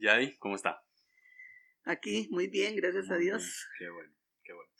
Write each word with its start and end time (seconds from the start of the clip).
Yadi, 0.00 0.38
¿cómo 0.38 0.54
está? 0.54 0.82
Aquí, 1.84 2.26
muy 2.30 2.48
bien, 2.48 2.74
gracias 2.74 3.10
a 3.10 3.16
Dios. 3.16 3.68
Qué 3.78 3.90
bueno, 3.90 4.14
qué 4.42 4.54
bueno. 4.54 4.70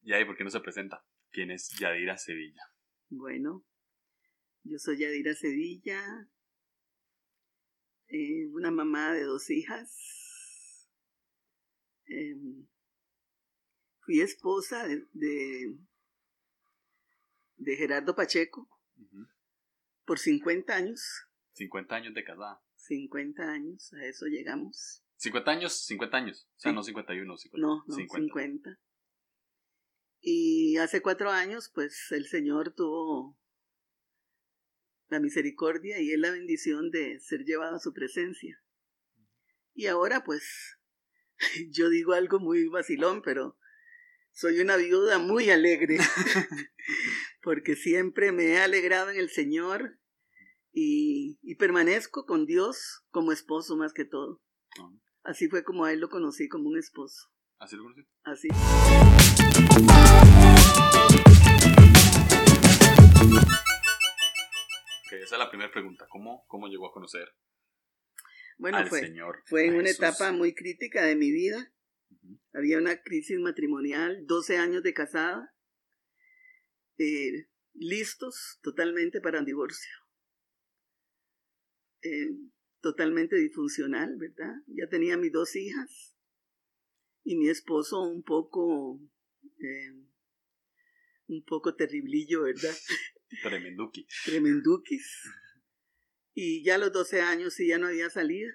Yadi, 0.00 0.24
¿por 0.24 0.36
qué 0.38 0.44
no 0.44 0.50
se 0.50 0.60
presenta? 0.60 1.04
¿Quién 1.30 1.50
es 1.50 1.68
Yadira 1.78 2.16
Sevilla? 2.16 2.62
Bueno, 3.10 3.62
yo 4.62 4.78
soy 4.78 4.98
Yadira 4.98 5.34
Sevilla, 5.34 6.02
eh, 8.08 8.46
una 8.52 8.70
mamá 8.70 9.12
de 9.12 9.24
dos 9.24 9.50
hijas. 9.50 10.88
Em, 12.06 12.66
fui 14.00 14.22
esposa 14.22 14.88
de, 14.88 15.06
de, 17.56 17.76
Gerardo 17.76 18.14
Pacheco 18.14 18.66
por 20.06 20.18
50 20.18 20.74
años. 20.74 21.28
50 21.52 21.96
años 21.96 22.14
de 22.14 22.24
casada. 22.24 22.63
50 22.86 23.42
años, 23.42 23.92
a 23.94 24.04
eso 24.04 24.26
llegamos. 24.26 25.02
50 25.16 25.50
años, 25.50 25.72
50 25.86 26.16
años, 26.16 26.48
o 26.56 26.60
sea, 26.60 26.72
no 26.72 26.82
51, 26.82 27.36
50. 27.36 27.66
No, 27.66 27.84
no, 27.86 27.94
50. 27.94 28.78
Y 30.20 30.76
hace 30.78 31.02
cuatro 31.02 31.30
años, 31.30 31.70
pues 31.74 32.10
el 32.10 32.26
Señor 32.26 32.74
tuvo 32.74 33.38
la 35.08 35.20
misericordia 35.20 36.00
y 36.00 36.12
es 36.12 36.18
la 36.18 36.30
bendición 36.30 36.90
de 36.90 37.20
ser 37.20 37.44
llevado 37.44 37.76
a 37.76 37.80
su 37.80 37.92
presencia. 37.92 38.62
Y 39.74 39.86
ahora, 39.86 40.24
pues, 40.24 40.78
yo 41.70 41.88
digo 41.88 42.12
algo 42.12 42.40
muy 42.40 42.68
vacilón, 42.68 43.22
pero 43.22 43.58
soy 44.32 44.60
una 44.60 44.76
viuda 44.76 45.18
muy 45.18 45.50
alegre, 45.50 45.98
porque 47.42 47.76
siempre 47.76 48.32
me 48.32 48.46
he 48.46 48.58
alegrado 48.58 49.10
en 49.10 49.18
el 49.18 49.30
Señor 49.30 49.98
y, 50.74 51.54
permanezco 51.54 52.26
con 52.26 52.46
Dios 52.46 53.04
como 53.10 53.32
esposo 53.32 53.76
más 53.76 53.92
que 53.92 54.04
todo. 54.04 54.42
Ah. 54.80 54.90
Así 55.22 55.48
fue 55.48 55.62
como 55.64 55.84
a 55.84 55.92
él 55.92 56.00
lo 56.00 56.08
conocí 56.08 56.48
como 56.48 56.68
un 56.68 56.76
esposo. 56.76 57.30
¿Así 57.58 57.76
lo 57.76 57.84
conocí? 57.84 58.02
Así. 58.24 58.48
esa 65.10 65.36
es 65.36 65.38
la 65.38 65.48
primera 65.48 65.70
pregunta. 65.70 66.06
¿Cómo, 66.10 66.44
cómo 66.48 66.66
llegó 66.66 66.88
a 66.88 66.92
conocer 66.92 67.28
bueno, 68.58 68.78
al 68.78 68.88
fue, 68.88 69.00
Señor? 69.00 69.42
Fue 69.46 69.66
en 69.66 69.76
una 69.76 69.90
etapa 69.90 70.32
muy 70.32 70.54
crítica 70.54 71.04
de 71.04 71.16
mi 71.16 71.30
vida. 71.30 71.72
Había 72.52 72.78
una 72.78 73.00
crisis 73.00 73.38
matrimonial, 73.38 74.26
12 74.26 74.58
años 74.58 74.82
de 74.82 74.92
casada, 74.92 75.54
eh, 76.98 77.48
listos 77.74 78.58
totalmente 78.62 79.20
para 79.20 79.38
un 79.38 79.44
divorcio. 79.44 80.03
Eh, 82.04 82.36
totalmente 82.80 83.36
disfuncional, 83.36 84.16
¿verdad? 84.18 84.54
Ya 84.66 84.86
tenía 84.88 85.16
mis 85.16 85.32
dos 85.32 85.56
hijas 85.56 86.14
y 87.24 87.36
mi 87.36 87.48
esposo 87.48 88.02
un 88.02 88.22
poco, 88.22 89.00
eh, 89.42 89.90
un 91.28 91.42
poco 91.44 91.74
terriblillo, 91.74 92.42
¿verdad? 92.42 92.74
Tremenduki. 93.42 94.06
Tremendukis. 94.26 95.30
Y 96.34 96.62
ya 96.62 96.74
a 96.74 96.78
los 96.78 96.92
12 96.92 97.22
años 97.22 97.54
sí 97.54 97.68
ya 97.68 97.78
no 97.78 97.86
había 97.86 98.10
salida. 98.10 98.52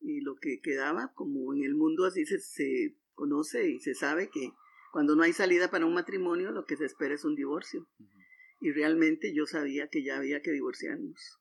Y 0.00 0.20
lo 0.20 0.36
que 0.36 0.60
quedaba, 0.60 1.12
como 1.14 1.52
en 1.52 1.64
el 1.64 1.74
mundo 1.74 2.04
así 2.04 2.24
se, 2.26 2.38
se 2.38 2.96
conoce 3.14 3.68
y 3.68 3.80
se 3.80 3.94
sabe 3.94 4.30
que 4.30 4.52
cuando 4.92 5.16
no 5.16 5.24
hay 5.24 5.32
salida 5.32 5.72
para 5.72 5.86
un 5.86 5.94
matrimonio, 5.94 6.52
lo 6.52 6.64
que 6.66 6.76
se 6.76 6.84
espera 6.84 7.14
es 7.14 7.24
un 7.24 7.34
divorcio. 7.34 7.88
Y 8.60 8.70
realmente 8.70 9.34
yo 9.34 9.46
sabía 9.46 9.88
que 9.88 10.04
ya 10.04 10.18
había 10.18 10.40
que 10.40 10.52
divorciarnos. 10.52 11.39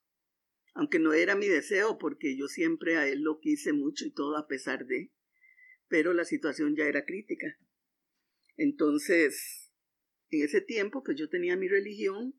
Aunque 0.73 0.99
no 0.99 1.13
era 1.13 1.35
mi 1.35 1.47
deseo, 1.47 1.97
porque 1.97 2.37
yo 2.37 2.47
siempre 2.47 2.97
a 2.97 3.07
él 3.07 3.21
lo 3.21 3.39
quise 3.39 3.73
mucho 3.73 4.05
y 4.05 4.11
todo 4.11 4.37
a 4.37 4.47
pesar 4.47 4.85
de, 4.85 5.11
pero 5.87 6.13
la 6.13 6.25
situación 6.25 6.75
ya 6.75 6.85
era 6.85 7.05
crítica. 7.05 7.57
Entonces, 8.55 9.71
en 10.29 10.43
ese 10.43 10.61
tiempo, 10.61 11.03
pues 11.03 11.17
yo 11.17 11.29
tenía 11.29 11.55
mi 11.57 11.67
religión 11.67 12.35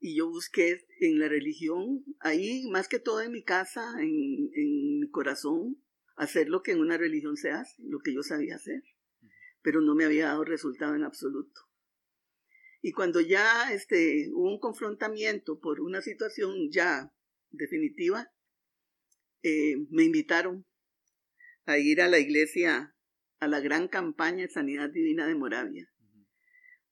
y 0.00 0.16
yo 0.16 0.28
busqué 0.28 0.84
en 1.00 1.18
la 1.18 1.28
religión, 1.28 2.04
ahí 2.18 2.68
más 2.70 2.88
que 2.88 2.98
todo 2.98 3.20
en 3.20 3.30
mi 3.30 3.44
casa, 3.44 3.84
en, 4.00 4.50
en 4.54 5.00
mi 5.00 5.10
corazón, 5.10 5.80
hacer 6.16 6.48
lo 6.48 6.62
que 6.62 6.72
en 6.72 6.80
una 6.80 6.98
religión 6.98 7.36
se 7.36 7.50
hace, 7.50 7.82
lo 7.84 8.00
que 8.00 8.12
yo 8.12 8.22
sabía 8.22 8.56
hacer, 8.56 8.82
pero 9.62 9.80
no 9.80 9.94
me 9.94 10.04
había 10.04 10.26
dado 10.26 10.44
resultado 10.44 10.94
en 10.94 11.04
absoluto. 11.04 11.60
Y 12.82 12.90
cuando 12.92 13.20
ya 13.20 13.72
este, 13.72 14.28
hubo 14.34 14.50
un 14.50 14.58
confrontamiento 14.58 15.60
por 15.60 15.80
una 15.80 16.02
situación 16.02 16.68
ya 16.70 17.14
definitiva, 17.50 18.28
eh, 19.42 19.76
me 19.90 20.02
invitaron 20.02 20.66
a 21.64 21.78
ir 21.78 22.00
a 22.00 22.08
la 22.08 22.18
iglesia, 22.18 22.96
a 23.38 23.46
la 23.46 23.60
gran 23.60 23.86
campaña 23.86 24.42
de 24.42 24.48
Sanidad 24.48 24.90
Divina 24.90 25.28
de 25.28 25.36
Moravia. 25.36 25.88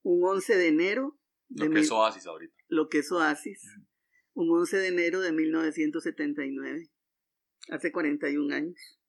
Un 0.02 0.24
11 0.24 0.56
de 0.56 0.68
enero. 0.68 1.18
De 1.48 1.66
lo 1.66 1.72
que 1.72 1.80
es 1.80 1.90
Oasis 1.90 2.26
ahorita. 2.26 2.54
Lo 2.68 2.88
que 2.88 2.98
es 2.98 3.10
Oasis. 3.10 3.60
Un 4.34 4.48
11 4.48 4.76
de 4.76 4.88
enero 4.88 5.20
de 5.20 5.32
1979. 5.32 6.88
Hace 7.68 7.90
41 7.90 8.54
años. 8.54 9.00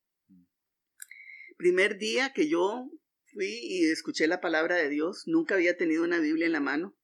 Primer 1.57 1.99
día 1.99 2.33
que 2.33 2.49
yo 2.49 2.89
fui 3.33 3.59
y 3.61 3.89
escuché 3.91 4.27
la 4.27 4.41
palabra 4.41 4.75
de 4.75 4.89
Dios. 4.89 5.23
Nunca 5.27 5.55
había 5.55 5.77
tenido 5.77 6.03
una 6.03 6.19
Biblia 6.19 6.45
en 6.45 6.51
la 6.51 6.59
mano. 6.59 6.97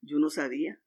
Yo 0.00 0.18
no 0.18 0.30
sabía. 0.30 0.80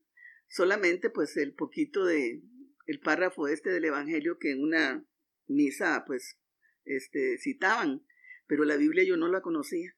Solamente 0.47 1.09
pues 1.09 1.37
el 1.37 1.53
poquito 1.53 2.05
de 2.05 2.41
el 2.85 2.99
párrafo 2.99 3.47
este 3.47 3.69
del 3.69 3.85
evangelio 3.85 4.37
que 4.39 4.51
en 4.51 4.61
una 4.61 5.05
misa 5.45 6.03
pues 6.07 6.39
este 6.85 7.37
citaban, 7.37 8.05
pero 8.47 8.63
la 8.63 8.77
Biblia 8.77 9.03
yo 9.03 9.17
no 9.17 9.27
la 9.27 9.41
conocía. 9.41 9.95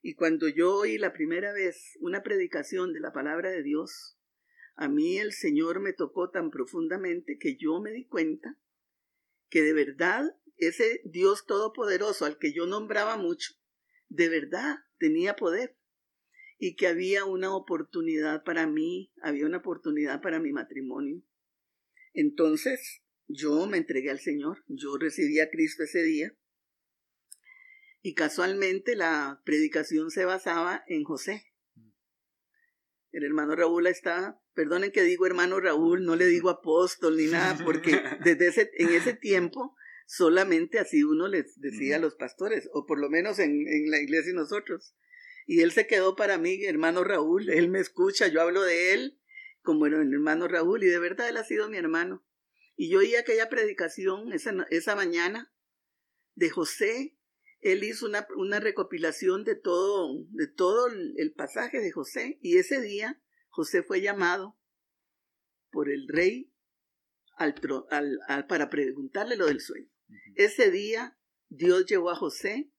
Y 0.00 0.14
cuando 0.14 0.48
yo 0.48 0.76
oí 0.76 0.96
la 0.96 1.12
primera 1.12 1.52
vez 1.52 1.96
una 2.00 2.22
predicación 2.22 2.92
de 2.92 3.00
la 3.00 3.12
palabra 3.12 3.50
de 3.50 3.62
Dios, 3.62 4.18
a 4.74 4.88
mí 4.88 5.18
el 5.18 5.32
Señor 5.32 5.80
me 5.80 5.92
tocó 5.92 6.30
tan 6.30 6.50
profundamente 6.50 7.36
que 7.38 7.56
yo 7.56 7.80
me 7.80 7.90
di 7.90 8.06
cuenta 8.06 8.58
que 9.50 9.62
de 9.62 9.72
verdad 9.72 10.24
ese 10.56 11.00
Dios 11.04 11.46
todopoderoso 11.46 12.24
al 12.24 12.38
que 12.38 12.52
yo 12.52 12.66
nombraba 12.66 13.16
mucho, 13.16 13.54
de 14.08 14.28
verdad 14.28 14.76
tenía 14.98 15.36
poder 15.36 15.76
y 16.58 16.74
que 16.76 16.88
había 16.88 17.24
una 17.24 17.54
oportunidad 17.54 18.42
para 18.42 18.66
mí, 18.66 19.12
había 19.22 19.46
una 19.46 19.58
oportunidad 19.58 20.20
para 20.20 20.40
mi 20.40 20.52
matrimonio. 20.52 21.22
Entonces 22.14 23.02
yo 23.28 23.66
me 23.66 23.76
entregué 23.76 24.10
al 24.10 24.18
Señor, 24.18 24.64
yo 24.66 24.96
recibí 24.98 25.38
a 25.40 25.50
Cristo 25.50 25.84
ese 25.84 26.02
día 26.02 26.36
y 28.02 28.14
casualmente 28.14 28.96
la 28.96 29.42
predicación 29.44 30.10
se 30.10 30.24
basaba 30.24 30.82
en 30.88 31.04
José. 31.04 31.44
El 33.10 33.24
hermano 33.24 33.54
Raúl 33.54 33.86
está, 33.86 34.40
perdonen 34.54 34.92
que 34.92 35.02
digo 35.02 35.26
hermano 35.26 35.60
Raúl, 35.60 36.04
no 36.04 36.16
le 36.16 36.26
digo 36.26 36.50
apóstol 36.50 37.16
ni 37.16 37.26
nada, 37.26 37.56
porque 37.64 37.92
desde 38.24 38.48
ese, 38.48 38.70
en 38.74 38.90
ese 38.90 39.14
tiempo 39.14 39.74
solamente 40.08 40.78
así 40.78 41.04
uno 41.04 41.28
les 41.28 41.60
decía 41.60 41.96
a 41.96 41.98
los 41.98 42.14
pastores, 42.14 42.68
o 42.72 42.86
por 42.86 42.98
lo 42.98 43.10
menos 43.10 43.38
en, 43.38 43.68
en 43.68 43.90
la 43.90 44.00
iglesia 44.00 44.32
y 44.32 44.34
nosotros. 44.34 44.94
Y 45.46 45.60
él 45.60 45.70
se 45.70 45.86
quedó 45.86 46.16
para 46.16 46.38
mí, 46.38 46.64
hermano 46.64 47.04
Raúl, 47.04 47.50
él 47.50 47.68
me 47.68 47.78
escucha, 47.78 48.26
yo 48.26 48.40
hablo 48.40 48.62
de 48.62 48.94
él 48.94 49.20
como 49.62 49.84
el 49.84 49.92
hermano 49.92 50.48
Raúl, 50.48 50.82
y 50.82 50.86
de 50.86 50.98
verdad 50.98 51.28
él 51.28 51.36
ha 51.36 51.44
sido 51.44 51.68
mi 51.68 51.76
hermano. 51.76 52.24
Y 52.74 52.90
yo 52.90 53.00
oí 53.00 53.16
aquella 53.16 53.50
predicación 53.50 54.32
esa, 54.32 54.66
esa 54.70 54.96
mañana 54.96 55.52
de 56.34 56.48
José, 56.48 57.18
él 57.60 57.84
hizo 57.84 58.06
una, 58.06 58.26
una, 58.36 58.60
recopilación 58.60 59.44
de 59.44 59.56
todo, 59.56 60.24
de 60.30 60.46
todo 60.46 60.86
el 60.86 61.34
pasaje 61.36 61.80
de 61.80 61.92
José, 61.92 62.38
y 62.40 62.56
ese 62.56 62.80
día 62.80 63.20
José 63.48 63.82
fue 63.82 64.00
llamado 64.00 64.58
por 65.70 65.90
el 65.90 66.08
rey 66.08 66.50
al, 67.36 67.54
al, 67.90 68.46
para 68.46 68.70
preguntarle 68.70 69.36
lo 69.36 69.46
del 69.46 69.60
sueño. 69.60 69.90
Ese 70.34 70.70
día 70.70 71.18
Dios 71.48 71.86
llevó 71.86 72.10
a 72.10 72.16
José 72.16 72.70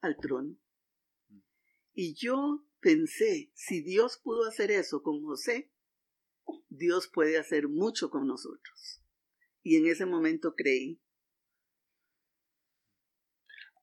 al 0.00 0.16
trono. 0.16 0.56
Y 1.94 2.14
yo 2.14 2.64
pensé, 2.80 3.50
si 3.54 3.82
Dios 3.82 4.20
pudo 4.22 4.46
hacer 4.46 4.70
eso 4.70 5.02
con 5.02 5.22
José, 5.22 5.70
Dios 6.68 7.10
puede 7.12 7.38
hacer 7.38 7.68
mucho 7.68 8.10
con 8.10 8.26
nosotros. 8.26 9.02
Y 9.62 9.76
en 9.76 9.86
ese 9.86 10.06
momento 10.06 10.54
creí. 10.54 11.00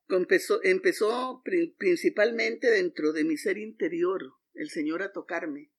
Empezó, 0.08 0.64
empezó 0.64 1.42
principalmente 1.78 2.70
dentro 2.70 3.12
de 3.12 3.24
mi 3.24 3.38
ser 3.38 3.58
interior 3.58 4.22
el 4.54 4.70
Señor 4.70 5.02
a 5.02 5.12
tocarme, 5.12 5.72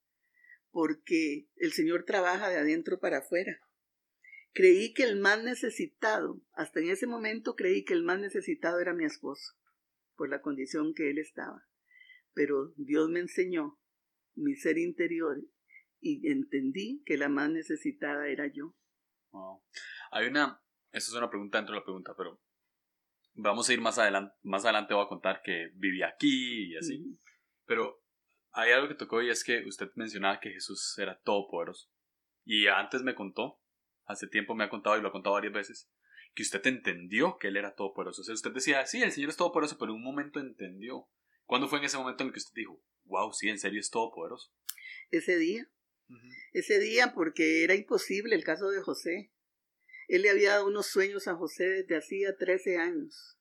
porque 0.71 1.49
el 1.55 1.71
Señor 1.71 2.03
trabaja 2.03 2.49
de 2.49 2.57
adentro 2.57 2.99
para 2.99 3.19
afuera. 3.19 3.66
Creí 4.53 4.93
que 4.93 5.03
el 5.03 5.19
más 5.19 5.43
necesitado, 5.43 6.41
hasta 6.53 6.79
en 6.79 6.89
ese 6.89 7.07
momento 7.07 7.55
creí 7.55 7.85
que 7.85 7.93
el 7.93 8.03
más 8.03 8.19
necesitado 8.19 8.79
era 8.79 8.93
mi 8.93 9.05
esposo, 9.05 9.53
por 10.15 10.29
la 10.29 10.41
condición 10.41 10.93
que 10.93 11.09
él 11.09 11.19
estaba. 11.19 11.67
Pero 12.33 12.73
Dios 12.77 13.09
me 13.09 13.19
enseñó 13.19 13.79
mi 14.35 14.55
ser 14.55 14.77
interior 14.77 15.37
y 15.99 16.29
entendí 16.29 17.03
que 17.05 17.17
la 17.17 17.29
más 17.29 17.49
necesitada 17.49 18.27
era 18.27 18.47
yo. 18.47 18.75
Hay 20.11 20.27
una, 20.27 20.61
Esa 20.91 21.11
es 21.11 21.13
una 21.13 21.29
pregunta 21.29 21.57
dentro 21.57 21.73
de 21.73 21.81
la 21.81 21.85
pregunta, 21.85 22.13
pero 22.15 22.41
vamos 23.33 23.69
a 23.69 23.73
ir 23.73 23.81
más 23.81 23.97
adelante. 23.97 24.35
Más 24.43 24.63
adelante 24.65 24.93
voy 24.93 25.05
a 25.05 25.09
contar 25.09 25.41
que 25.43 25.71
vivía 25.75 26.07
aquí 26.07 26.71
y 26.71 26.77
así. 26.77 27.19
Pero 27.65 28.03
hay 28.51 28.71
algo 28.71 28.87
que 28.87 28.95
tocó 28.95 29.21
y 29.21 29.29
es 29.29 29.43
que 29.43 29.63
usted 29.65 29.91
mencionaba 29.95 30.39
que 30.39 30.51
Jesús 30.51 30.97
era 30.97 31.19
todopoderoso. 31.19 31.89
Y 32.45 32.67
antes 32.67 33.03
me 33.03 33.15
contó, 33.15 33.61
hace 34.07 34.27
tiempo 34.27 34.55
me 34.55 34.63
ha 34.63 34.69
contado 34.69 34.97
y 34.97 35.01
lo 35.01 35.09
ha 35.09 35.11
contado 35.11 35.35
varias 35.35 35.53
veces, 35.53 35.89
que 36.33 36.43
usted 36.43 36.65
entendió 36.67 37.37
que 37.39 37.47
Él 37.49 37.57
era 37.57 37.75
todopoderoso. 37.75 38.21
O 38.21 38.25
sea, 38.25 38.33
usted 38.33 38.51
decía, 38.51 38.85
sí, 38.85 39.01
el 39.03 39.11
Señor 39.11 39.29
es 39.29 39.37
todopoderoso, 39.37 39.77
pero 39.77 39.91
en 39.91 39.97
un 39.97 40.03
momento 40.03 40.39
entendió. 40.39 41.07
¿Cuándo 41.45 41.67
fue 41.67 41.79
en 41.79 41.85
ese 41.85 41.97
momento 41.97 42.23
en 42.23 42.27
el 42.27 42.33
que 42.33 42.39
usted 42.39 42.53
dijo, 42.55 42.81
wow, 43.05 43.31
sí, 43.33 43.47
en 43.49 43.59
serio 43.59 43.79
es 43.79 43.89
todopoderoso? 43.89 44.51
Ese 45.11 45.37
día, 45.37 45.69
ese 46.53 46.79
día 46.79 47.13
porque 47.13 47.63
era 47.63 47.75
imposible 47.75 48.35
el 48.35 48.43
caso 48.43 48.69
de 48.69 48.81
José. 48.81 49.31
Él 50.07 50.21
le 50.23 50.29
había 50.29 50.51
dado 50.51 50.67
unos 50.67 50.87
sueños 50.87 51.27
a 51.27 51.35
José 51.35 51.65
desde 51.67 51.97
hacía 51.97 52.35
13 52.37 52.77
años. 52.77 53.37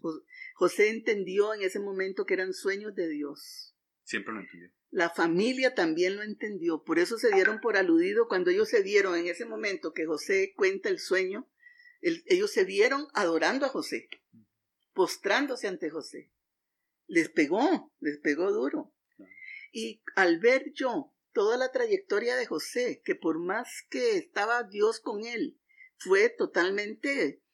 Jo- 0.00 0.22
José 0.54 0.90
entendió 0.90 1.54
en 1.54 1.62
ese 1.62 1.78
momento 1.80 2.24
que 2.26 2.34
eran 2.34 2.52
sueños 2.52 2.94
de 2.94 3.08
Dios. 3.08 3.74
Siempre 4.10 4.34
lo 4.34 4.40
entendió. 4.40 4.72
La 4.90 5.08
familia 5.08 5.76
también 5.76 6.16
lo 6.16 6.24
entendió, 6.24 6.82
por 6.82 6.98
eso 6.98 7.16
se 7.16 7.30
dieron 7.30 7.60
por 7.60 7.76
aludido 7.76 8.26
cuando 8.26 8.50
ellos 8.50 8.68
se 8.68 8.82
vieron 8.82 9.16
en 9.16 9.28
ese 9.28 9.44
momento 9.44 9.92
que 9.92 10.04
José 10.04 10.52
cuenta 10.56 10.88
el 10.88 10.98
sueño, 10.98 11.48
el- 12.00 12.24
ellos 12.26 12.50
se 12.50 12.64
vieron 12.64 13.06
adorando 13.14 13.66
a 13.66 13.68
José, 13.68 14.08
postrándose 14.94 15.68
ante 15.68 15.90
José. 15.90 16.32
Les 17.06 17.28
pegó, 17.28 17.92
les 18.00 18.18
pegó 18.18 18.50
duro. 18.50 18.92
Y 19.70 20.02
al 20.16 20.40
ver 20.40 20.72
yo 20.74 21.14
toda 21.32 21.56
la 21.56 21.70
trayectoria 21.70 22.34
de 22.34 22.46
José, 22.46 23.00
que 23.04 23.14
por 23.14 23.38
más 23.38 23.86
que 23.90 24.16
estaba 24.16 24.64
Dios 24.64 24.98
con 24.98 25.24
él, 25.24 25.56
fue 25.98 26.30
totalmente 26.30 27.44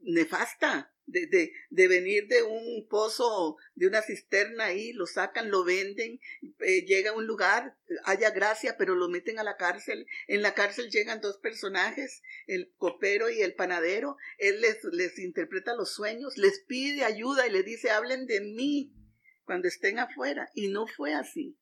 nefasta. 0.00 0.94
De, 1.12 1.26
de, 1.26 1.52
de 1.68 1.88
venir 1.88 2.26
de 2.26 2.42
un 2.42 2.88
pozo, 2.88 3.56
de 3.74 3.86
una 3.86 4.00
cisterna 4.00 4.64
ahí, 4.64 4.92
lo 4.94 5.06
sacan, 5.06 5.50
lo 5.50 5.62
venden, 5.62 6.20
eh, 6.60 6.84
llega 6.86 7.10
a 7.10 7.14
un 7.14 7.26
lugar, 7.26 7.76
haya 8.04 8.30
gracia, 8.30 8.76
pero 8.78 8.94
lo 8.94 9.08
meten 9.08 9.38
a 9.38 9.44
la 9.44 9.56
cárcel. 9.58 10.06
En 10.26 10.40
la 10.40 10.54
cárcel 10.54 10.90
llegan 10.90 11.20
dos 11.20 11.36
personajes, 11.36 12.22
el 12.46 12.72
copero 12.78 13.28
y 13.28 13.42
el 13.42 13.54
panadero. 13.54 14.16
Él 14.38 14.60
les, 14.62 14.82
les 14.92 15.18
interpreta 15.18 15.74
los 15.74 15.92
sueños, 15.92 16.38
les 16.38 16.60
pide 16.60 17.04
ayuda 17.04 17.46
y 17.46 17.50
les 17.50 17.64
dice, 17.64 17.90
hablen 17.90 18.26
de 18.26 18.40
mí 18.40 18.94
cuando 19.44 19.68
estén 19.68 19.98
afuera. 19.98 20.50
Y 20.54 20.68
no 20.68 20.86
fue 20.86 21.12
así 21.12 21.58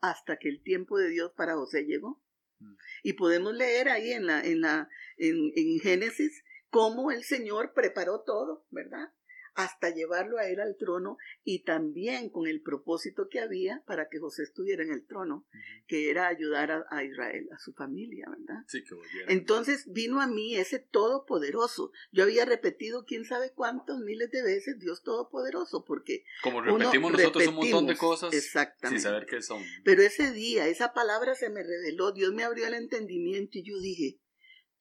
hasta 0.00 0.36
que 0.38 0.48
el 0.48 0.62
tiempo 0.62 0.98
de 0.98 1.08
Dios 1.08 1.32
para 1.36 1.54
José 1.54 1.84
llegó. 1.84 2.22
Mm. 2.58 2.74
Y 3.02 3.12
podemos 3.14 3.54
leer 3.54 3.88
ahí 3.88 4.12
en, 4.12 4.26
la, 4.26 4.40
en, 4.40 4.60
la, 4.60 4.88
en, 5.16 5.52
en 5.56 5.80
Génesis 5.80 6.42
cómo 6.74 7.12
el 7.12 7.22
Señor 7.22 7.72
preparó 7.72 8.22
todo, 8.22 8.66
¿verdad? 8.70 9.12
Hasta 9.54 9.90
llevarlo 9.90 10.38
a 10.38 10.48
él 10.48 10.58
al 10.58 10.76
trono 10.76 11.18
y 11.44 11.62
también 11.62 12.30
con 12.30 12.48
el 12.48 12.62
propósito 12.62 13.28
que 13.30 13.38
había 13.38 13.84
para 13.86 14.08
que 14.08 14.18
José 14.18 14.42
estuviera 14.42 14.82
en 14.82 14.90
el 14.90 15.06
trono, 15.06 15.46
que 15.86 16.10
era 16.10 16.26
ayudar 16.26 16.72
a, 16.72 16.84
a 16.90 17.04
Israel, 17.04 17.48
a 17.52 17.60
su 17.60 17.74
familia, 17.74 18.26
¿verdad? 18.28 18.64
Sí, 18.66 18.82
que 18.82 18.92
volviera. 18.92 19.32
Entonces 19.32 19.84
vino 19.92 20.20
a 20.20 20.26
mí 20.26 20.56
ese 20.56 20.80
todopoderoso. 20.80 21.92
Yo 22.10 22.24
había 22.24 22.44
repetido 22.44 23.04
quién 23.04 23.24
sabe 23.24 23.52
cuántos 23.54 24.00
miles 24.00 24.32
de 24.32 24.42
veces 24.42 24.80
Dios 24.80 25.04
todopoderoso, 25.04 25.84
porque 25.84 26.24
Como 26.42 26.58
uno 26.58 26.76
repetimos 26.76 27.12
nosotros 27.12 27.46
un 27.46 27.54
montón 27.54 27.86
de 27.86 27.96
cosas 27.96 28.34
Exactamente. 28.34 28.98
sin 28.98 29.08
saber 29.08 29.26
qué 29.26 29.42
son. 29.42 29.62
Pero 29.84 30.02
ese 30.02 30.32
día, 30.32 30.66
esa 30.66 30.92
palabra 30.92 31.36
se 31.36 31.50
me 31.50 31.62
reveló, 31.62 32.10
Dios 32.10 32.34
me 32.34 32.42
abrió 32.42 32.66
el 32.66 32.74
entendimiento 32.74 33.58
y 33.58 33.62
yo 33.62 33.78
dije, 33.78 34.18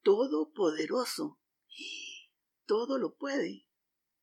todopoderoso, 0.02 1.40
todo 2.66 2.98
lo 2.98 3.16
puede. 3.16 3.66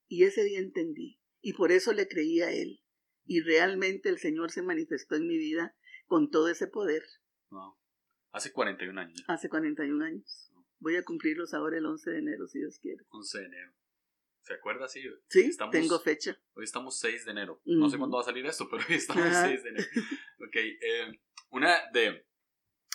Y 0.08 0.24
ese 0.24 0.42
día 0.42 0.58
entendí, 0.58 1.20
y 1.40 1.52
por 1.52 1.70
eso 1.72 1.92
le 1.92 2.08
creí 2.08 2.40
a 2.40 2.50
Él. 2.50 2.82
Y 3.26 3.40
realmente 3.42 4.08
el 4.08 4.18
Señor 4.18 4.50
se 4.50 4.62
manifestó 4.62 5.14
en 5.14 5.26
mi 5.28 5.38
vida 5.38 5.76
con 6.06 6.30
todo 6.30 6.48
ese 6.48 6.66
poder 6.66 7.04
No. 7.50 7.78
Hace 8.32 8.52
41 8.52 9.00
años, 9.00 9.24
hace 9.28 9.48
41 9.48 10.04
años. 10.04 10.52
Voy 10.78 10.96
a 10.96 11.04
cumplirlos 11.04 11.52
ahora 11.54 11.78
el 11.78 11.86
11 11.86 12.10
de 12.10 12.18
enero, 12.18 12.46
si 12.46 12.58
Dios 12.60 12.78
quiere. 12.78 13.04
11 13.10 13.38
de 13.38 13.44
enero. 13.46 13.72
¿Se 14.42 14.54
acuerda? 14.54 14.88
Sí. 14.88 15.02
Sí, 15.28 15.40
Estamos- 15.42 15.72
tengo 15.72 15.98
fecha. 16.00 16.40
Hoy 16.54 16.64
estamos 16.64 16.98
6 16.98 17.24
de 17.24 17.30
enero. 17.32 17.60
No 17.64 17.88
sé 17.90 17.98
cuándo 17.98 18.16
va 18.16 18.22
a 18.22 18.26
salir 18.26 18.46
esto, 18.46 18.68
pero 18.70 18.82
hoy 18.88 18.94
estamos 18.96 19.22
Ajá. 19.24 19.46
6 19.48 19.62
de 19.62 19.68
enero. 19.70 19.86
Ok. 20.46 20.56
eh, 20.56 21.20
una 21.50 21.90
de. 21.92 22.24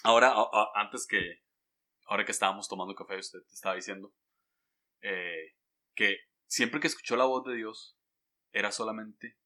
Ahora, 0.03 0.29
a- 0.31 0.49
a- 0.51 0.71
antes 0.75 1.05
que. 1.07 1.43
Ahora 2.07 2.25
que 2.25 2.31
estábamos 2.31 2.67
tomando 2.67 2.93
café, 2.95 3.17
usted 3.17 3.39
estaba 3.51 3.75
diciendo 3.75 4.13
eh, 5.05 5.53
que 5.95 6.17
siempre 6.47 6.79
que 6.79 6.87
escuchó 6.87 7.15
la 7.15 7.25
voz 7.25 7.43
de 7.45 7.55
Dios 7.55 7.97
era 8.51 8.71
solamente 8.71 9.37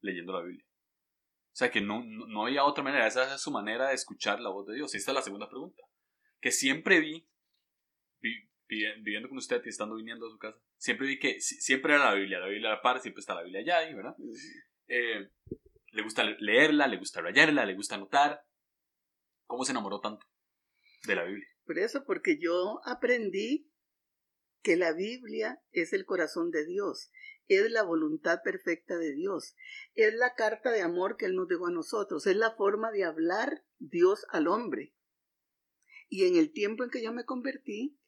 leyendo 0.00 0.32
la 0.32 0.42
Biblia. 0.42 0.64
O 0.66 1.56
sea 1.58 1.70
que 1.70 1.80
no, 1.80 2.04
no, 2.04 2.26
no 2.26 2.46
había 2.46 2.64
otra 2.64 2.84
manera. 2.84 3.06
Esa 3.06 3.34
es 3.34 3.40
su 3.40 3.50
manera 3.50 3.88
de 3.88 3.94
escuchar 3.94 4.40
la 4.40 4.50
voz 4.50 4.66
de 4.66 4.74
Dios. 4.76 4.94
Y 4.94 4.98
esta 4.98 5.10
es 5.10 5.14
la 5.16 5.22
segunda 5.22 5.48
pregunta. 5.48 5.82
Que 6.40 6.52
siempre 6.52 7.00
vi, 7.00 7.28
vi- 8.20 8.48
vi- 8.68 9.00
viviendo 9.02 9.28
con 9.28 9.38
usted 9.38 9.60
y 9.64 9.68
estando 9.68 9.96
viniendo 9.96 10.26
a 10.26 10.30
su 10.30 10.38
casa, 10.38 10.58
siempre 10.76 11.06
vi 11.08 11.18
que 11.18 11.40
si- 11.40 11.60
siempre 11.60 11.94
era 11.94 12.04
la 12.04 12.14
Biblia. 12.14 12.38
La 12.38 12.46
Biblia 12.48 12.68
a 12.70 12.74
la 12.76 12.82
par, 12.82 13.00
siempre 13.00 13.20
está 13.20 13.34
la 13.34 13.42
Biblia 13.42 13.60
allá, 13.60 13.94
¿verdad? 13.96 14.14
Eh, 14.86 15.30
le 15.90 16.02
gusta 16.02 16.22
leerla, 16.24 16.86
le 16.86 16.96
gusta 16.98 17.20
rayarla, 17.22 17.64
le 17.64 17.74
gusta 17.74 17.96
anotar. 17.96 18.40
¿Cómo 19.46 19.64
se 19.64 19.72
enamoró 19.72 20.00
tanto 20.00 20.26
de 21.06 21.14
la 21.16 21.24
Biblia? 21.24 21.48
Por 21.64 21.78
eso, 21.78 22.04
porque 22.06 22.38
yo 22.40 22.80
aprendí 22.84 23.68
que 24.62 24.76
la 24.76 24.92
Biblia 24.92 25.60
es 25.72 25.92
el 25.92 26.04
corazón 26.04 26.50
de 26.50 26.64
Dios, 26.64 27.10
es 27.48 27.70
la 27.70 27.82
voluntad 27.82 28.40
perfecta 28.42 28.96
de 28.98 29.14
Dios, 29.14 29.54
es 29.94 30.14
la 30.14 30.34
carta 30.34 30.70
de 30.70 30.82
amor 30.82 31.16
que 31.16 31.26
Él 31.26 31.34
nos 31.34 31.48
dejó 31.48 31.66
a 31.66 31.72
nosotros, 31.72 32.26
es 32.26 32.36
la 32.36 32.54
forma 32.54 32.90
de 32.90 33.04
hablar 33.04 33.64
Dios 33.78 34.26
al 34.30 34.48
hombre. 34.48 34.94
Y 36.08 36.26
en 36.26 36.36
el 36.36 36.52
tiempo 36.52 36.84
en 36.84 36.90
que 36.90 37.02
yo 37.02 37.12
me 37.12 37.24
convertí, 37.24 37.98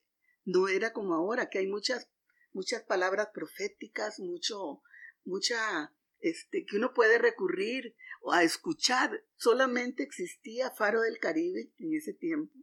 no 0.44 0.69
era 0.69 0.93
como 0.93 1.14
ahora, 1.14 1.49
que 1.49 1.58
hay 1.58 1.67
muchas, 1.67 2.11
muchas 2.52 2.82
palabras 2.82 3.29
proféticas, 3.32 4.19
mucho, 4.19 4.82
mucha, 5.25 5.94
este, 6.20 6.64
que 6.64 6.76
uno 6.76 6.93
puede 6.94 7.19
recurrir 7.19 7.94
o 8.23 8.32
a 8.32 8.43
escuchar. 8.43 9.25
Solamente 9.37 10.02
existía 10.02 10.70
Faro 10.70 11.02
del 11.02 11.19
Caribe 11.19 11.73
en 11.79 11.94
ese 11.94 12.14
tiempo 12.14 12.55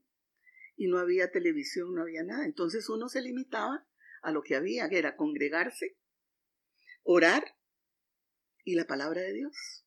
y 0.77 0.87
no 0.87 0.99
había 0.99 1.31
televisión, 1.31 1.93
no 1.93 2.03
había 2.03 2.23
nada. 2.23 2.45
Entonces 2.45 2.87
uno 2.87 3.09
se 3.09 3.21
limitaba 3.21 3.85
a 4.21 4.31
lo 4.31 4.43
que 4.43 4.55
había, 4.55 4.87
que 4.87 4.99
era 4.99 5.17
congregarse, 5.17 5.97
orar 7.03 7.57
y 8.63 8.75
la 8.75 8.85
palabra 8.85 9.21
de 9.21 9.33
Dios. 9.33 9.85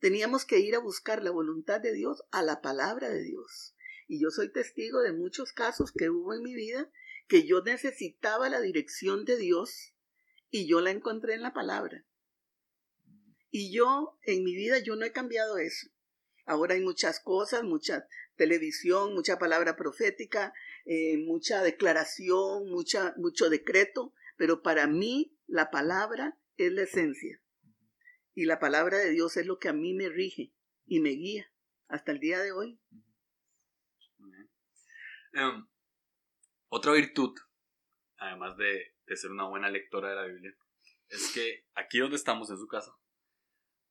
Teníamos 0.00 0.44
que 0.44 0.58
ir 0.58 0.74
a 0.74 0.80
buscar 0.80 1.22
la 1.22 1.30
voluntad 1.30 1.80
de 1.80 1.92
Dios 1.92 2.24
a 2.32 2.42
la 2.42 2.60
palabra 2.60 3.08
de 3.08 3.22
Dios. 3.22 3.74
Y 4.08 4.20
yo 4.20 4.30
soy 4.30 4.52
testigo 4.52 5.00
de 5.00 5.12
muchos 5.12 5.52
casos 5.52 5.92
que 5.92 6.10
hubo 6.10 6.34
en 6.34 6.42
mi 6.42 6.54
vida 6.54 6.90
que 7.28 7.46
yo 7.46 7.62
necesitaba 7.62 8.48
la 8.48 8.60
dirección 8.60 9.24
de 9.24 9.36
Dios 9.36 9.94
y 10.50 10.68
yo 10.68 10.80
la 10.80 10.90
encontré 10.90 11.34
en 11.34 11.42
la 11.42 11.52
palabra. 11.52 12.04
Y 13.50 13.74
yo, 13.74 14.18
en 14.22 14.44
mi 14.44 14.54
vida, 14.54 14.78
yo 14.78 14.96
no 14.96 15.04
he 15.04 15.12
cambiado 15.12 15.58
eso. 15.58 15.88
Ahora 16.44 16.74
hay 16.74 16.80
muchas 16.82 17.20
cosas, 17.20 17.64
mucha 17.64 18.06
televisión, 18.36 19.14
mucha 19.14 19.38
palabra 19.38 19.76
profética, 19.76 20.52
eh, 20.84 21.18
mucha 21.18 21.62
declaración, 21.62 22.70
mucha, 22.70 23.14
mucho 23.16 23.50
decreto, 23.50 24.12
pero 24.36 24.62
para 24.62 24.86
mí 24.86 25.36
la 25.46 25.70
palabra 25.70 26.38
es 26.56 26.72
la 26.72 26.82
esencia. 26.82 27.40
Y 28.34 28.44
la 28.44 28.58
palabra 28.58 28.98
de 28.98 29.10
Dios 29.10 29.36
es 29.36 29.46
lo 29.46 29.58
que 29.58 29.68
a 29.68 29.72
mí 29.72 29.94
me 29.94 30.08
rige 30.08 30.52
y 30.84 31.00
me 31.00 31.10
guía 31.10 31.50
hasta 31.88 32.12
el 32.12 32.20
día 32.20 32.40
de 32.40 32.52
hoy. 32.52 32.78
Em, 35.32 35.66
otra 36.68 36.92
virtud, 36.92 37.34
además 38.16 38.56
de, 38.56 38.94
de 39.06 39.16
ser 39.16 39.30
una 39.30 39.48
buena 39.48 39.70
lectora 39.70 40.10
de 40.10 40.16
la 40.16 40.26
Biblia, 40.26 40.56
es 41.08 41.32
que 41.32 41.66
aquí 41.74 41.98
donde 41.98 42.16
estamos, 42.16 42.50
en 42.50 42.58
su 42.58 42.66
casa, 42.66 42.92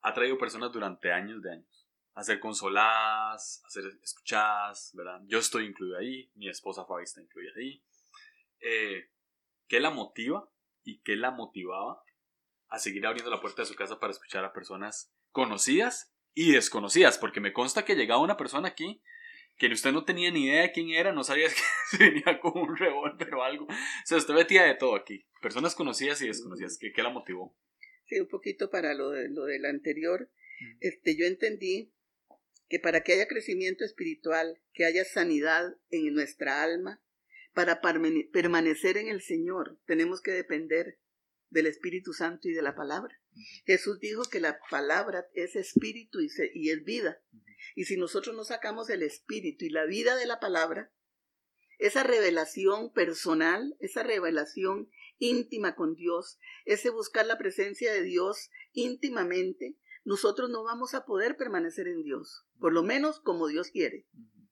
ha 0.02 0.14
traído 0.14 0.38
personas 0.38 0.72
durante 0.72 1.12
años 1.12 1.42
de 1.42 1.54
años 1.54 1.85
a 2.16 2.24
ser 2.24 2.40
consoladas, 2.40 3.62
a 3.66 3.70
ser 3.70 3.84
escuchadas, 4.02 4.92
¿verdad? 4.96 5.22
Yo 5.28 5.38
estoy 5.38 5.66
incluido 5.66 5.98
ahí, 5.98 6.32
mi 6.36 6.48
esposa 6.50 6.86
Fabi 6.86 7.04
está 7.04 7.22
incluida 7.22 7.52
ahí. 7.58 7.84
Eh, 8.62 9.10
¿Qué 9.68 9.82
la 9.82 9.92
motiva 9.92 10.50
y 10.84 11.00
qué 11.00 11.18
la 11.18 11.32
motivaba 11.32 12.02
a 12.70 12.80
seguir 12.80 13.06
abriendo 13.06 13.30
la 13.30 13.42
puerta 13.42 13.62
de 13.62 13.68
su 13.68 13.76
casa 13.76 14.00
para 14.00 14.12
escuchar 14.12 14.46
a 14.46 14.54
personas 14.54 15.14
conocidas 15.32 16.14
y 16.34 16.54
desconocidas? 16.54 17.18
Porque 17.18 17.42
me 17.42 17.52
consta 17.52 17.84
que 17.84 17.96
llegaba 17.96 18.22
una 18.22 18.38
persona 18.38 18.70
aquí 18.70 19.02
que 19.58 19.68
usted 19.68 19.92
no 19.92 20.06
tenía 20.06 20.32
ni 20.32 20.46
idea 20.46 20.64
de 20.64 20.72
quién 20.72 20.90
era, 20.90 21.12
no 21.12 21.24
sabía 21.24 21.50
si 21.90 21.98
venía 21.98 22.40
con 22.40 22.58
un 22.58 22.78
revólver 22.78 23.34
o 23.36 23.44
algo. 23.44 23.66
O 23.66 24.06
sea, 24.06 24.18
usted 24.18 24.34
metía 24.34 24.64
de 24.64 24.76
todo 24.76 24.96
aquí. 24.96 25.26
Personas 25.42 25.76
conocidas 25.76 26.22
y 26.22 26.28
desconocidas. 26.28 26.78
¿Qué, 26.80 26.94
qué 26.94 27.04
la 27.04 27.10
motivó? 27.10 27.58
Sí, 28.06 28.20
un 28.20 28.28
poquito 28.28 28.70
para 28.70 28.94
lo, 28.94 29.10
de, 29.10 29.30
lo 29.30 29.44
del 29.46 29.66
anterior. 29.66 30.30
Este, 30.80 31.18
yo 31.18 31.26
entendí 31.26 31.92
que 32.68 32.80
para 32.80 33.04
que 33.04 33.14
haya 33.14 33.28
crecimiento 33.28 33.84
espiritual, 33.86 34.62
que 34.74 34.86
haya 34.86 35.06
sanidad 35.06 35.76
en 35.90 36.14
nuestra 36.14 36.64
alma, 36.64 37.02
Para 37.54 37.80
permanecer 37.80 38.98
en 38.98 39.08
el 39.08 39.22
Señor 39.22 39.80
tenemos 39.86 40.22
que 40.22 40.32
depender 40.32 41.00
del 41.50 41.68
Espíritu 41.68 42.12
Santo 42.12 42.50
y 42.50 42.54
de 42.54 42.62
la 42.62 42.76
palabra. 42.76 43.18
Jesús 43.66 44.00
dijo 44.00 44.24
que 44.30 44.42
la 44.42 44.60
palabra 44.70 45.26
es 45.34 45.56
espíritu 45.56 46.20
y, 46.20 46.28
y 46.54 46.70
es 46.72 46.84
vida. 46.84 47.22
Y 47.76 47.86
si 47.86 47.96
nosotros 47.96 48.36
no 48.36 48.44
sacamos 48.44 48.90
el 48.90 49.04
espíritu 49.04 49.64
y 49.64 49.70
la 49.70 49.86
vida 49.86 50.18
de 50.18 50.26
la 50.26 50.42
palabra, 50.42 50.92
esa 51.78 52.04
revelación 52.04 52.92
personal, 52.94 53.76
esa 53.80 54.04
revelación 54.04 54.90
íntima 55.18 55.76
con 55.76 55.96
Dios, 55.96 56.40
ese 56.66 56.90
buscar 56.90 57.26
la 57.26 57.38
presencia 57.38 57.94
de 57.94 58.04
Dios 58.04 58.50
íntimamente, 58.74 59.78
nosotros 60.06 60.52
no 60.52 60.64
vamos 60.64 60.94
a 60.94 61.04
poder 61.04 61.36
permanecer 61.36 61.88
en 61.88 62.04
Dios, 62.04 62.46
por 62.60 62.72
lo 62.72 62.84
menos 62.84 63.20
como 63.20 63.48
Dios 63.48 63.72
quiere 63.72 64.06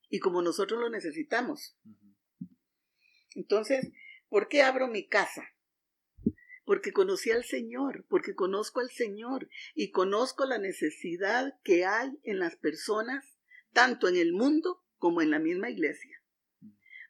y 0.09 0.19
como 0.19 0.41
nosotros 0.41 0.81
lo 0.81 0.89
necesitamos. 0.89 1.77
Entonces, 3.35 3.91
¿por 4.29 4.47
qué 4.47 4.63
abro 4.63 4.87
mi 4.87 5.07
casa? 5.07 5.43
Porque 6.65 6.91
conocí 6.91 7.29
al 7.31 7.43
Señor, 7.43 8.05
porque 8.09 8.33
conozco 8.33 8.79
al 8.79 8.89
Señor 8.89 9.47
y 9.75 9.91
conozco 9.91 10.45
la 10.45 10.57
necesidad 10.57 11.53
que 11.63 11.85
hay 11.85 12.11
en 12.23 12.39
las 12.39 12.55
personas, 12.55 13.37
tanto 13.73 14.07
en 14.07 14.17
el 14.17 14.33
mundo 14.33 14.83
como 14.97 15.21
en 15.21 15.29
la 15.29 15.39
misma 15.39 15.69
iglesia. 15.69 16.23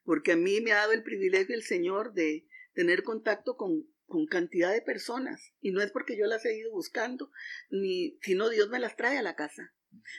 Porque 0.03 0.33
a 0.33 0.35
mí 0.35 0.59
me 0.59 0.73
ha 0.73 0.77
dado 0.77 0.91
el 0.91 1.03
privilegio 1.03 1.55
el 1.55 1.63
Señor 1.63 2.13
de 2.13 2.45
tener 2.73 3.03
contacto 3.03 3.55
con, 3.55 3.88
con 4.13 4.27
cantidad 4.27 4.72
de 4.72 4.84
personas. 4.84 5.55
Y 5.60 5.72
no 5.72 5.82
es 5.82 5.89
porque 5.91 6.15
yo 6.15 6.27
las 6.27 6.46
he 6.46 6.55
ido 6.55 6.70
buscando, 6.70 7.32
ni 7.72 8.20
sino 8.22 8.50
Dios 8.50 8.70
me 8.70 8.77
las 8.77 8.96
trae 8.96 9.17
a 9.17 9.24
la 9.24 9.36
casa. 9.36 9.74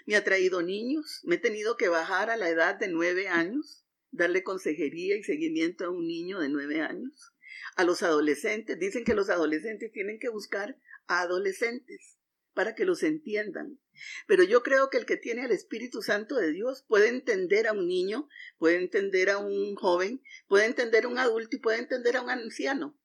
Me 0.04 0.16
ha 0.16 0.24
traído 0.24 0.62
niños, 0.62 1.20
me 1.22 1.36
he 1.36 1.38
tenido 1.38 1.76
que 1.76 1.88
bajar 1.88 2.28
a 2.28 2.36
la 2.36 2.48
edad 2.48 2.74
de 2.74 2.88
nueve 2.88 3.28
años, 3.28 3.86
darle 4.10 4.42
consejería 4.42 5.16
y 5.16 5.22
seguimiento 5.22 5.84
a 5.84 5.90
un 5.90 6.08
niño 6.08 6.40
de 6.40 6.48
nueve 6.48 6.80
años. 6.80 7.32
A 7.76 7.84
los 7.84 8.02
adolescentes, 8.02 8.80
dicen 8.80 9.04
que 9.04 9.14
los 9.14 9.30
adolescentes 9.30 9.92
tienen 9.92 10.18
que 10.18 10.28
buscar 10.28 10.76
a 11.06 11.20
adolescentes 11.20 12.18
para 12.52 12.74
que 12.74 12.84
los 12.84 13.04
entiendan. 13.04 13.78
Pero 14.26 14.42
yo 14.42 14.64
creo 14.64 14.90
que 14.90 14.98
el 14.98 15.06
que 15.06 15.16
tiene 15.16 15.44
el 15.44 15.52
Espíritu 15.52 16.02
Santo 16.02 16.34
de 16.34 16.50
Dios 16.50 16.84
puede 16.88 17.10
entender 17.10 17.68
a 17.68 17.72
un 17.72 17.86
niño, 17.86 18.28
puede 18.58 18.74
entender 18.74 19.30
a 19.30 19.38
un 19.38 19.76
joven, 19.76 20.20
puede 20.48 20.66
entender 20.66 21.04
a 21.04 21.08
un 21.08 21.18
adulto 21.18 21.54
y 21.54 21.60
puede 21.60 21.78
entender 21.78 22.16
a 22.16 22.22
un 22.22 22.30
anciano. 22.30 22.98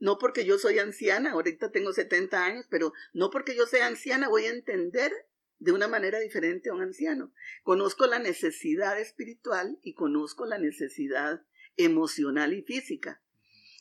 No 0.00 0.18
porque 0.18 0.46
yo 0.46 0.58
soy 0.58 0.78
anciana, 0.78 1.32
ahorita 1.32 1.70
tengo 1.70 1.92
70 1.92 2.44
años, 2.44 2.66
pero 2.70 2.92
no 3.12 3.30
porque 3.30 3.54
yo 3.54 3.66
sea 3.66 3.86
anciana 3.86 4.28
voy 4.28 4.46
a 4.46 4.50
entender 4.50 5.12
de 5.58 5.72
una 5.72 5.88
manera 5.88 6.18
diferente 6.18 6.70
a 6.70 6.74
un 6.74 6.80
anciano. 6.80 7.32
Conozco 7.62 8.06
la 8.06 8.18
necesidad 8.18 8.98
espiritual 8.98 9.78
y 9.82 9.92
conozco 9.92 10.46
la 10.46 10.58
necesidad 10.58 11.42
emocional 11.76 12.54
y 12.54 12.62
física. 12.62 13.22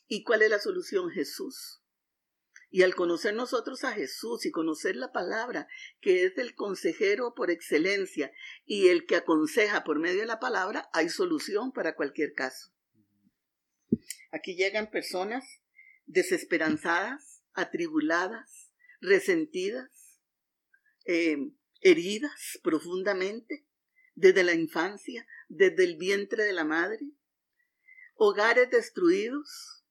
¿Y 0.07 0.23
cuál 0.23 0.41
es 0.41 0.49
la 0.49 0.59
solución? 0.59 1.09
Jesús. 1.09 1.81
Y 2.69 2.83
al 2.83 2.95
conocer 2.95 3.33
nosotros 3.33 3.85
a 3.85 3.93
Jesús 3.93 4.45
y 4.45 4.51
conocer 4.51 4.97
la 4.97 5.13
palabra, 5.13 5.69
que 6.01 6.25
es 6.25 6.37
el 6.37 6.53
consejero 6.53 7.33
por 7.33 7.49
excelencia 7.49 8.31
y 8.65 8.89
el 8.89 9.05
que 9.05 9.15
aconseja 9.15 9.85
por 9.85 9.99
medio 9.99 10.19
de 10.19 10.27
la 10.27 10.39
palabra, 10.39 10.89
hay 10.91 11.07
solución 11.07 11.71
para 11.71 11.95
cualquier 11.95 12.33
caso. 12.33 12.71
Aquí 14.31 14.55
llegan 14.55 14.91
personas 14.91 15.61
desesperanzadas, 16.09 17.43
atribuladas, 17.53 18.71
resentidas, 18.99 20.19
eh, 21.05 21.37
heridas 21.81 22.59
profundamente 22.63 23.67
desde 24.15 24.43
la 24.43 24.53
infancia, 24.53 25.25
desde 25.47 25.83
el 25.85 25.97
vientre 25.97 26.43
de 26.43 26.53
la 26.53 26.65
madre, 26.65 26.99
hogares 28.15 28.69
destruidos, 28.71 29.85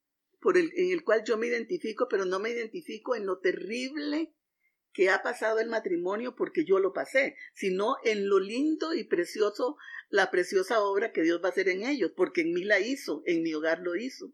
en 0.44 0.92
el 0.92 1.02
cual 1.04 1.22
yo 1.24 1.38
me 1.38 1.46
identifico, 1.46 2.08
pero 2.08 2.24
no 2.24 2.40
me 2.40 2.50
identifico 2.50 3.14
en 3.14 3.24
lo 3.24 3.38
terrible 3.38 4.34
que 4.92 5.10
ha 5.10 5.22
pasado 5.22 5.60
el 5.60 5.68
matrimonio 5.68 6.34
porque 6.34 6.64
yo 6.64 6.80
lo 6.80 6.92
pasé, 6.92 7.36
sino 7.54 7.96
en 8.04 8.28
lo 8.28 8.40
lindo 8.40 8.92
y 8.92 9.04
precioso, 9.04 9.76
la 10.08 10.30
preciosa 10.30 10.82
obra 10.82 11.12
que 11.12 11.22
Dios 11.22 11.40
va 11.42 11.48
a 11.48 11.52
hacer 11.52 11.68
en 11.68 11.84
ellos, 11.84 12.12
porque 12.16 12.40
en 12.40 12.52
mí 12.52 12.64
la 12.64 12.80
hizo, 12.80 13.22
en 13.24 13.42
mi 13.42 13.54
hogar 13.54 13.80
lo 13.80 13.94
hizo. 13.94 14.32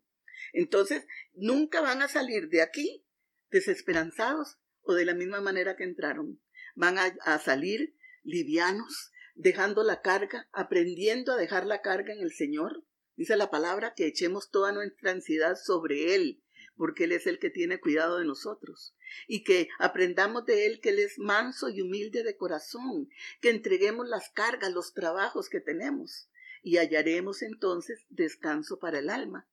Entonces, 0.54 1.06
nunca 1.34 1.82
van 1.82 2.00
a 2.00 2.08
salir 2.08 2.48
de 2.48 2.62
aquí 2.62 3.04
desesperanzados 3.50 4.56
o 4.82 4.94
de 4.94 5.04
la 5.04 5.14
misma 5.14 5.40
manera 5.40 5.76
que 5.76 5.84
entraron. 5.84 6.40
Van 6.74 6.96
a, 6.98 7.38
salir 7.38 7.94
livianos, 8.22 9.12
dejando 9.34 9.82
la 9.82 10.00
carga, 10.00 10.48
aprendiendo 10.52 11.32
a 11.32 11.36
dejar 11.36 11.66
la 11.66 11.82
carga 11.82 12.14
en 12.14 12.20
el 12.20 12.32
Señor, 12.32 12.84
Dice 13.16 13.36
la 13.36 13.50
palabra 13.50 13.94
que 13.94 14.06
echemos 14.06 14.50
toda 14.50 14.72
nuestra 14.72 15.12
ansiedad 15.12 15.56
sobre 15.56 16.16
Él, 16.16 16.42
porque 16.76 17.04
Él 17.04 17.12
es 17.12 17.26
el 17.26 17.38
que 17.38 17.50
tiene 17.50 17.78
cuidado 17.78 18.18
de 18.18 18.24
nosotros. 18.24 18.96
Y 19.28 19.44
que 19.44 19.68
aprendamos 19.78 20.46
de 20.46 20.66
Él 20.66 20.80
que 20.80 20.88
Él 20.88 20.98
es 20.98 21.18
manso 21.18 21.68
y 21.68 21.80
humilde 21.80 22.24
de 22.24 22.36
corazón, 22.36 23.08
que 23.40 23.50
entreguemos 23.50 24.08
las 24.08 24.30
cargas, 24.30 24.72
los 24.72 24.94
trabajos 24.94 25.48
que 25.48 25.60
tenemos, 25.60 26.28
y 26.62 26.78
hallaremos 26.78 27.42
entonces 27.42 28.04
descanso 28.08 28.80
para 28.80 28.98
el 28.98 29.10
alma. 29.10 29.48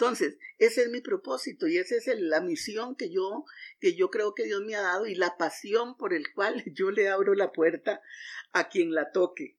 Entonces, 0.00 0.38
ese 0.58 0.82
es 0.82 0.90
mi 0.90 1.00
propósito 1.00 1.66
y 1.66 1.76
esa 1.76 1.96
es 1.96 2.06
la 2.20 2.40
misión 2.40 2.94
que 2.94 3.10
yo, 3.10 3.44
que 3.80 3.96
yo 3.96 4.10
creo 4.10 4.32
que 4.32 4.44
Dios 4.44 4.62
me 4.64 4.76
ha 4.76 4.80
dado 4.80 5.08
y 5.08 5.16
la 5.16 5.36
pasión 5.36 5.96
por 5.96 6.14
el 6.14 6.32
cual 6.32 6.62
yo 6.72 6.92
le 6.92 7.08
abro 7.08 7.34
la 7.34 7.50
puerta 7.50 8.00
a 8.52 8.68
quien 8.68 8.94
la 8.94 9.10
toque. 9.10 9.58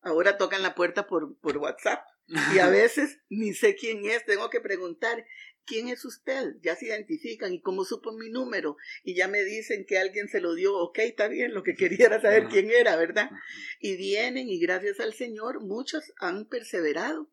Ahora 0.00 0.36
tocan 0.36 0.62
la 0.62 0.74
puerta 0.74 1.06
por, 1.06 1.38
por 1.38 1.58
WhatsApp 1.58 2.04
y 2.26 2.58
a 2.58 2.68
veces 2.70 3.20
ni 3.28 3.54
sé 3.54 3.76
quién 3.76 4.04
es, 4.04 4.24
tengo 4.24 4.50
que 4.50 4.60
preguntar, 4.60 5.24
¿quién 5.64 5.86
es 5.86 6.04
usted? 6.04 6.56
Ya 6.60 6.74
se 6.74 6.86
identifican 6.86 7.52
y 7.52 7.60
como 7.60 7.84
supo 7.84 8.10
mi 8.10 8.30
número 8.30 8.76
y 9.04 9.14
ya 9.14 9.28
me 9.28 9.44
dicen 9.44 9.86
que 9.86 9.98
alguien 9.98 10.26
se 10.26 10.40
lo 10.40 10.54
dio, 10.54 10.76
ok, 10.76 10.98
está 11.00 11.28
bien, 11.28 11.54
lo 11.54 11.62
que 11.62 11.76
quería 11.76 12.06
era 12.06 12.20
saber 12.20 12.48
quién 12.48 12.68
era, 12.72 12.96
¿verdad? 12.96 13.30
Y 13.78 13.96
vienen 13.96 14.48
y 14.48 14.58
gracias 14.58 14.98
al 14.98 15.14
Señor 15.14 15.60
muchos 15.60 16.12
han 16.18 16.46
perseverado. 16.46 17.30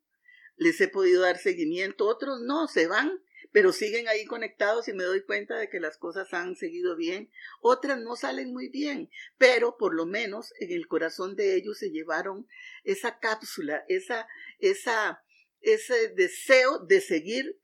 Les 0.57 0.79
he 0.81 0.87
podido 0.87 1.21
dar 1.21 1.37
seguimiento, 1.37 2.07
otros 2.07 2.41
no, 2.41 2.67
se 2.67 2.87
van 2.87 3.21
pero 3.55 3.71
siguen 3.71 4.09
ahí 4.09 4.25
conectados 4.25 4.89
y 4.89 4.93
me 4.93 5.05
doy 5.05 5.21
cuenta 5.21 5.57
de 5.57 5.69
que 5.69 5.79
las 5.79 5.95
cosas 5.97 6.33
han 6.33 6.57
seguido 6.57 6.97
bien. 6.97 7.31
Otras 7.61 7.97
no 7.97 8.17
salen 8.17 8.51
muy 8.51 8.67
bien, 8.67 9.09
pero 9.37 9.77
por 9.77 9.95
lo 9.95 10.05
menos 10.05 10.53
en 10.59 10.73
el 10.73 10.89
corazón 10.89 11.37
de 11.37 11.55
ellos 11.55 11.77
se 11.77 11.89
llevaron 11.89 12.49
esa 12.83 13.17
cápsula, 13.17 13.85
esa, 13.87 14.27
esa, 14.59 15.23
ese 15.61 16.09
deseo 16.17 16.79
de 16.79 16.99
seguir 16.99 17.57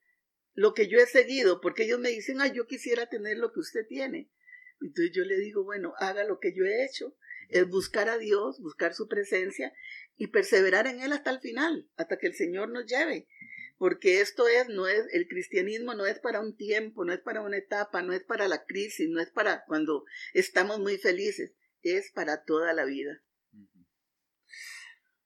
lo 0.54 0.74
que 0.74 0.88
yo 0.88 0.98
he 0.98 1.08
seguido, 1.08 1.60
porque 1.60 1.84
ellos 1.84 2.00
me 2.00 2.12
dicen, 2.12 2.40
ay, 2.40 2.54
yo 2.56 2.68
quisiera 2.68 3.08
tener 3.08 3.38
lo 3.38 3.52
que 3.52 3.60
usted 3.60 3.86
tiene. 3.86 4.32
Entonces 4.80 5.12
yo 5.14 5.26
le 5.26 5.36
digo, 5.40 5.66
bueno, 5.66 5.94
haga 5.98 6.24
lo 6.24 6.40
que 6.40 6.54
yo 6.56 6.64
he 6.64 6.86
hecho, 6.86 7.18
es 7.50 7.68
buscar 7.68 8.08
a 8.08 8.18
Dios, 8.18 8.62
buscar 8.62 8.94
su 8.94 9.10
presencia 9.10 9.74
y 10.22 10.28
perseverar 10.28 10.86
en 10.86 11.02
Él 11.02 11.14
hasta 11.14 11.32
el 11.32 11.40
final, 11.40 11.90
hasta 11.98 12.20
que 12.20 12.28
el 12.28 12.36
Señor 12.36 12.70
nos 12.70 12.86
lleve 12.86 13.28
porque 13.80 14.22
esto 14.22 14.48
es, 14.48 14.70
no 14.70 14.88
es, 14.88 15.12
el 15.12 15.28
cristianismo 15.28 15.96
no 15.96 16.06
es 16.06 16.20
para 16.20 16.40
un 16.40 16.56
tiempo, 16.56 17.04
no 17.04 17.14
es 17.14 17.20
para 17.20 17.42
una 17.42 17.58
etapa, 17.58 18.04
no 18.04 18.14
es 18.14 18.24
para 18.24 18.48
la 18.48 18.64
crisis, 18.64 19.10
no 19.10 19.20
es 19.20 19.32
para 19.32 19.66
cuando 19.66 20.06
estamos 20.36 20.78
muy 20.78 21.00
felices, 21.00 21.56
es 21.82 22.12
para 22.12 22.44
toda 22.44 22.74
la 22.74 22.86
vida. 22.86 23.24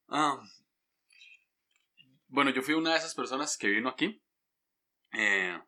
Ah, 0.08 0.42
bueno, 2.30 2.52
yo 2.52 2.62
fui 2.62 2.76
una 2.76 2.94
de 2.94 3.00
esas 3.00 3.14
personas 3.14 3.58
que 3.58 3.68
vino 3.68 3.90
aquí. 3.90 4.24
Eh, 5.12 5.60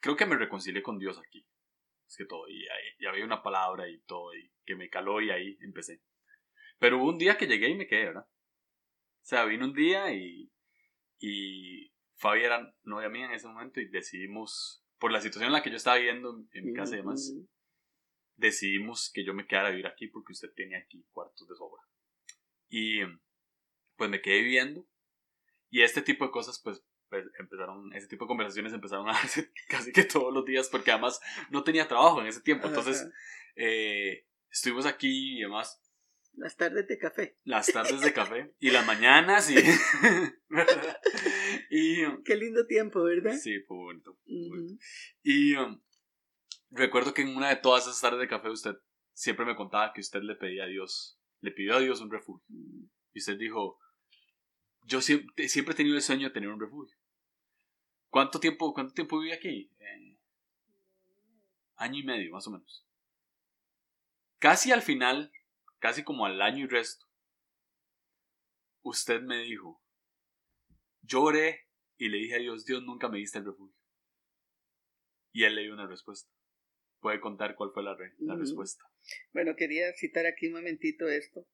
creo 0.00 0.16
que 0.16 0.26
me 0.26 0.36
reconcilié 0.36 0.82
con 0.82 0.98
Dios 0.98 1.20
aquí. 1.20 1.46
Es 2.08 2.16
que 2.16 2.24
todo, 2.24 2.48
y, 2.48 2.66
y 2.98 3.06
había 3.06 3.24
una 3.24 3.44
palabra 3.44 3.88
y 3.88 4.00
todo, 4.00 4.34
y 4.34 4.50
que 4.64 4.74
me 4.74 4.90
caló 4.90 5.20
y 5.20 5.30
ahí 5.30 5.56
empecé. 5.60 6.02
Pero 6.78 6.98
hubo 6.98 7.10
un 7.10 7.18
día 7.18 7.36
que 7.36 7.46
llegué 7.46 7.68
y 7.68 7.74
me 7.74 7.86
quedé, 7.86 8.06
¿verdad? 8.06 8.26
O 8.26 9.28
sea, 9.28 9.44
vino 9.44 9.64
un 9.64 9.72
día 9.72 10.12
y 10.12 10.50
y 11.18 11.92
Fabi 12.16 12.44
era 12.44 12.74
novia 12.84 13.08
mía 13.08 13.26
en 13.26 13.32
ese 13.32 13.46
momento 13.46 13.80
y 13.80 13.88
decidimos, 13.88 14.84
por 14.98 15.12
la 15.12 15.20
situación 15.20 15.48
en 15.48 15.52
la 15.52 15.62
que 15.62 15.70
yo 15.70 15.76
estaba 15.76 15.96
viviendo 15.96 16.44
en 16.52 16.64
mi 16.64 16.72
casa 16.72 16.94
y 16.94 16.98
demás, 16.98 17.34
decidimos 18.36 19.10
que 19.12 19.24
yo 19.24 19.34
me 19.34 19.46
quedara 19.46 19.68
a 19.68 19.70
vivir 19.70 19.86
aquí 19.86 20.08
porque 20.08 20.32
usted 20.32 20.52
tenía 20.54 20.78
aquí 20.78 21.04
cuartos 21.12 21.48
de 21.48 21.54
sobra. 21.54 21.82
Y 22.68 23.00
pues 23.96 24.10
me 24.10 24.20
quedé 24.20 24.40
viviendo 24.40 24.86
y 25.70 25.82
este 25.82 26.02
tipo 26.02 26.24
de 26.24 26.30
cosas 26.30 26.60
pues, 26.62 26.82
pues 27.08 27.24
empezaron, 27.38 27.92
ese 27.94 28.08
tipo 28.08 28.24
de 28.24 28.28
conversaciones 28.28 28.72
empezaron 28.72 29.08
a 29.08 29.12
darse 29.12 29.52
casi 29.68 29.92
que 29.92 30.04
todos 30.04 30.32
los 30.32 30.44
días 30.44 30.68
porque 30.68 30.90
además 30.90 31.20
no 31.50 31.64
tenía 31.64 31.88
trabajo 31.88 32.20
en 32.20 32.26
ese 32.26 32.40
tiempo. 32.40 32.68
Entonces 32.68 33.08
eh, 33.54 34.26
estuvimos 34.50 34.86
aquí 34.86 35.38
y 35.38 35.42
demás 35.42 35.80
las 36.36 36.56
tardes 36.56 36.86
de 36.86 36.98
café. 36.98 37.36
Las 37.44 37.66
tardes 37.66 38.00
de 38.00 38.12
café. 38.12 38.54
Y 38.60 38.70
las 38.70 38.86
mañanas 38.86 39.50
y... 39.50 39.56
y 41.70 42.04
Qué 42.24 42.36
lindo 42.36 42.66
tiempo, 42.66 43.02
¿verdad? 43.02 43.34
Sí, 43.34 43.60
fue 43.66 43.76
bonito. 43.76 44.18
Y 45.22 45.56
um, 45.56 45.80
recuerdo 46.70 47.14
que 47.14 47.22
en 47.22 47.36
una 47.36 47.48
de 47.48 47.56
todas 47.56 47.84
esas 47.84 48.00
tardes 48.00 48.20
de 48.20 48.28
café 48.28 48.50
usted 48.50 48.76
siempre 49.12 49.46
me 49.46 49.56
contaba 49.56 49.92
que 49.92 50.00
usted 50.00 50.20
le 50.22 50.36
pedía 50.36 50.64
a 50.64 50.68
Dios, 50.68 51.18
le 51.40 51.50
pidió 51.50 51.76
a 51.76 51.80
Dios 51.80 52.00
un 52.00 52.10
refugio. 52.10 52.46
Y 53.12 53.18
usted 53.18 53.38
dijo, 53.38 53.78
yo 54.82 55.00
siempre, 55.00 55.48
siempre 55.48 55.72
he 55.72 55.76
tenido 55.76 55.96
el 55.96 56.02
sueño 56.02 56.28
de 56.28 56.34
tener 56.34 56.50
un 56.50 56.60
refugio. 56.60 56.96
¿Cuánto 58.08 58.38
tiempo, 58.38 58.72
cuánto 58.74 58.92
tiempo 58.94 59.18
viví 59.18 59.32
aquí? 59.32 59.72
Eh, 59.78 60.18
año 61.76 61.98
y 61.98 62.04
medio, 62.04 62.32
más 62.32 62.46
o 62.46 62.50
menos. 62.50 62.86
Casi 64.38 64.70
al 64.70 64.82
final, 64.82 65.32
casi 65.78 66.04
como 66.04 66.26
al 66.26 66.40
año 66.42 66.64
y 66.64 66.68
resto, 66.68 67.06
usted 68.82 69.20
me 69.22 69.38
dijo, 69.42 69.82
lloré 71.02 71.68
y 71.96 72.08
le 72.08 72.18
dije 72.18 72.36
a 72.36 72.38
Dios, 72.38 72.64
Dios 72.64 72.82
nunca 72.82 73.08
me 73.08 73.18
diste 73.18 73.38
el 73.38 73.46
refugio. 73.46 73.76
Y 75.32 75.44
él 75.44 75.54
le 75.54 75.62
dio 75.62 75.74
una 75.74 75.86
respuesta. 75.86 76.30
Puede 77.00 77.20
contar 77.20 77.54
cuál 77.56 77.70
fue 77.72 77.82
la, 77.82 77.96
la 78.18 78.36
respuesta. 78.36 78.84
Bueno, 79.32 79.54
quería 79.56 79.92
citar 79.94 80.26
aquí 80.26 80.46
un 80.48 80.54
momentito 80.54 81.08
esto. 81.08 81.46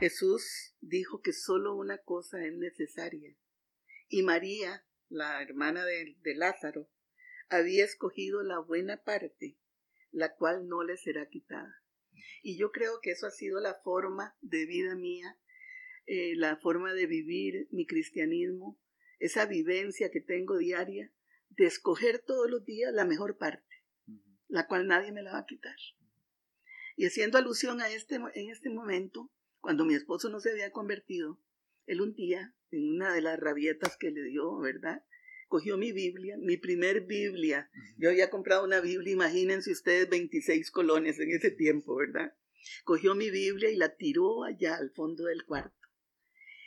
Jesús 0.00 0.74
dijo 0.80 1.20
que 1.20 1.32
solo 1.32 1.74
una 1.74 1.98
cosa 1.98 2.44
es 2.44 2.54
necesaria. 2.54 3.36
Y 4.08 4.22
María, 4.22 4.86
la 5.08 5.42
hermana 5.42 5.84
de, 5.84 6.16
de 6.20 6.34
Lázaro, 6.34 6.88
había 7.48 7.84
escogido 7.84 8.42
la 8.42 8.58
buena 8.60 9.02
parte, 9.02 9.58
la 10.10 10.34
cual 10.34 10.68
no 10.68 10.82
le 10.82 10.96
será 10.96 11.28
quitada. 11.28 11.82
Y 12.42 12.56
yo 12.56 12.70
creo 12.72 13.00
que 13.00 13.10
eso 13.10 13.26
ha 13.26 13.30
sido 13.30 13.60
la 13.60 13.74
forma 13.74 14.36
de 14.40 14.66
vida 14.66 14.94
mía, 14.94 15.38
eh, 16.06 16.34
la 16.36 16.56
forma 16.56 16.94
de 16.94 17.06
vivir 17.06 17.68
mi 17.70 17.86
cristianismo, 17.86 18.78
esa 19.18 19.46
vivencia 19.46 20.10
que 20.10 20.20
tengo 20.20 20.56
diaria 20.56 21.12
de 21.50 21.66
escoger 21.66 22.20
todos 22.20 22.48
los 22.48 22.64
días 22.64 22.92
la 22.92 23.04
mejor 23.04 23.36
parte, 23.36 23.84
la 24.46 24.66
cual 24.66 24.86
nadie 24.86 25.12
me 25.12 25.22
la 25.22 25.32
va 25.32 25.38
a 25.40 25.46
quitar. 25.46 25.76
Y 26.96 27.06
haciendo 27.06 27.38
alusión 27.38 27.80
a 27.80 27.88
este, 27.90 28.16
en 28.16 28.50
este 28.50 28.70
momento, 28.70 29.30
cuando 29.60 29.84
mi 29.84 29.94
esposo 29.94 30.28
no 30.30 30.40
se 30.40 30.50
había 30.50 30.72
convertido, 30.72 31.40
él 31.86 32.00
un 32.00 32.14
día, 32.14 32.54
en 32.70 32.96
una 32.96 33.12
de 33.12 33.22
las 33.22 33.38
rabietas 33.38 33.96
que 33.96 34.10
le 34.10 34.22
dio, 34.24 34.58
¿verdad? 34.58 35.04
Cogió 35.48 35.78
mi 35.78 35.92
Biblia, 35.92 36.36
mi 36.38 36.58
primer 36.58 37.06
Biblia. 37.06 37.70
Yo 37.96 38.10
había 38.10 38.28
comprado 38.28 38.64
una 38.64 38.80
Biblia, 38.80 39.14
imagínense 39.14 39.72
ustedes, 39.72 40.08
26 40.08 40.70
colones 40.70 41.18
en 41.18 41.30
ese 41.30 41.50
tiempo, 41.50 41.96
¿verdad? 41.96 42.34
Cogió 42.84 43.14
mi 43.14 43.30
Biblia 43.30 43.70
y 43.70 43.76
la 43.76 43.96
tiró 43.96 44.44
allá 44.44 44.76
al 44.76 44.90
fondo 44.90 45.24
del 45.24 45.44
cuarto. 45.46 45.74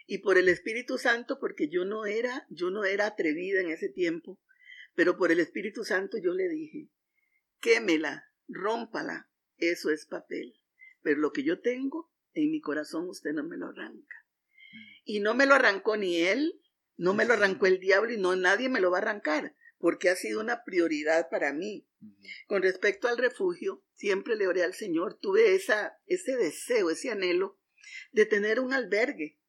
Y 0.07 0.17
por 0.17 0.39
el 0.39 0.50
Espíritu 0.50 0.97
Santo, 0.97 1.39
porque 1.39 1.69
yo 1.69 1.85
no 1.85 2.07
era, 2.07 2.47
yo 2.50 2.71
no 2.71 2.83
era 2.83 3.05
atrevida 3.05 3.61
en 3.61 3.69
ese 3.69 3.88
tiempo, 3.88 4.41
pero 4.95 5.15
por 5.15 5.31
el 5.31 5.39
Espíritu 5.39 5.83
Santo 5.83 6.17
yo 6.17 6.33
le 6.33 6.50
dije, 6.50 6.89
quémela, 7.59 8.25
rómpala, 8.47 9.29
eso 9.57 9.91
es 9.91 10.07
papel. 10.07 10.55
Pero 11.01 11.19
lo 11.19 11.31
que 11.31 11.43
yo 11.43 11.61
tengo 11.61 12.11
en 12.33 12.50
mi 12.50 12.61
corazón 12.61 13.07
usted 13.09 13.31
no 13.31 13.43
me 13.43 13.57
lo 13.57 13.67
arranca. 13.67 14.15
Y 15.03 15.19
no 15.19 15.35
me 15.35 15.45
lo 15.45 15.53
arrancó 15.53 15.97
ni 15.97 16.17
él, 16.17 16.61
no 16.98 17.13
me 17.13 17.25
lo 17.25 17.33
arrancó 17.33 17.65
el 17.65 17.79
diablo 17.79 18.13
y 18.13 18.17
no 18.17 18.36
nadie 18.36 18.69
me 18.69 18.79
lo 18.79 18.91
va 18.91 19.00
a 19.00 19.01
arrancar, 19.01 19.55
porque 19.77 20.10
ha 20.10 20.15
sido 20.15 20.39
una 20.39 20.63
prioridad 20.63 21.29
para 21.29 21.53
mí. 21.53 21.88
Con 22.48 22.62
respecto 22.62 23.07
al 23.07 23.17
refugio, 23.17 23.83
siempre 23.93 24.36
le 24.36 24.48
oré 24.48 24.63
al 24.63 24.74
Señor, 24.74 25.19
tuve 25.19 25.55
esa, 25.55 26.00
ese 26.05 26.36
deseo, 26.36 26.89
ese 26.89 27.12
anhelo 27.12 27.60
de 28.12 28.25
tener 28.25 28.60
un 28.60 28.74
albergue, 28.74 29.39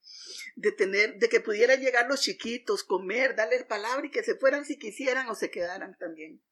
de 0.56 0.72
tener, 0.72 1.18
de 1.18 1.28
que 1.28 1.40
pudieran 1.40 1.80
llegar 1.80 2.06
los 2.08 2.20
chiquitos, 2.20 2.84
comer, 2.84 3.36
darles 3.36 3.64
palabra 3.64 4.06
y 4.06 4.10
que 4.10 4.22
se 4.22 4.36
fueran 4.36 4.64
si 4.64 4.78
quisieran 4.78 5.28
o 5.28 5.34
se 5.34 5.50
quedaran 5.50 5.96
también. 5.98 6.42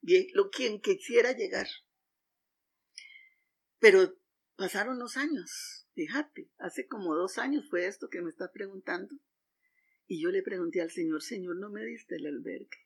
Bien, 0.00 0.26
lo 0.34 0.50
quien 0.50 0.80
quisiera 0.80 1.32
llegar. 1.32 1.66
Pero 3.78 4.16
pasaron 4.56 4.98
los 4.98 5.16
años, 5.16 5.88
fíjate, 5.94 6.50
hace 6.58 6.86
como 6.86 7.14
dos 7.14 7.38
años 7.38 7.66
fue 7.68 7.86
esto 7.86 8.08
que 8.08 8.22
me 8.22 8.30
estás 8.30 8.50
preguntando. 8.52 9.16
Y 10.06 10.22
yo 10.22 10.30
le 10.30 10.42
pregunté 10.42 10.80
al 10.80 10.90
Señor, 10.90 11.22
Señor, 11.22 11.56
¿no 11.56 11.68
me 11.68 11.84
diste 11.84 12.16
el 12.16 12.26
albergue? 12.26 12.78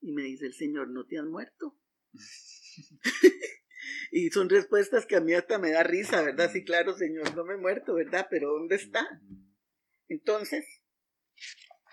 Y 0.00 0.12
me 0.12 0.22
dice 0.22 0.46
el 0.46 0.54
Señor, 0.54 0.88
¿no 0.88 1.06
te 1.06 1.18
has 1.18 1.24
muerto? 1.24 1.78
y 4.10 4.28
son 4.30 4.48
respuestas 4.48 5.06
que 5.06 5.14
a 5.14 5.20
mí 5.20 5.32
hasta 5.32 5.60
me 5.60 5.70
da 5.70 5.84
risa, 5.84 6.22
¿verdad? 6.22 6.50
Sí, 6.52 6.64
claro, 6.64 6.92
Señor, 6.94 7.36
no 7.36 7.44
me 7.44 7.54
he 7.54 7.58
muerto, 7.58 7.94
¿verdad? 7.94 8.26
Pero 8.28 8.52
¿dónde 8.52 8.74
está? 8.74 9.06
Entonces, 10.08 10.64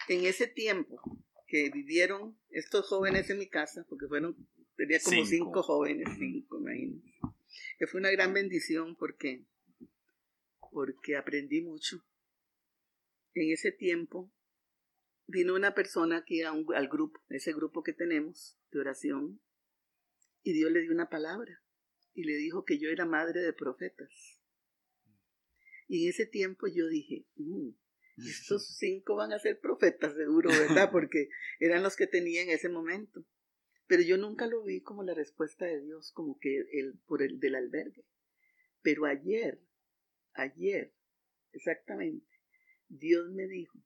en 0.08 0.26
ese 0.26 0.48
tiempo 0.48 1.00
que 1.46 1.70
vivieron 1.70 2.40
estos 2.50 2.88
jóvenes 2.88 3.30
en 3.30 3.38
mi 3.38 3.48
casa, 3.48 3.86
porque 3.88 4.08
fueron, 4.08 4.36
tenía 4.76 5.00
como 5.04 5.24
cinco, 5.24 5.62
jóvenes, 5.62 6.10
cinco, 6.18 6.60
imagínense, 6.60 7.14
que 7.78 7.86
fue 7.86 8.00
una 8.00 8.12
gran 8.12 8.34
bendición 8.34 8.96
porque, 8.96 9.46
porque 10.72 11.16
aprendí 11.16 11.62
mucho 11.62 12.04
en 13.44 13.52
ese 13.52 13.72
tiempo 13.72 14.32
vino 15.28 15.56
una 15.56 15.74
persona 15.74 16.18
aquí 16.18 16.42
al 16.42 16.88
grupo, 16.88 17.22
ese 17.30 17.54
grupo 17.54 17.84
que 17.84 17.94
tenemos 17.94 18.60
de 18.72 18.80
oración, 18.80 19.42
y 20.42 20.54
Dios 20.54 20.72
le 20.72 20.82
dio 20.82 20.92
una 20.92 21.10
palabra 21.10 21.62
y 22.14 22.24
le 22.24 22.36
dijo 22.36 22.66
que 22.66 22.80
yo 22.80 22.90
era 22.90 23.06
madre 23.06 23.42
de 23.42 23.54
profetas. 23.54 24.42
Y 25.88 26.04
en 26.04 26.10
ese 26.10 26.26
tiempo 26.26 26.68
yo 26.68 26.88
dije, 26.88 27.26
mm, 27.36 27.70
estos 28.18 28.78
cinco 28.78 29.16
van 29.16 29.34
a 29.34 29.40
ser 29.40 29.60
profetas 29.60 30.16
seguro, 30.16 30.50
¿verdad? 30.50 30.90
Porque 30.92 31.30
eran 31.60 31.84
los 31.84 31.96
que 31.96 32.08
tenía 32.08 32.42
en 32.42 32.50
ese 32.50 32.70
momento. 32.70 33.26
Pero 33.88 34.04
yo 34.04 34.18
nunca 34.18 34.46
lo 34.46 34.64
vi 34.64 34.82
como 34.82 35.04
la 35.04 35.16
respuesta 35.16 35.66
de 35.66 35.82
Dios, 35.82 36.12
como 36.14 36.38
que 36.40 36.60
el, 36.74 37.00
por 37.08 37.24
el 37.24 37.40
del 37.40 37.56
albergue. 37.56 38.06
Pero 38.82 39.06
ayer, 39.06 39.60
ayer, 40.34 40.94
exactamente, 41.52 42.29
Dios 42.90 43.30
me 43.30 43.48
dijo 43.48 43.80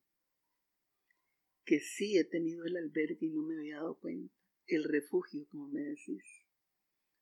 que 1.66 1.82
sí 1.82 2.18
he 2.18 2.24
tenido 2.24 2.63
el 2.66 2.78
albergue 2.78 3.26
y 3.28 3.30
no 3.32 3.44
me 3.44 3.58
había 3.58 3.76
dado 3.78 4.00
cuenta, 4.00 4.34
el 4.68 4.86
refugio, 4.86 5.46
como 5.50 5.68
me 5.68 5.82
decís. 5.82 6.24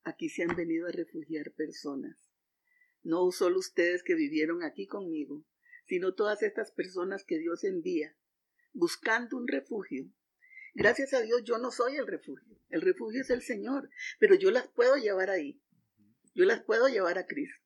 Aquí 0.03 0.29
se 0.29 0.43
han 0.43 0.55
venido 0.55 0.87
a 0.87 0.91
refugiar 0.91 1.51
personas. 1.53 2.29
No 3.03 3.31
solo 3.31 3.57
ustedes 3.57 4.03
que 4.03 4.13
vivieron 4.13 4.63
aquí 4.63 4.85
conmigo, 4.85 5.43
sino 5.87 6.13
todas 6.13 6.43
estas 6.43 6.71
personas 6.71 7.23
que 7.23 7.39
Dios 7.39 7.63
envía 7.63 8.15
buscando 8.73 9.37
un 9.37 9.47
refugio. 9.47 10.07
Gracias 10.75 11.13
a 11.13 11.21
Dios 11.21 11.43
yo 11.43 11.57
no 11.57 11.71
soy 11.71 11.95
el 11.95 12.05
refugio. 12.05 12.59
El 12.69 12.81
refugio 12.81 13.21
es 13.21 13.31
el 13.31 13.41
Señor, 13.41 13.89
pero 14.19 14.35
yo 14.35 14.51
las 14.51 14.67
puedo 14.67 14.97
llevar 14.97 15.31
ahí. 15.31 15.59
Yo 16.35 16.45
las 16.45 16.63
puedo 16.63 16.87
llevar 16.87 17.17
a 17.17 17.25
Cristo 17.25 17.60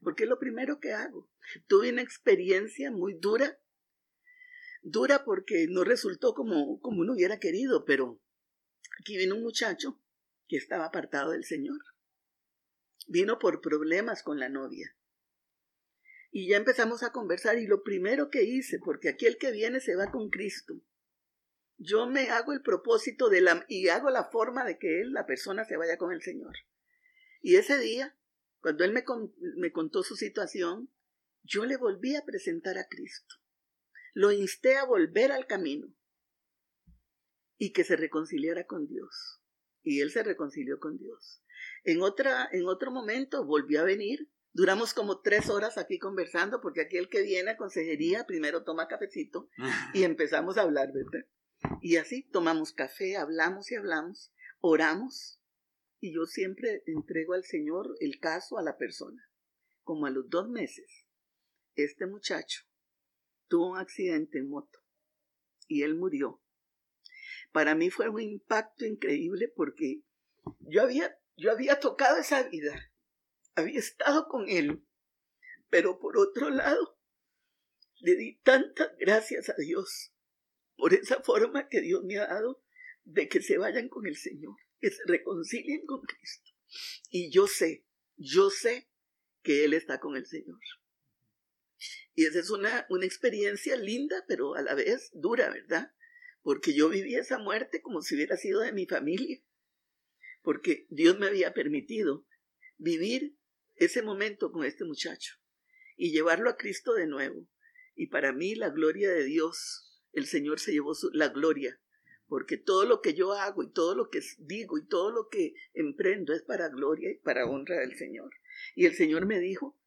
porque 0.00 0.24
es 0.24 0.28
lo 0.28 0.38
primero 0.38 0.80
que 0.80 0.92
hago. 0.92 1.30
Tuve 1.66 1.90
una 1.90 2.02
experiencia 2.02 2.90
muy 2.90 3.14
dura, 3.14 3.58
dura 4.82 5.24
porque 5.24 5.66
no 5.68 5.84
resultó 5.84 6.34
como, 6.34 6.80
como 6.80 7.00
uno 7.00 7.14
hubiera 7.14 7.38
querido, 7.38 7.84
pero 7.84 8.20
aquí 9.00 9.16
vino 9.16 9.36
un 9.36 9.42
muchacho 9.42 10.00
que 10.48 10.56
estaba 10.56 10.86
apartado 10.86 11.30
del 11.30 11.44
Señor. 11.44 11.78
Vino 13.06 13.38
por 13.38 13.60
problemas 13.60 14.22
con 14.22 14.38
la 14.38 14.48
novia. 14.48 14.96
Y 16.30 16.48
ya 16.48 16.56
empezamos 16.56 17.02
a 17.02 17.12
conversar 17.12 17.58
y 17.58 17.66
lo 17.66 17.82
primero 17.82 18.30
que 18.30 18.44
hice, 18.44 18.78
porque 18.78 19.10
aquí 19.10 19.26
el 19.26 19.36
que 19.36 19.50
viene 19.50 19.80
se 19.80 19.96
va 19.96 20.10
con 20.10 20.30
Cristo, 20.30 20.80
yo 21.76 22.06
me 22.06 22.30
hago 22.30 22.52
el 22.52 22.62
propósito 22.62 23.28
de 23.28 23.40
la 23.40 23.64
y 23.68 23.88
hago 23.88 24.08
la 24.08 24.24
forma 24.24 24.64
de 24.64 24.78
que 24.78 25.00
él, 25.00 25.12
la 25.12 25.26
persona, 25.26 25.64
se 25.64 25.76
vaya 25.76 25.98
con 25.98 26.12
el 26.12 26.22
Señor. 26.22 26.54
Y 27.42 27.56
ese 27.56 27.76
día 27.78 28.16
cuando 28.62 28.84
él 28.84 28.92
me, 28.92 29.04
me 29.56 29.72
contó 29.72 30.04
su 30.04 30.14
situación, 30.14 30.88
yo 31.42 31.66
le 31.66 31.76
volví 31.76 32.14
a 32.14 32.24
presentar 32.24 32.78
a 32.78 32.86
Cristo. 32.88 33.34
Lo 34.14 34.30
insté 34.30 34.76
a 34.76 34.84
volver 34.84 35.32
al 35.32 35.46
camino 35.46 35.92
y 37.58 37.72
que 37.72 37.82
se 37.82 37.96
reconciliara 37.96 38.64
con 38.66 38.86
Dios. 38.86 39.42
Y 39.82 40.00
él 40.00 40.12
se 40.12 40.22
reconcilió 40.22 40.78
con 40.78 40.96
Dios. 40.96 41.42
En, 41.82 42.02
otra, 42.02 42.48
en 42.52 42.66
otro 42.66 42.92
momento 42.92 43.44
volvió 43.44 43.80
a 43.80 43.84
venir. 43.84 44.30
Duramos 44.52 44.94
como 44.94 45.22
tres 45.22 45.50
horas 45.50 45.76
aquí 45.76 45.98
conversando, 45.98 46.60
porque 46.60 46.82
aquí 46.82 46.98
el 46.98 47.08
que 47.08 47.22
viene 47.22 47.52
a 47.52 47.56
consejería 47.56 48.26
primero 48.26 48.62
toma 48.62 48.86
cafecito 48.86 49.48
y 49.92 50.04
empezamos 50.04 50.56
a 50.56 50.62
hablar, 50.62 50.92
¿verdad? 50.92 51.26
Y 51.80 51.96
así 51.96 52.22
tomamos 52.30 52.72
café, 52.72 53.16
hablamos 53.16 53.72
y 53.72 53.76
hablamos, 53.76 54.32
oramos 54.60 55.41
y 56.02 56.12
yo 56.12 56.26
siempre 56.26 56.82
entrego 56.86 57.34
al 57.34 57.44
Señor 57.44 57.94
el 58.00 58.18
caso 58.18 58.58
a 58.58 58.62
la 58.62 58.76
persona. 58.76 59.30
Como 59.84 60.06
a 60.06 60.10
los 60.10 60.28
dos 60.28 60.48
meses, 60.48 61.06
este 61.76 62.06
muchacho 62.06 62.62
tuvo 63.46 63.70
un 63.70 63.78
accidente 63.78 64.38
en 64.38 64.48
moto 64.48 64.80
y 65.68 65.84
él 65.84 65.94
murió. 65.94 66.42
Para 67.52 67.76
mí 67.76 67.88
fue 67.88 68.08
un 68.08 68.20
impacto 68.20 68.84
increíble 68.84 69.46
porque 69.54 70.02
yo 70.58 70.82
había, 70.82 71.16
yo 71.36 71.52
había 71.52 71.78
tocado 71.78 72.18
esa 72.18 72.42
vida, 72.48 72.92
había 73.54 73.78
estado 73.78 74.26
con 74.26 74.48
él, 74.48 74.84
pero 75.70 76.00
por 76.00 76.18
otro 76.18 76.50
lado, 76.50 76.98
le 78.00 78.16
di 78.16 78.40
tantas 78.40 78.90
gracias 78.98 79.50
a 79.50 79.54
Dios 79.56 80.12
por 80.74 80.94
esa 80.94 81.22
forma 81.22 81.68
que 81.68 81.80
Dios 81.80 82.02
me 82.02 82.18
ha 82.18 82.26
dado 82.26 82.60
de 83.04 83.28
que 83.28 83.40
se 83.40 83.56
vayan 83.56 83.88
con 83.88 84.08
el 84.08 84.16
Señor 84.16 84.56
se 84.90 85.02
reconcilien 85.06 85.86
con 85.86 86.02
Cristo. 86.02 86.50
Y 87.10 87.30
yo 87.30 87.46
sé, 87.46 87.84
yo 88.16 88.50
sé 88.50 88.88
que 89.42 89.64
Él 89.64 89.74
está 89.74 90.00
con 90.00 90.16
el 90.16 90.26
Señor. 90.26 90.58
Y 92.14 92.26
esa 92.26 92.40
es 92.40 92.50
una, 92.50 92.86
una 92.90 93.06
experiencia 93.06 93.76
linda, 93.76 94.24
pero 94.28 94.54
a 94.54 94.62
la 94.62 94.74
vez 94.74 95.10
dura, 95.14 95.50
¿verdad? 95.50 95.92
Porque 96.42 96.74
yo 96.74 96.88
viví 96.88 97.14
esa 97.14 97.38
muerte 97.38 97.80
como 97.80 98.02
si 98.02 98.14
hubiera 98.14 98.36
sido 98.36 98.60
de 98.60 98.72
mi 98.72 98.86
familia. 98.86 99.40
Porque 100.42 100.86
Dios 100.90 101.18
me 101.18 101.26
había 101.26 101.54
permitido 101.54 102.26
vivir 102.78 103.36
ese 103.76 104.02
momento 104.02 104.50
con 104.52 104.64
este 104.64 104.84
muchacho 104.84 105.36
y 105.96 106.12
llevarlo 106.12 106.50
a 106.50 106.56
Cristo 106.56 106.94
de 106.94 107.06
nuevo. 107.06 107.48
Y 107.94 108.08
para 108.08 108.32
mí 108.32 108.54
la 108.54 108.70
gloria 108.70 109.10
de 109.10 109.24
Dios, 109.24 110.00
el 110.12 110.26
Señor 110.26 110.60
se 110.60 110.72
llevó 110.72 110.92
la 111.12 111.28
gloria, 111.28 111.80
porque 112.32 112.56
todo 112.56 112.86
lo 112.86 113.02
que 113.02 113.12
yo 113.12 113.34
hago 113.34 113.62
y 113.62 113.70
todo 113.70 113.94
lo 113.94 114.08
que 114.08 114.20
digo 114.38 114.78
y 114.78 114.86
todo 114.86 115.10
lo 115.10 115.28
que 115.28 115.52
emprendo 115.74 116.32
es 116.32 116.42
para 116.42 116.70
gloria 116.70 117.10
y 117.10 117.18
para 117.18 117.44
honra 117.44 117.80
del 117.80 117.94
Señor. 117.94 118.30
Y 118.74 118.86
el 118.86 118.94
Señor 118.94 119.26
me 119.26 119.38
dijo, 119.38 119.78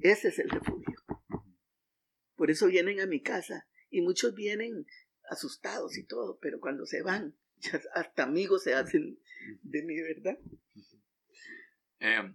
ese 0.00 0.30
es 0.30 0.40
el 0.40 0.50
refugio. 0.50 0.96
Por 2.34 2.50
eso 2.50 2.66
vienen 2.66 2.98
a 2.98 3.06
mi 3.06 3.22
casa 3.22 3.68
y 3.88 4.00
muchos 4.00 4.34
vienen 4.34 4.84
asustados 5.30 5.96
y 5.96 6.04
todo, 6.04 6.40
pero 6.42 6.58
cuando 6.58 6.86
se 6.86 7.02
van, 7.02 7.36
hasta 7.94 8.24
amigos 8.24 8.64
se 8.64 8.74
hacen 8.74 9.20
de 9.62 9.84
mi 9.84 9.94
verdad. 10.00 10.40
Eh, 12.00 12.34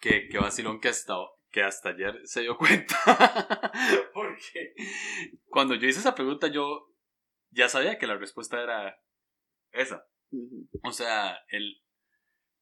que, 0.00 0.28
que 0.28 0.36
vacilón 0.36 0.80
que 0.80 0.88
hasta, 0.88 1.14
que 1.50 1.62
hasta 1.62 1.88
ayer 1.88 2.20
se 2.24 2.42
dio 2.42 2.58
cuenta. 2.58 2.94
Porque 4.12 4.74
cuando 5.46 5.76
yo 5.76 5.88
hice 5.88 6.00
esa 6.00 6.14
pregunta, 6.14 6.48
yo 6.48 6.92
ya 7.56 7.68
sabía 7.68 7.98
que 7.98 8.06
la 8.06 8.18
respuesta 8.18 8.62
era 8.62 9.00
esa. 9.72 10.06
O 10.82 10.92
sea, 10.92 11.38
el, 11.48 11.82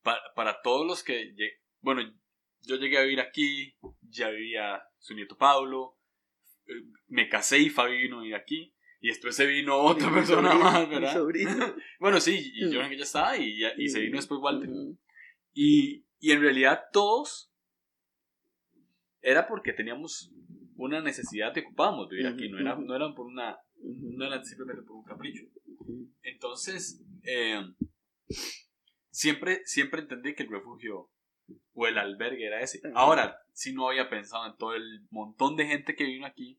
para, 0.03 0.63
todos 0.63 0.87
los 0.87 1.03
que. 1.03 1.35
Bueno, 1.81 2.03
yo 2.61 2.77
llegué 2.77 2.99
a 2.99 3.03
vivir 3.03 3.21
aquí, 3.21 3.77
ya 4.01 4.31
vivía 4.31 4.83
su 4.99 5.15
nieto 5.15 5.37
Pablo, 5.37 5.99
eh, 6.67 6.73
me 7.09 7.29
casé 7.29 7.59
y 7.59 7.71
Fabi 7.71 8.03
vino 8.03 8.19
a 8.19 8.23
vivir 8.23 8.37
aquí. 8.37 8.75
Y 9.01 9.09
después 9.09 9.37
se 9.37 9.47
vino 9.47 9.77
otra 9.77 10.11
persona 10.15 10.55
más, 10.55 10.89
¿verdad? 10.89 11.23
bueno, 12.01 12.21
sí, 12.21 12.53
y 12.55 12.71
yo 12.71 12.89
que 12.89 12.97
ya 12.97 13.03
estaba 13.03 13.37
y, 13.37 13.63
y 13.77 13.89
se 13.89 14.01
vino 14.01 14.17
después 14.17 14.41
Walter. 14.41 14.71
Y, 15.53 16.07
y 16.21 16.31
en 16.33 16.41
realidad 16.41 16.85
todos 16.91 17.53
era 19.21 19.47
porque 19.47 19.75
teníamos 19.75 20.33
una 20.77 21.03
necesidad 21.03 21.53
que 21.53 21.61
ocupábamos 21.61 22.09
vivir 22.09 22.29
aquí, 22.29 22.49
no 22.49 22.59
era, 22.59 22.77
no 22.77 22.97
era 22.97 23.15
por 23.15 23.27
una, 23.27 23.59
no 23.85 24.27
era 24.27 24.43
simplemente 24.45 24.83
por 24.83 24.97
un 24.97 25.05
capricho. 25.05 25.45
Entonces, 26.23 27.03
eh, 27.23 27.61
siempre, 29.11 29.63
siempre 29.65 30.01
entendí 30.01 30.35
que 30.35 30.45
el 30.45 30.51
refugio 30.51 31.11
o 31.73 31.87
el 31.87 31.99
albergue 31.99 32.47
era 32.47 32.61
ese. 32.61 32.81
Ahora, 32.95 33.39
si 33.53 33.73
no 33.73 33.89
había 33.89 34.09
pensado 34.09 34.47
en 34.47 34.57
todo 34.57 34.75
el 34.75 35.07
montón 35.11 35.57
de 35.57 35.67
gente 35.67 35.95
que 35.95 36.05
vino 36.05 36.27
aquí 36.27 36.59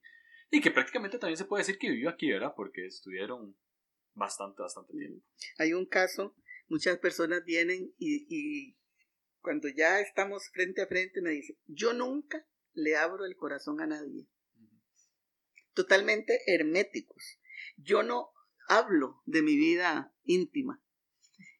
y 0.51 0.61
que 0.61 0.71
prácticamente 0.71 1.17
también 1.17 1.38
se 1.38 1.45
puede 1.45 1.61
decir 1.61 1.77
que 1.77 1.89
vivió 1.89 2.09
aquí, 2.09 2.31
¿verdad? 2.31 2.53
Porque 2.55 2.85
estuvieron 2.85 3.57
bastante, 4.13 4.61
bastante 4.61 4.93
tiempo. 4.93 5.25
Hay 5.57 5.73
un 5.73 5.85
caso, 5.85 6.35
muchas 6.67 6.97
personas 6.99 7.43
vienen 7.43 7.93
y 7.97 8.75
cuando 9.45 9.67
ya 9.69 9.99
estamos 9.99 10.49
frente 10.49 10.81
a 10.81 10.88
frente, 10.88 11.21
me 11.21 11.29
dice, 11.29 11.55
yo 11.67 11.93
nunca 11.93 12.43
le 12.73 12.95
abro 12.95 13.25
el 13.25 13.35
corazón 13.35 13.79
a 13.79 13.85
nadie. 13.85 14.27
Totalmente 15.75 16.41
herméticos. 16.47 17.39
Yo 17.77 18.01
no 18.01 18.31
hablo 18.67 19.21
de 19.25 19.43
mi 19.43 19.55
vida 19.55 20.13
íntima. 20.23 20.81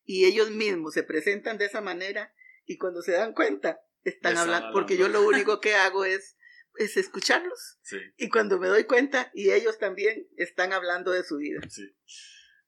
Y 0.04 0.26
ellos 0.26 0.50
mismos 0.52 0.94
se 0.94 1.04
presentan 1.04 1.58
de 1.58 1.66
esa 1.66 1.82
manera 1.82 2.34
y 2.66 2.78
cuando 2.78 3.02
se 3.02 3.12
dan 3.12 3.34
cuenta, 3.34 3.80
están, 4.04 4.38
hablando, 4.38 4.72
porque 4.72 4.98
yo 4.98 5.08
lo 5.08 5.28
único 5.28 5.60
que 5.60 5.76
hago 5.76 6.06
es, 6.06 6.38
es 6.78 6.98
escucharlos. 6.98 7.80
Y 8.18 8.30
cuando 8.30 8.60
me 8.60 8.68
doy 8.68 8.86
cuenta, 8.86 9.32
y 9.34 9.52
ellos 9.52 9.78
también 9.78 10.28
están 10.38 10.74
hablando 10.74 11.12
de 11.12 11.24
su 11.24 11.38
vida. 11.38 11.60
Sí. 11.70 11.96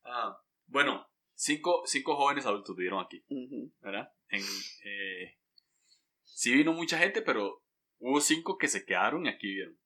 Ah, 0.04 0.38
bueno, 0.66 1.08
cinco, 1.34 1.84
cinco 1.86 2.16
jóvenes 2.16 2.46
adultos 2.46 2.76
vivieron 2.76 3.04
aquí, 3.04 3.24
¿verdad? 3.82 4.12
En, 4.30 4.42
eh, 4.42 5.38
sí 6.24 6.54
vino 6.54 6.74
mucha 6.74 6.98
gente, 6.98 7.22
pero 7.22 7.64
hubo 8.00 8.20
cinco 8.20 8.58
que 8.58 8.68
se 8.68 8.86
quedaron 8.86 9.26
y 9.26 9.30
aquí 9.30 9.48
vivieron. 9.48 9.80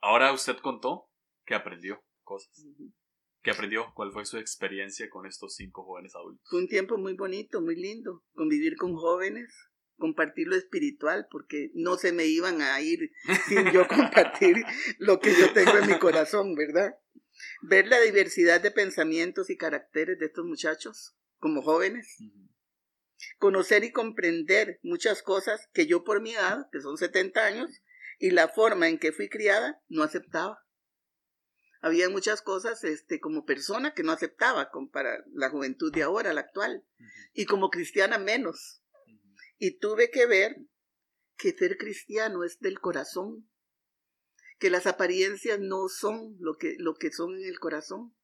Ahora 0.00 0.32
usted 0.32 0.56
contó 0.58 1.08
que 1.44 1.54
aprendió 1.54 2.02
cosas. 2.22 2.66
¿Qué 3.42 3.50
aprendió? 3.50 3.92
¿Cuál 3.94 4.12
fue 4.12 4.24
su 4.26 4.36
experiencia 4.38 5.08
con 5.08 5.26
estos 5.26 5.54
cinco 5.54 5.84
jóvenes 5.84 6.14
adultos? 6.14 6.46
Fue 6.48 6.60
un 6.60 6.68
tiempo 6.68 6.98
muy 6.98 7.14
bonito, 7.14 7.60
muy 7.60 7.76
lindo. 7.76 8.22
Convivir 8.34 8.76
con 8.76 8.94
jóvenes, 8.94 9.54
compartir 9.96 10.46
lo 10.46 10.56
espiritual, 10.56 11.26
porque 11.30 11.70
no 11.74 11.96
se 11.96 12.12
me 12.12 12.26
iban 12.26 12.60
a 12.60 12.80
ir 12.80 13.10
sin 13.48 13.70
yo 13.72 13.88
compartir 13.88 14.56
lo 14.98 15.20
que 15.20 15.32
yo 15.32 15.52
tengo 15.52 15.78
en 15.78 15.88
mi 15.88 15.98
corazón, 15.98 16.54
¿verdad? 16.54 16.94
Ver 17.62 17.88
la 17.88 18.00
diversidad 18.00 18.60
de 18.60 18.70
pensamientos 18.70 19.48
y 19.48 19.56
caracteres 19.56 20.18
de 20.18 20.26
estos 20.26 20.44
muchachos 20.44 21.16
como 21.38 21.62
jóvenes 21.62 22.18
conocer 23.38 23.84
y 23.84 23.92
comprender 23.92 24.78
muchas 24.82 25.22
cosas 25.22 25.68
que 25.72 25.86
yo 25.86 26.04
por 26.04 26.20
mi 26.20 26.32
edad, 26.32 26.68
que 26.72 26.80
son 26.80 26.96
70 26.96 27.44
años, 27.44 27.82
y 28.20 28.30
la 28.32 28.48
forma 28.48 28.86
en 28.86 28.98
que 28.98 29.12
fui 29.12 29.30
criada, 29.30 29.82
no 29.88 30.02
aceptaba. 30.02 30.62
Había 31.80 32.10
muchas 32.10 32.42
cosas 32.42 32.84
este, 32.84 33.18
como 33.18 33.46
persona 33.46 33.94
que 33.94 34.02
no 34.02 34.12
aceptaba 34.12 34.70
para 34.92 35.24
la 35.32 35.48
juventud 35.48 35.90
de 35.90 36.02
ahora, 36.02 36.34
la 36.34 36.42
actual, 36.42 36.84
y 37.32 37.46
como 37.46 37.70
cristiana 37.70 38.18
menos. 38.18 38.82
Y 39.56 39.78
tuve 39.78 40.10
que 40.10 40.26
ver 40.26 40.54
que 41.38 41.52
ser 41.52 41.78
cristiano 41.78 42.44
es 42.44 42.58
del 42.60 42.78
corazón, 42.78 43.50
que 44.58 44.68
las 44.68 44.86
apariencias 44.86 45.58
no 45.58 45.88
son 45.88 46.36
lo 46.40 46.58
que, 46.58 46.76
lo 46.78 46.96
que 46.96 47.10
son 47.10 47.34
en 47.36 47.46
el 47.46 47.58
corazón, 47.58 48.14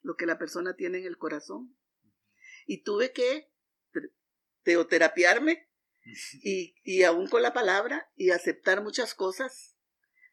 lo 0.00 0.14
que 0.14 0.26
la 0.26 0.38
persona 0.38 0.76
tiene 0.76 0.98
en 0.98 1.06
el 1.06 1.18
corazón. 1.18 1.76
Y 2.66 2.84
tuve 2.84 3.12
que 3.12 3.50
teoterapiarme 4.62 5.68
y, 6.42 6.74
y 6.82 7.02
aún 7.04 7.28
con 7.28 7.42
la 7.42 7.52
palabra 7.52 8.10
y 8.16 8.30
aceptar 8.30 8.82
muchas 8.82 9.14
cosas 9.14 9.76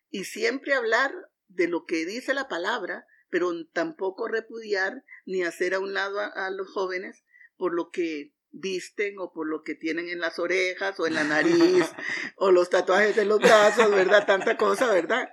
y 0.10 0.24
siempre 0.26 0.74
hablar 0.74 1.14
de 1.48 1.68
lo 1.68 1.86
que 1.86 2.06
dice 2.06 2.34
la 2.34 2.48
palabra, 2.48 3.08
pero 3.30 3.52
tampoco 3.68 4.28
repudiar 4.28 5.04
ni 5.26 5.44
hacer 5.44 5.74
a 5.74 5.80
un 5.80 5.94
lado 5.94 6.20
a 6.20 6.50
los 6.50 6.70
jóvenes 6.70 7.24
por 7.58 7.74
lo 7.74 7.90
que 7.92 8.34
visten 8.60 9.20
o 9.20 9.32
por 9.32 9.48
lo 9.48 9.64
que 9.64 9.76
tienen 9.76 10.10
en 10.10 10.20
las 10.20 10.40
orejas 10.40 11.00
o 11.00 11.08
en 11.08 11.14
la 11.14 11.24
nariz 11.24 11.86
o 12.36 12.52
los 12.52 12.70
tatuajes 12.70 13.16
de 13.16 13.26
los 13.26 13.40
brazos, 13.40 13.90
¿verdad? 13.92 14.26
Tanta 14.26 14.58
cosa, 14.58 14.92
¿verdad? 14.92 15.30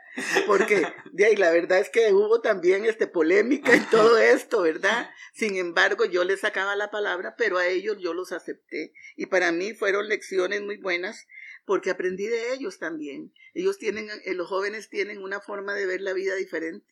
Porque 0.47 0.87
de 1.13 1.25
ahí 1.27 1.37
la 1.37 1.51
verdad 1.51 1.81
es 1.81 1.91
que 1.91 2.13
hubo 2.13 2.41
también 2.41 2.85
este 2.85 3.07
polémica 3.07 3.75
y 3.75 3.81
todo 3.81 4.19
esto, 4.19 4.63
¿verdad? 4.63 5.11
Sin 5.33 5.57
embargo, 5.57 6.05
yo 6.05 6.25
les 6.25 6.41
sacaba 6.41 6.77
la 6.77 6.91
palabra, 6.91 7.35
pero 7.37 7.59
a 7.59 7.67
ellos 7.67 7.97
yo 7.99 8.15
los 8.15 8.33
acepté 8.33 8.93
y 9.17 9.27
para 9.27 9.53
mí 9.53 9.75
fueron 9.75 10.09
lecciones 10.09 10.63
muy 10.63 10.77
buenas 10.77 11.27
porque 11.65 11.91
aprendí 11.91 12.27
de 12.27 12.53
ellos 12.53 12.79
también. 12.79 13.33
Ellos 13.55 13.79
tienen 13.79 14.09
eh, 14.25 14.35
los 14.35 14.49
jóvenes 14.49 14.89
tienen 14.91 15.23
una 15.23 15.41
forma 15.41 15.75
de 15.75 15.87
ver 15.87 16.01
la 16.01 16.13
vida 16.13 16.35
diferente. 16.35 16.87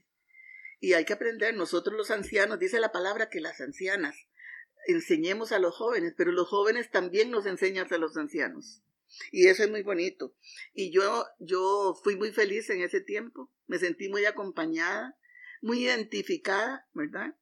Y 0.81 0.95
hay 0.95 1.05
que 1.05 1.13
aprender, 1.13 1.55
nosotros 1.55 1.97
los 1.97 2.11
ancianos, 2.11 2.59
dice 2.59 2.81
la 2.81 2.91
palabra 2.91 3.31
que 3.31 3.41
las 3.41 3.61
ancianas 3.61 4.17
enseñemos 4.87 5.53
a 5.53 5.59
los 5.59 5.75
jóvenes, 5.75 6.15
pero 6.17 6.33
los 6.33 6.49
jóvenes 6.49 6.91
también 6.91 7.31
nos 7.31 7.47
enseñan 7.47 7.87
a 7.91 7.99
los 7.99 8.17
ancianos. 8.17 8.83
Y 9.31 9.47
eso 9.49 9.65
es 9.65 9.71
muy 9.71 9.83
bonito. 9.83 10.35
Y 10.73 10.91
yo, 10.91 11.27
yo 11.39 11.95
fui 12.03 12.17
muy 12.17 12.33
feliz 12.33 12.71
en 12.71 12.81
ese 12.83 13.01
tiempo, 13.01 13.53
me 13.67 13.79
sentí 13.79 14.09
muy 14.09 14.25
acompañada, 14.25 15.19
muy 15.61 15.85
identificada, 15.85 16.89
¿verdad? 16.93 17.37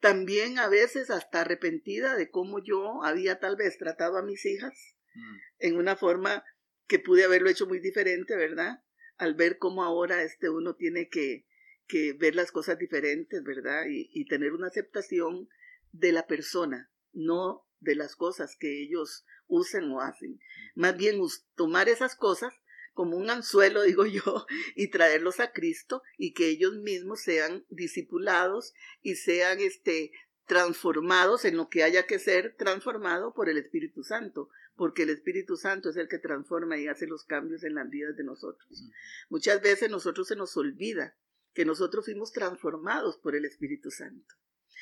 También 0.00 0.58
a 0.58 0.68
veces 0.68 1.10
hasta 1.10 1.42
arrepentida 1.42 2.16
de 2.16 2.28
cómo 2.28 2.62
yo 2.62 3.04
había 3.04 3.38
tal 3.38 3.56
vez 3.56 3.78
tratado 3.78 4.18
a 4.18 4.22
mis 4.22 4.44
hijas 4.44 4.96
mm. 5.14 5.36
en 5.60 5.76
una 5.76 5.96
forma 5.96 6.44
que 6.88 6.98
pude 6.98 7.24
haberlo 7.24 7.48
hecho 7.48 7.66
muy 7.66 7.78
diferente, 7.78 8.36
¿verdad? 8.36 8.82
Al 9.16 9.34
ver 9.34 9.58
cómo 9.58 9.84
ahora 9.84 10.22
este 10.22 10.50
uno 10.50 10.74
tiene 10.74 11.08
que, 11.08 11.46
que 11.86 12.14
ver 12.14 12.34
las 12.34 12.50
cosas 12.50 12.78
diferentes, 12.78 13.44
¿verdad? 13.44 13.84
Y, 13.88 14.10
y 14.12 14.26
tener 14.26 14.52
una 14.52 14.66
aceptación 14.66 15.48
de 15.92 16.12
la 16.12 16.26
persona, 16.26 16.90
no 17.12 17.66
de 17.80 17.94
las 17.94 18.16
cosas 18.16 18.56
que 18.56 18.82
ellos 18.82 19.24
usen 19.46 19.90
o 19.90 20.00
hacen. 20.00 20.40
Más 20.74 20.96
bien 20.96 21.20
tomar 21.54 21.88
esas 21.88 22.16
cosas 22.16 22.54
como 22.94 23.16
un 23.16 23.30
anzuelo, 23.30 23.82
digo 23.82 24.06
yo, 24.06 24.46
y 24.74 24.88
traerlos 24.88 25.40
a 25.40 25.52
Cristo 25.52 26.02
y 26.16 26.32
que 26.32 26.48
ellos 26.48 26.74
mismos 26.76 27.20
sean 27.20 27.64
discipulados 27.68 28.74
y 29.02 29.16
sean 29.16 29.60
este 29.60 30.12
transformados 30.46 31.44
en 31.44 31.56
lo 31.56 31.68
que 31.68 31.84
haya 31.84 32.06
que 32.06 32.18
ser 32.18 32.56
transformado 32.56 33.32
por 33.32 33.48
el 33.48 33.58
Espíritu 33.58 34.02
Santo, 34.02 34.50
porque 34.74 35.04
el 35.04 35.10
Espíritu 35.10 35.56
Santo 35.56 35.90
es 35.90 35.96
el 35.96 36.08
que 36.08 36.18
transforma 36.18 36.76
y 36.76 36.88
hace 36.88 37.06
los 37.06 37.24
cambios 37.24 37.62
en 37.62 37.74
las 37.74 37.88
vidas 37.88 38.16
de 38.16 38.24
nosotros. 38.24 38.84
Muchas 39.30 39.62
veces 39.62 39.88
nosotros 39.88 40.26
se 40.26 40.36
nos 40.36 40.56
olvida 40.56 41.16
que 41.54 41.64
nosotros 41.64 42.06
fuimos 42.06 42.32
transformados 42.32 43.18
por 43.18 43.36
el 43.36 43.44
Espíritu 43.44 43.90
Santo 43.90 44.34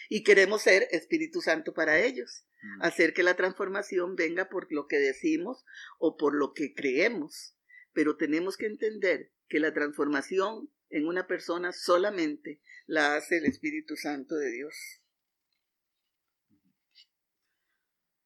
y 0.08 0.22
queremos 0.22 0.62
ser 0.62 0.88
Espíritu 0.90 1.40
Santo 1.40 1.74
para 1.74 2.00
ellos, 2.00 2.44
mm. 2.62 2.82
hacer 2.82 3.12
que 3.12 3.22
la 3.22 3.36
transformación 3.36 4.16
venga 4.16 4.48
por 4.48 4.72
lo 4.72 4.86
que 4.86 4.98
decimos 4.98 5.64
o 5.98 6.16
por 6.16 6.34
lo 6.34 6.52
que 6.52 6.74
creemos. 6.74 7.56
pero 7.92 8.16
tenemos 8.16 8.56
que 8.56 8.66
entender 8.66 9.32
que 9.48 9.58
la 9.58 9.74
transformación 9.74 10.70
en 10.90 11.06
una 11.06 11.26
persona 11.26 11.72
solamente 11.72 12.60
la 12.86 13.16
hace 13.16 13.38
el 13.38 13.46
Espíritu 13.46 13.96
Santo 13.96 14.36
de 14.36 14.50
Dios. 14.52 15.00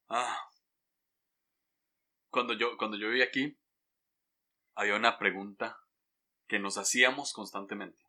Ah. 0.09 0.39
Cuando 2.29 2.53
yo, 2.55 2.77
cuando 2.77 2.99
yo 2.99 3.09
vivía 3.09 3.25
aquí, 3.25 3.59
había 4.75 4.97
una 4.97 5.19
pregunta 5.19 5.79
que 6.47 6.59
nos 6.59 6.79
hacíamos 6.79 7.33
constantemente. 7.33 8.03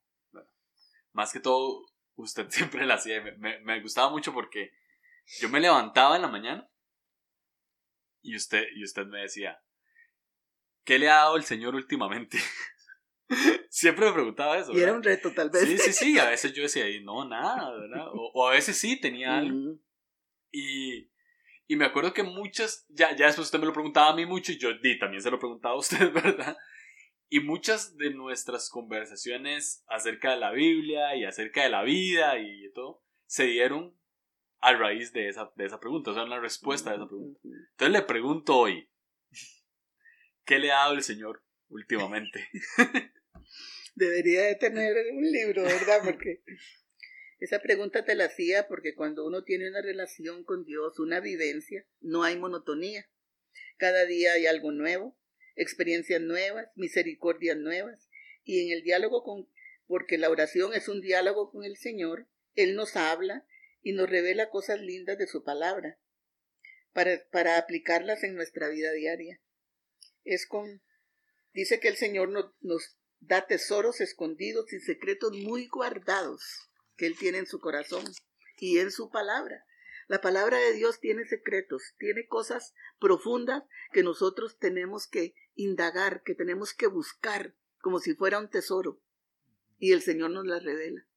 Más 1.13 1.31
que 1.31 1.39
todo, 1.39 1.85
usted 2.15 2.49
siempre 2.49 2.85
la 2.85 2.95
hacía. 2.95 3.21
Me, 3.37 3.59
me, 3.59 3.81
gustaba 3.81 4.09
mucho 4.09 4.33
porque 4.33 4.71
yo 5.39 5.49
me 5.49 5.59
levantaba 5.59 6.15
en 6.15 6.21
la 6.21 6.27
mañana 6.27 6.69
y 8.21 8.35
usted, 8.35 8.65
y 8.75 8.83
usted 8.83 9.05
me 9.05 9.21
decía, 9.21 9.61
¿qué 10.83 10.99
le 10.99 11.09
ha 11.09 11.15
dado 11.15 11.37
el 11.37 11.43
Señor 11.43 11.75
últimamente? 11.75 12.37
Siempre 13.69 14.05
me 14.05 14.13
preguntaba 14.13 14.57
eso. 14.57 14.71
Y 14.71 14.79
era 14.79 14.93
un 14.93 15.03
reto, 15.03 15.31
tal 15.31 15.49
vez. 15.49 15.63
Sí, 15.63 15.77
sí, 15.77 15.93
sí. 15.93 16.19
A 16.19 16.25
veces 16.29 16.53
yo 16.53 16.63
decía, 16.63 16.85
no, 17.03 17.27
nada, 17.27 17.71
¿verdad? 17.71 18.05
O, 18.13 18.47
a 18.47 18.51
veces 18.51 18.77
sí 18.77 18.99
tenía 18.99 19.37
algo. 19.37 19.77
Y, 20.51 21.09
y 21.67 21.75
me 21.75 21.85
acuerdo 21.85 22.13
que 22.13 22.23
muchas, 22.23 22.85
ya, 22.89 23.15
ya 23.15 23.25
después 23.25 23.47
usted 23.47 23.59
me 23.59 23.65
lo 23.65 23.73
preguntaba 23.73 24.11
a 24.11 24.15
mí 24.15 24.25
mucho 24.25 24.51
y 24.51 24.57
yo 24.57 24.69
y 24.81 24.99
también 24.99 25.21
se 25.21 25.31
lo 25.31 25.39
preguntaba 25.39 25.75
a 25.75 25.79
usted, 25.79 26.11
¿verdad? 26.13 26.55
Y 27.29 27.39
muchas 27.39 27.97
de 27.97 28.11
nuestras 28.11 28.69
conversaciones 28.69 29.83
acerca 29.87 30.31
de 30.31 30.37
la 30.37 30.51
Biblia 30.51 31.15
y 31.15 31.25
acerca 31.25 31.63
de 31.63 31.69
la 31.69 31.83
vida 31.83 32.37
y 32.39 32.71
todo 32.73 33.03
se 33.25 33.45
dieron 33.45 33.97
a 34.59 34.73
raíz 34.73 35.11
de 35.13 35.29
esa, 35.29 35.51
de 35.55 35.65
esa 35.65 35.79
pregunta, 35.79 36.11
o 36.11 36.13
sea, 36.13 36.23
una 36.23 36.39
respuesta 36.39 36.91
a 36.91 36.95
esa 36.95 37.07
pregunta. 37.07 37.39
Entonces 37.43 37.93
le 37.93 38.01
pregunto 38.03 38.57
hoy, 38.57 38.89
¿qué 40.45 40.59
le 40.59 40.71
ha 40.71 40.77
dado 40.77 40.93
el 40.93 41.03
Señor 41.03 41.43
últimamente? 41.69 42.47
Debería 43.95 44.43
de 44.43 44.55
tener 44.55 44.95
un 45.13 45.31
libro, 45.31 45.63
¿verdad? 45.63 46.01
Porque 46.03 46.43
esa 47.39 47.61
pregunta 47.61 48.05
te 48.05 48.15
la 48.15 48.25
hacía 48.25 48.67
porque 48.67 48.95
cuando 48.95 49.25
uno 49.25 49.43
tiene 49.43 49.69
una 49.69 49.81
relación 49.81 50.43
con 50.43 50.65
Dios, 50.65 50.99
una 50.99 51.19
vivencia, 51.19 51.85
no 52.01 52.23
hay 52.23 52.37
monotonía. 52.37 53.09
Cada 53.77 54.05
día 54.05 54.33
hay 54.33 54.47
algo 54.47 54.71
nuevo, 54.71 55.17
experiencias 55.55 56.21
nuevas, 56.21 56.67
misericordias 56.75 57.57
nuevas, 57.57 58.09
y 58.43 58.65
en 58.65 58.77
el 58.77 58.83
diálogo 58.83 59.23
con, 59.23 59.49
porque 59.87 60.17
la 60.17 60.29
oración 60.29 60.73
es 60.73 60.87
un 60.87 61.01
diálogo 61.01 61.51
con 61.51 61.63
el 61.63 61.77
Señor, 61.77 62.27
Él 62.55 62.75
nos 62.75 62.95
habla 62.95 63.45
y 63.81 63.93
nos 63.93 64.09
revela 64.09 64.49
cosas 64.49 64.81
lindas 64.81 65.17
de 65.17 65.27
su 65.27 65.43
palabra, 65.43 65.99
para, 66.93 67.57
aplicarlas 67.57 68.23
en 68.23 68.35
nuestra 68.35 68.69
vida 68.69 68.91
diaria. 68.93 69.41
Es 70.23 70.45
con, 70.47 70.81
dice 71.53 71.79
que 71.79 71.89
el 71.89 71.97
Señor 71.97 72.29
nos 72.61 72.97
da 73.19 73.45
tesoros 73.45 74.01
escondidos 74.01 74.71
y 74.73 74.79
secretos 74.79 75.33
muy 75.33 75.67
guardados 75.67 76.69
que 76.95 77.05
Él 77.05 77.15
tiene 77.17 77.39
en 77.39 77.47
su 77.47 77.59
corazón 77.59 78.05
y 78.57 78.79
en 78.79 78.91
su 78.91 79.09
palabra. 79.09 79.65
La 80.07 80.21
palabra 80.21 80.59
de 80.59 80.73
Dios 80.73 80.99
tiene 80.99 81.25
secretos, 81.25 81.95
tiene 81.97 82.27
cosas 82.27 82.75
profundas 82.99 83.63
que 83.91 84.03
nosotros 84.03 84.57
tenemos 84.59 85.07
que 85.07 85.33
indagar, 85.55 86.21
que 86.23 86.35
tenemos 86.35 86.73
que 86.73 86.85
buscar 86.85 87.55
como 87.79 87.99
si 87.99 88.13
fuera 88.13 88.39
un 88.39 88.49
tesoro. 88.49 89.01
Y 89.79 89.93
el 89.93 90.01
Señor 90.01 90.29
nos 90.31 90.45
la 90.45 90.59
revela. 90.59 91.07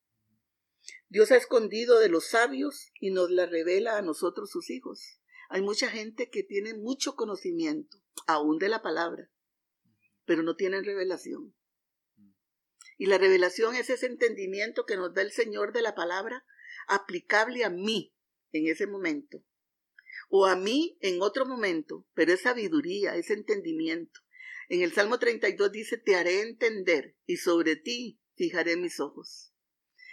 Dios 1.10 1.30
ha 1.32 1.36
escondido 1.36 1.98
de 1.98 2.08
los 2.08 2.28
sabios 2.28 2.90
y 2.98 3.10
nos 3.10 3.30
la 3.30 3.44
revela 3.44 3.98
a 3.98 4.02
nosotros 4.02 4.50
sus 4.50 4.70
hijos. 4.70 5.20
Hay 5.50 5.60
mucha 5.60 5.90
gente 5.90 6.30
que 6.30 6.42
tiene 6.42 6.74
mucho 6.74 7.14
conocimiento, 7.14 7.98
aún 8.26 8.58
de 8.58 8.68
la 8.68 8.82
palabra, 8.82 9.30
pero 10.24 10.42
no 10.42 10.56
tienen 10.56 10.84
revelación. 10.84 11.54
Y 12.96 13.06
la 13.06 13.18
revelación 13.18 13.74
es 13.74 13.90
ese 13.90 14.06
entendimiento 14.06 14.86
que 14.86 14.96
nos 14.96 15.12
da 15.12 15.22
el 15.22 15.30
Señor 15.30 15.72
de 15.72 15.82
la 15.82 15.94
palabra 15.94 16.44
aplicable 16.86 17.64
a 17.64 17.70
mí 17.70 18.14
en 18.52 18.66
ese 18.66 18.86
momento. 18.86 19.44
O 20.28 20.46
a 20.46 20.56
mí 20.56 20.98
en 21.00 21.22
otro 21.22 21.46
momento, 21.46 22.06
pero 22.14 22.32
es 22.32 22.42
sabiduría, 22.42 23.16
es 23.16 23.30
entendimiento. 23.30 24.20
En 24.68 24.82
el 24.82 24.92
Salmo 24.92 25.18
32 25.18 25.72
dice, 25.72 25.96
te 25.96 26.14
haré 26.14 26.42
entender 26.42 27.16
y 27.24 27.38
sobre 27.38 27.76
ti 27.76 28.20
fijaré 28.34 28.76
mis 28.76 29.00
ojos. 29.00 29.54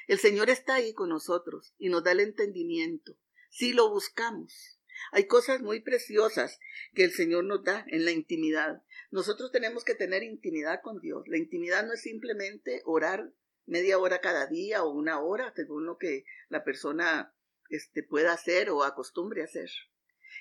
El 0.07 0.19
Señor 0.19 0.49
está 0.49 0.75
ahí 0.75 0.93
con 0.93 1.09
nosotros 1.09 1.73
y 1.77 1.89
nos 1.89 2.03
da 2.03 2.11
el 2.11 2.21
entendimiento, 2.21 3.17
si 3.49 3.73
lo 3.73 3.89
buscamos. 3.89 4.79
Hay 5.11 5.27
cosas 5.27 5.61
muy 5.61 5.81
preciosas 5.81 6.59
que 6.93 7.03
el 7.03 7.11
Señor 7.11 7.43
nos 7.43 7.63
da 7.63 7.85
en 7.89 8.05
la 8.05 8.11
intimidad. 8.11 8.81
Nosotros 9.11 9.51
tenemos 9.51 9.83
que 9.83 9.95
tener 9.95 10.23
intimidad 10.23 10.79
con 10.81 10.99
Dios. 10.99 11.23
La 11.27 11.37
intimidad 11.37 11.85
no 11.85 11.93
es 11.93 12.01
simplemente 12.01 12.81
orar 12.85 13.33
media 13.65 13.97
hora 13.97 14.21
cada 14.21 14.47
día 14.47 14.83
o 14.83 14.91
una 14.91 15.19
hora, 15.19 15.51
según 15.55 15.85
lo 15.85 15.97
que 15.97 16.23
la 16.49 16.63
persona 16.63 17.34
este, 17.69 18.03
pueda 18.03 18.33
hacer 18.33 18.69
o 18.69 18.83
acostumbre 18.83 19.41
a 19.41 19.45
hacer. 19.45 19.69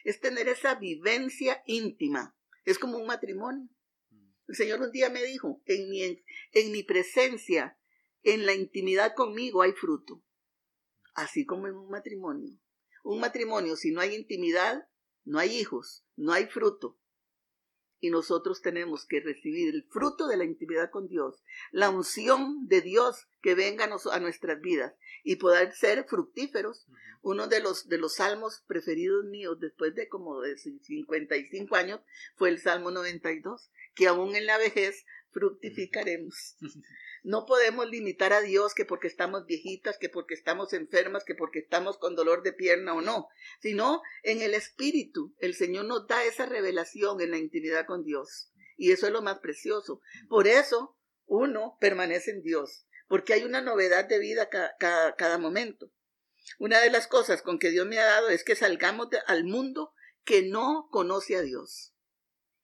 Es 0.04 0.20
tener 0.20 0.48
esa 0.48 0.74
vivencia 0.74 1.62
íntima. 1.66 2.36
Es 2.64 2.78
como 2.78 2.98
un 2.98 3.06
matrimonio. 3.06 3.68
El 4.46 4.56
Señor 4.56 4.80
un 4.80 4.90
día 4.90 5.08
me 5.08 5.22
dijo, 5.22 5.62
en 5.66 5.88
mi, 5.88 6.02
en 6.02 6.72
mi 6.72 6.82
presencia, 6.82 7.78
en 8.22 8.46
la 8.46 8.54
intimidad 8.54 9.14
conmigo 9.14 9.62
hay 9.62 9.72
fruto, 9.72 10.22
así 11.14 11.46
como 11.46 11.66
en 11.66 11.74
un 11.74 11.88
matrimonio. 11.88 12.58
Un 13.02 13.20
matrimonio, 13.20 13.76
si 13.76 13.90
no 13.90 14.00
hay 14.00 14.14
intimidad, 14.14 14.88
no 15.24 15.38
hay 15.38 15.56
hijos, 15.56 16.04
no 16.16 16.32
hay 16.32 16.46
fruto. 16.46 16.98
Y 18.04 18.10
nosotros 18.10 18.60
tenemos 18.60 19.06
que 19.06 19.20
recibir 19.20 19.74
el 19.74 19.82
fruto 19.84 20.26
de 20.26 20.36
la 20.36 20.44
intimidad 20.44 20.90
con 20.90 21.08
Dios, 21.08 21.42
la 21.72 21.88
unción 21.88 22.68
de 22.68 22.82
Dios 22.82 23.28
que 23.40 23.54
venga 23.54 23.86
a 23.86 24.20
nuestras 24.20 24.60
vidas 24.60 24.92
y 25.22 25.36
poder 25.36 25.72
ser 25.72 26.04
fructíferos. 26.04 26.86
Uno 27.22 27.46
de 27.46 27.60
los, 27.60 27.88
de 27.88 27.96
los 27.96 28.16
salmos 28.16 28.62
preferidos 28.66 29.24
míos 29.24 29.58
después 29.58 29.94
de 29.94 30.06
como 30.10 30.42
de 30.42 30.58
55 30.58 31.74
años 31.76 32.02
fue 32.36 32.50
el 32.50 32.60
Salmo 32.60 32.90
92 32.90 33.70
que 33.94 34.06
aún 34.06 34.36
en 34.36 34.44
la 34.44 34.58
vejez 34.58 35.06
fructificaremos. 35.30 36.58
No 37.24 37.46
podemos 37.46 37.88
limitar 37.88 38.34
a 38.34 38.42
Dios 38.42 38.74
que 38.74 38.84
porque 38.84 39.06
estamos 39.06 39.46
viejitas, 39.46 39.96
que 39.96 40.10
porque 40.10 40.34
estamos 40.34 40.74
enfermas, 40.74 41.24
que 41.24 41.34
porque 41.34 41.60
estamos 41.60 41.96
con 41.96 42.14
dolor 42.14 42.42
de 42.42 42.52
pierna 42.52 42.92
o 42.92 43.00
no, 43.00 43.28
sino 43.60 44.02
en 44.22 44.42
el 44.42 44.52
Espíritu. 44.52 45.34
El 45.38 45.54
Señor 45.54 45.86
nos 45.86 46.06
da 46.06 46.22
esa 46.24 46.44
revelación 46.44 47.22
en 47.22 47.30
la 47.30 47.38
intimidad 47.38 47.86
con 47.86 48.04
Dios. 48.04 48.50
Y 48.76 48.92
eso 48.92 49.06
es 49.06 49.12
lo 49.12 49.22
más 49.22 49.38
precioso. 49.38 50.02
Por 50.28 50.46
eso 50.46 50.98
uno 51.24 51.78
permanece 51.80 52.30
en 52.30 52.42
Dios, 52.42 52.86
porque 53.08 53.32
hay 53.32 53.44
una 53.44 53.62
novedad 53.62 54.04
de 54.04 54.18
vida 54.18 54.50
cada, 54.50 55.38
momento. 55.38 55.90
Una 56.58 56.78
de 56.80 56.90
las 56.90 57.06
cosas 57.06 57.40
con 57.40 57.58
que 57.58 57.70
Dios 57.70 57.86
me 57.86 57.98
ha 58.00 58.04
dado 58.04 58.28
es 58.28 58.44
que 58.44 58.54
salgamos 58.54 59.08
al 59.26 59.44
mundo 59.44 59.94
que 60.24 60.42
no 60.42 60.88
conoce 60.90 61.36
a 61.36 61.40
Dios. 61.40 61.94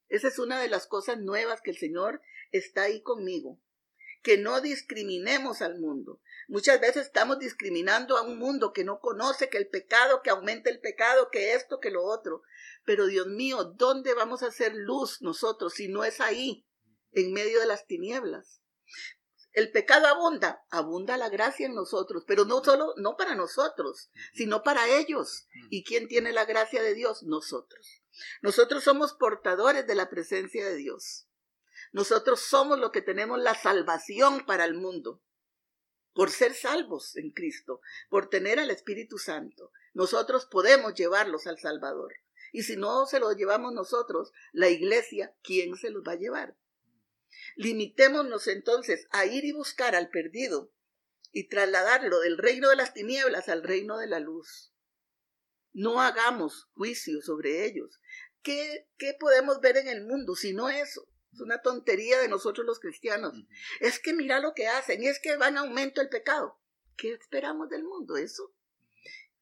Esa 0.09 0.29
es 0.29 0.39
una 0.39 0.61
de 0.61 0.69
las 0.69 0.87
cosas 0.87 1.19
nuevas 1.19 1.63
que 1.63 1.71
el 1.71 1.79
Señor 1.79 2.21
está 2.53 2.83
ahí 2.83 3.01
conmigo. 3.01 3.59
Que 4.23 4.39
no 4.39 4.61
discriminemos 4.61 5.63
al 5.63 5.79
mundo. 5.79 6.21
Muchas 6.49 6.81
veces 6.81 7.07
estamos 7.07 7.39
discriminando 7.39 8.17
a 8.17 8.23
un 8.23 8.39
mundo 8.39 8.73
que 8.73 8.85
no 8.85 9.01
conoce 9.01 9.49
que 9.49 9.59
el 9.59 9.69
pecado, 9.69 10.21
que 10.23 10.31
aumenta 10.31 10.69
el 10.69 10.81
pecado, 10.81 11.31
que 11.31 11.55
esto, 11.55 11.81
que 11.81 11.91
lo 11.91 12.05
otro. 12.05 12.43
Pero 12.85 13.07
Dios 13.07 13.29
mío, 13.29 13.65
¿dónde 13.65 14.15
vamos 14.15 14.43
a 14.43 14.49
hacer 14.49 14.75
luz 14.75 15.23
nosotros 15.23 15.75
si 15.75 15.89
no 15.89 16.05
es 16.05 16.21
ahí, 16.21 16.67
en 17.13 17.33
medio 17.33 17.61
de 17.61 17.67
las 17.67 17.87
tinieblas? 17.87 18.61
El 19.53 19.73
pecado 19.73 20.07
abunda, 20.07 20.65
abunda 20.71 21.17
la 21.17 21.29
gracia 21.29 21.67
en 21.67 21.75
nosotros, 21.75 22.25
pero 22.27 22.45
no 22.45 22.63
solo, 22.63 22.95
no 22.97 23.17
para 23.17 23.35
nosotros, 23.35 24.11
sino 24.33 24.63
para 24.63 24.89
ellos. 24.89 25.49
¿Y 25.71 25.83
quién 25.83 26.07
tiene 26.07 26.33
la 26.33 26.45
gracia 26.45 26.83
de 26.83 26.95
Dios? 26.95 27.25
Nosotros. 27.25 28.03
Nosotros 28.43 28.85
somos 28.85 29.15
portadores 29.15 29.87
de 29.87 29.95
la 29.97 30.09
presencia 30.09 30.65
de 30.65 30.77
Dios. 30.77 31.27
Nosotros 31.93 32.41
somos 32.41 32.79
los 32.79 32.91
que 32.91 33.03
tenemos 33.03 33.39
la 33.39 33.55
salvación 33.55 34.45
para 34.47 34.65
el 34.65 34.75
mundo. 34.75 35.23
Por 36.13 36.31
ser 36.31 36.55
salvos 36.55 37.17
en 37.17 37.31
Cristo, 37.31 37.81
por 38.09 38.29
tener 38.29 38.59
al 38.59 38.71
Espíritu 38.71 39.19
Santo, 39.19 39.73
nosotros 39.95 40.47
podemos 40.47 40.95
llevarlos 40.95 41.47
al 41.47 41.59
Salvador. 41.59 42.13
Y 42.53 42.63
si 42.65 42.77
no 42.77 43.07
se 43.07 43.21
los 43.21 43.37
llevamos 43.37 43.73
nosotros, 43.73 44.33
la 44.53 44.69
iglesia, 44.69 45.35
¿quién 45.43 45.77
se 45.77 45.91
los 45.91 46.03
va 46.07 46.13
a 46.13 46.19
llevar? 46.19 46.57
Limitémonos 47.57 48.49
entonces 48.49 49.07
a 49.11 49.27
ir 49.27 49.45
y 49.45 49.53
buscar 49.53 49.95
al 49.95 50.11
perdido 50.11 50.73
y 51.33 51.49
trasladarlo 51.49 52.21
del 52.21 52.39
reino 52.39 52.69
de 52.69 52.77
las 52.77 52.93
tinieblas 52.93 53.49
al 53.49 53.63
reino 53.63 53.99
de 53.99 54.09
la 54.09 54.19
luz. 54.19 54.73
No 55.73 56.01
hagamos 56.01 56.69
juicio 56.75 57.21
sobre 57.23 57.65
ellos. 57.65 58.01
¿Qué, 58.43 58.89
¿Qué 58.99 59.15
podemos 59.19 59.61
ver 59.61 59.77
en 59.77 59.89
el 59.89 60.05
mundo 60.05 60.35
si 60.35 60.53
no 60.53 60.69
eso? 60.69 61.07
Es 61.33 61.41
una 61.41 61.63
tontería 61.63 62.19
de 62.19 62.29
nosotros 62.29 62.67
los 62.67 62.81
cristianos. 62.81 63.35
Es 63.81 63.99
que 63.99 64.13
mira 64.13 64.41
lo 64.41 64.55
que 64.55 64.67
hacen, 64.67 65.03
y 65.03 65.09
es 65.09 65.21
que 65.21 65.37
van 65.37 65.57
a 65.57 65.61
aumento 65.61 66.01
el 66.01 66.09
pecado. 66.09 66.59
¿Qué 66.97 67.13
esperamos 67.13 67.69
del 67.69 67.85
mundo? 67.85 68.17
Eso. 68.17 68.53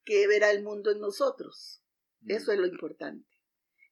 ¿Qué 0.05 0.27
verá 0.27 0.51
el 0.51 0.63
mundo 0.63 0.91
en 0.91 0.99
nosotros? 0.99 1.81
Eso 2.27 2.51
es 2.51 2.59
lo 2.59 2.67
importante. 2.67 3.27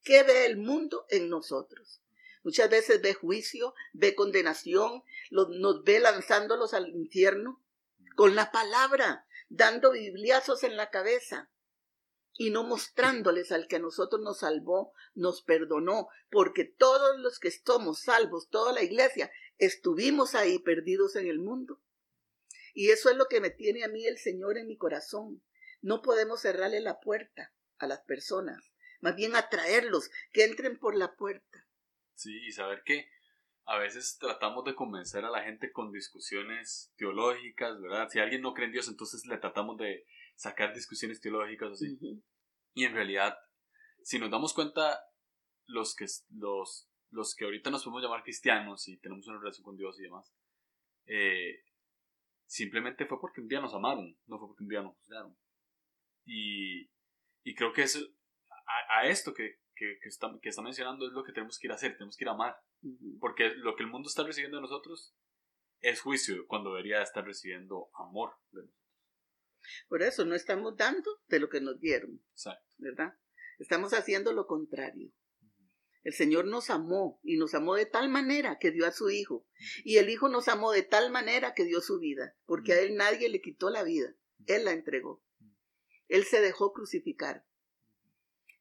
¿Qué 0.04 0.24
ve 0.24 0.46
el 0.46 0.58
mundo 0.58 1.06
en 1.10 1.30
nosotros? 1.30 2.02
Muchas 2.44 2.70
veces 2.70 3.02
ve 3.02 3.14
juicio, 3.14 3.74
ve 3.94 4.16
condenación, 4.16 5.04
nos 5.32 5.84
ve 5.84 6.00
lanzándolos 6.00 6.74
al 6.74 6.88
infierno 6.90 7.62
con 8.16 8.36
la 8.36 8.52
palabra, 8.52 9.28
dando 9.50 9.92
bibliazos 9.92 10.64
en 10.64 10.78
la 10.78 10.90
cabeza 10.90 11.50
y 12.38 12.52
no 12.52 12.64
mostrándoles 12.64 13.52
al 13.52 13.68
que 13.68 13.78
a 13.78 13.80
nosotros 13.80 14.22
nos 14.22 14.40
salvó, 14.40 14.94
nos 15.16 15.42
perdonó, 15.42 16.08
porque 16.30 16.66
todos 16.66 17.20
los 17.20 17.40
que 17.40 17.52
somos 17.52 18.02
salvos, 18.02 18.50
toda 18.50 18.74
la 18.74 18.84
iglesia, 18.84 19.32
estuvimos 19.58 20.36
ahí 20.36 20.60
perdidos 20.60 21.16
en 21.16 21.28
el 21.28 21.40
mundo. 21.40 21.82
Y 22.74 22.92
eso 22.92 23.10
es 23.10 23.18
lo 23.18 23.26
que 23.26 23.42
me 23.42 23.50
tiene 23.50 23.84
a 23.84 23.88
mí 23.88 24.06
el 24.06 24.20
Señor 24.20 24.58
en 24.58 24.68
mi 24.68 24.78
corazón. 24.78 25.42
No 25.82 26.02
podemos 26.04 26.42
cerrarle 26.42 26.80
la 26.80 27.00
puerta 27.00 27.54
a 27.80 27.88
las 27.88 28.02
personas, 28.02 28.72
más 29.02 29.16
bien 29.16 29.36
atraerlos, 29.36 30.10
que 30.32 30.44
entren 30.44 30.78
por 30.78 30.96
la 30.96 31.16
puerta. 31.16 31.68
Sí, 32.14 32.46
y 32.46 32.52
saber 32.52 32.84
que 32.84 33.10
a 33.68 33.78
veces 33.78 34.18
tratamos 34.18 34.64
de 34.64 34.76
convencer 34.76 35.26
a 35.26 35.30
la 35.30 35.44
gente 35.44 35.74
con 35.74 35.92
discusiones 35.92 36.94
teológicas, 36.96 37.80
¿verdad? 37.82 38.08
Si 38.10 38.18
alguien 38.18 38.42
no 38.42 38.54
cree 38.54 38.68
en 38.68 38.72
Dios, 38.72 38.88
entonces 38.88 39.26
le 39.26 39.38
tratamos 39.38 39.78
de 39.78 40.06
sacar 40.36 40.74
discusiones 40.74 41.20
teológicas 41.20 41.74
así. 41.74 42.00
Y 42.74 42.86
en 42.86 42.94
realidad, 42.94 43.38
si 44.04 44.20
nos 44.20 44.32
damos 44.32 44.54
cuenta, 44.54 45.02
los 45.66 45.96
que, 45.96 46.06
los, 46.30 46.90
los 47.12 47.36
que 47.36 47.44
ahorita 47.44 47.70
nos 47.70 47.84
podemos 47.84 48.02
llamar 48.02 48.24
cristianos 48.24 48.88
y 48.88 49.00
tenemos 49.00 49.28
una 49.28 49.40
relación 49.40 49.66
con 49.66 49.76
Dios 49.76 50.00
y 50.00 50.04
demás, 50.04 50.34
eh, 51.06 51.60
simplemente 52.46 53.06
fue 53.06 53.20
porque 53.20 53.42
un 53.42 53.50
día 53.50 53.60
nos 53.60 53.74
amaron, 53.74 54.18
no 54.28 54.40
fue 54.40 54.48
porque 54.48 54.64
un 54.64 54.70
día 54.70 54.82
nos 54.82 54.96
juzgaron. 54.96 55.38
Y, 56.26 56.90
y 57.44 57.54
creo 57.54 57.74
que 57.74 57.82
eso, 57.82 58.00
a, 58.96 59.06
esto 59.08 59.34
que, 59.34 59.60
que, 59.76 60.00
que, 60.02 60.08
está, 60.08 60.32
que 60.42 60.48
está 60.48 60.62
mencionando 60.62 61.06
es 61.06 61.12
lo 61.12 61.26
que 61.26 61.34
tenemos 61.34 61.60
que 61.60 61.68
ir 61.68 61.72
a 61.74 61.76
hacer, 61.76 61.98
tenemos 61.98 62.16
que 62.16 62.24
ir 62.24 62.30
a 62.30 62.34
amar. 62.34 62.56
Porque 63.20 63.50
lo 63.56 63.76
que 63.76 63.84
el 63.84 63.90
mundo 63.90 64.08
está 64.08 64.24
recibiendo 64.24 64.58
de 64.58 64.62
nosotros 64.62 65.16
es 65.80 66.02
juicio 66.02 66.46
cuando 66.48 66.72
debería 66.72 67.02
estar 67.02 67.26
recibiendo 67.26 67.90
amor 67.94 68.34
de 68.52 68.62
nosotros. 68.64 68.78
Por 69.88 70.02
eso 70.02 70.26
no 70.26 70.36
estamos 70.36 70.78
dando 70.78 71.22
de 71.28 71.40
lo 71.40 71.50
que 71.50 71.62
nos 71.62 71.80
dieron. 71.80 72.24
¿Verdad? 72.78 73.14
Estamos 73.60 73.94
haciendo 73.94 74.34
lo 74.34 74.46
contrario. 74.48 75.12
El 76.04 76.14
Señor 76.14 76.46
nos 76.46 76.70
amó 76.70 77.20
y 77.22 77.38
nos 77.38 77.54
amó 77.54 77.76
de 77.76 77.86
tal 77.86 78.08
manera 78.08 78.60
que 78.60 78.72
dio 78.72 78.86
a 78.86 78.92
su 78.92 79.10
Hijo. 79.10 79.46
Y 79.84 79.98
el 79.98 80.10
Hijo 80.10 80.30
nos 80.30 80.48
amó 80.48 80.72
de 80.72 80.84
tal 80.84 81.12
manera 81.12 81.54
que 81.54 81.66
dio 81.66 81.82
su 81.82 82.00
vida, 82.00 82.38
porque 82.46 82.74
a 82.74 82.80
Él 82.80 82.96
nadie 82.96 83.28
le 83.28 83.42
quitó 83.42 83.70
la 83.70 83.84
vida. 83.84 84.16
Él 84.46 84.64
la 84.64 84.72
entregó. 84.72 85.22
Él 86.08 86.24
se 86.24 86.40
dejó 86.40 86.72
crucificar. 86.72 87.46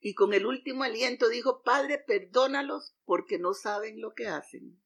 Y 0.06 0.14
con 0.14 0.32
el 0.34 0.46
último 0.46 0.84
aliento 0.84 1.28
dijo, 1.28 1.64
Padre, 1.64 1.98
perdónalos 1.98 2.94
porque 3.06 3.40
no 3.40 3.54
saben 3.54 4.00
lo 4.00 4.14
que 4.14 4.28
hacen. 4.28 4.80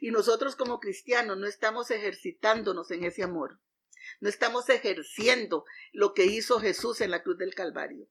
Y 0.00 0.10
nosotros 0.10 0.56
como 0.56 0.80
cristianos 0.80 1.38
no 1.38 1.46
estamos 1.46 1.92
ejercitándonos 1.92 2.90
en 2.90 3.04
ese 3.04 3.22
amor. 3.22 3.60
No 4.18 4.28
estamos 4.28 4.68
ejerciendo 4.68 5.64
lo 5.92 6.12
que 6.12 6.24
hizo 6.24 6.58
Jesús 6.58 7.00
en 7.02 7.12
la 7.12 7.22
cruz 7.22 7.38
del 7.38 7.54
Calvario. 7.54 8.08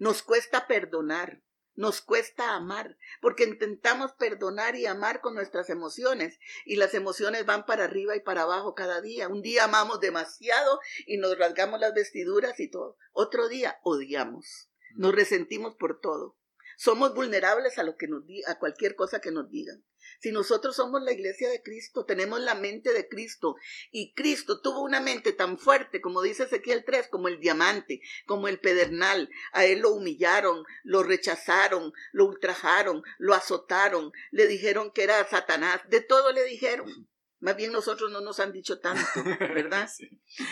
Nos 0.00 0.24
cuesta 0.24 0.66
perdonar, 0.66 1.44
nos 1.76 2.00
cuesta 2.00 2.56
amar, 2.56 2.98
porque 3.20 3.44
intentamos 3.44 4.14
perdonar 4.14 4.74
y 4.74 4.86
amar 4.86 5.20
con 5.20 5.36
nuestras 5.36 5.70
emociones 5.70 6.40
y 6.64 6.74
las 6.74 6.92
emociones 6.92 7.46
van 7.46 7.66
para 7.66 7.84
arriba 7.84 8.16
y 8.16 8.20
para 8.20 8.42
abajo 8.42 8.74
cada 8.74 9.00
día. 9.00 9.28
Un 9.28 9.42
día 9.42 9.62
amamos 9.62 10.00
demasiado 10.00 10.80
y 11.06 11.18
nos 11.18 11.38
rasgamos 11.38 11.78
las 11.78 11.94
vestiduras 11.94 12.58
y 12.58 12.68
todo. 12.68 12.96
Otro 13.12 13.46
día 13.46 13.78
odiamos, 13.84 14.67
nos 14.94 15.14
resentimos 15.14 15.74
por 15.76 16.00
todo. 16.00 16.36
Somos 16.76 17.12
vulnerables 17.12 17.76
a 17.78 17.82
lo 17.82 17.96
que 17.96 18.06
nos 18.06 18.22
a 18.46 18.58
cualquier 18.58 18.94
cosa 18.94 19.20
que 19.20 19.32
nos 19.32 19.50
digan. 19.50 19.84
Si 20.20 20.30
nosotros 20.30 20.76
somos 20.76 21.02
la 21.02 21.12
iglesia 21.12 21.50
de 21.50 21.60
Cristo, 21.60 22.04
tenemos 22.04 22.40
la 22.40 22.54
mente 22.54 22.92
de 22.92 23.08
Cristo 23.08 23.56
y 23.90 24.14
Cristo 24.14 24.60
tuvo 24.60 24.82
una 24.82 25.00
mente 25.00 25.32
tan 25.32 25.58
fuerte, 25.58 26.00
como 26.00 26.22
dice 26.22 26.44
Ezequiel 26.44 26.84
3, 26.84 27.08
como 27.08 27.26
el 27.26 27.40
diamante, 27.40 28.00
como 28.26 28.46
el 28.46 28.60
pedernal. 28.60 29.28
A 29.52 29.64
él 29.64 29.80
lo 29.80 29.90
humillaron, 29.90 30.64
lo 30.84 31.02
rechazaron, 31.02 31.92
lo 32.12 32.26
ultrajaron, 32.26 33.02
lo 33.18 33.34
azotaron, 33.34 34.12
le 34.30 34.46
dijeron 34.46 34.92
que 34.92 35.02
era 35.02 35.28
Satanás, 35.28 35.80
de 35.88 36.00
todo 36.00 36.32
le 36.32 36.44
dijeron. 36.44 37.08
Más 37.40 37.56
bien 37.56 37.70
nosotros 37.70 38.10
no 38.10 38.20
nos 38.20 38.40
han 38.40 38.52
dicho 38.52 38.80
tanto, 38.80 39.02
¿verdad? 39.40 39.88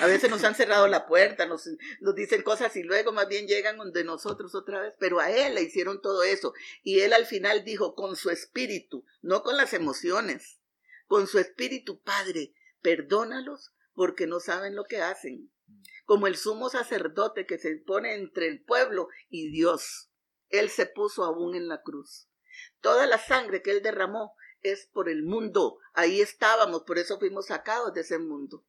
A 0.01 0.07
veces 0.07 0.31
nos 0.31 0.45
han 0.45 0.55
cerrado 0.55 0.87
la 0.87 1.07
puerta, 1.07 1.47
nos, 1.47 1.69
nos, 2.01 2.15
dicen 2.15 2.43
cosas 2.43 2.77
y 2.77 2.85
luego 2.85 3.13
más 3.13 3.27
bien 3.29 3.49
llegan 3.49 3.77
donde 3.77 4.05
nosotros 4.05 4.55
otra 4.55 4.81
vez, 4.81 4.95
pero 5.01 5.19
a 5.19 5.31
él 5.31 5.57
le 5.57 5.63
hicieron 5.63 6.01
todo 6.01 6.23
eso. 6.23 6.55
Y 6.85 7.01
él 7.01 7.13
al 7.13 7.27
final 7.27 7.65
dijo, 7.65 7.95
con 7.97 8.15
su 8.15 8.31
espíritu, 8.31 9.05
no 9.21 9.43
con 9.43 9.57
las 9.57 9.73
emociones, 9.73 10.61
con 11.07 11.27
su 11.27 11.41
espíritu, 11.41 12.01
Padre, 12.03 12.55
perdónalos 12.83 13.73
porque 13.95 14.29
no 14.29 14.39
saben 14.39 14.77
lo 14.77 14.85
que 14.85 15.01
hacen. 15.01 15.51
Como 16.05 16.29
el 16.29 16.37
sumo 16.37 16.71
sacerdote 16.71 17.47
que 17.47 17.59
se 17.59 17.75
pone 17.79 18.15
entre 18.15 18.47
el 18.47 18.63
pueblo 18.63 19.09
y 19.29 19.51
Dios. 19.51 20.13
Él 20.51 20.71
se 20.71 20.87
puso 20.87 21.25
aún 21.25 21.57
en 21.57 21.67
la 21.67 21.83
cruz. 21.83 22.29
Toda 22.81 23.07
la 23.07 23.19
sangre 23.19 23.63
que 23.63 23.73
él 23.73 23.83
derramó 23.83 24.37
es 24.63 24.87
por 24.93 25.09
el 25.09 25.23
mundo. 25.23 25.79
Ahí 25.93 26.21
estábamos, 26.21 26.83
por 26.83 26.99
eso 26.99 27.19
fuimos 27.19 27.47
sacados 27.47 27.93
de 27.95 28.03
ese 28.03 28.19
mundo. 28.19 28.65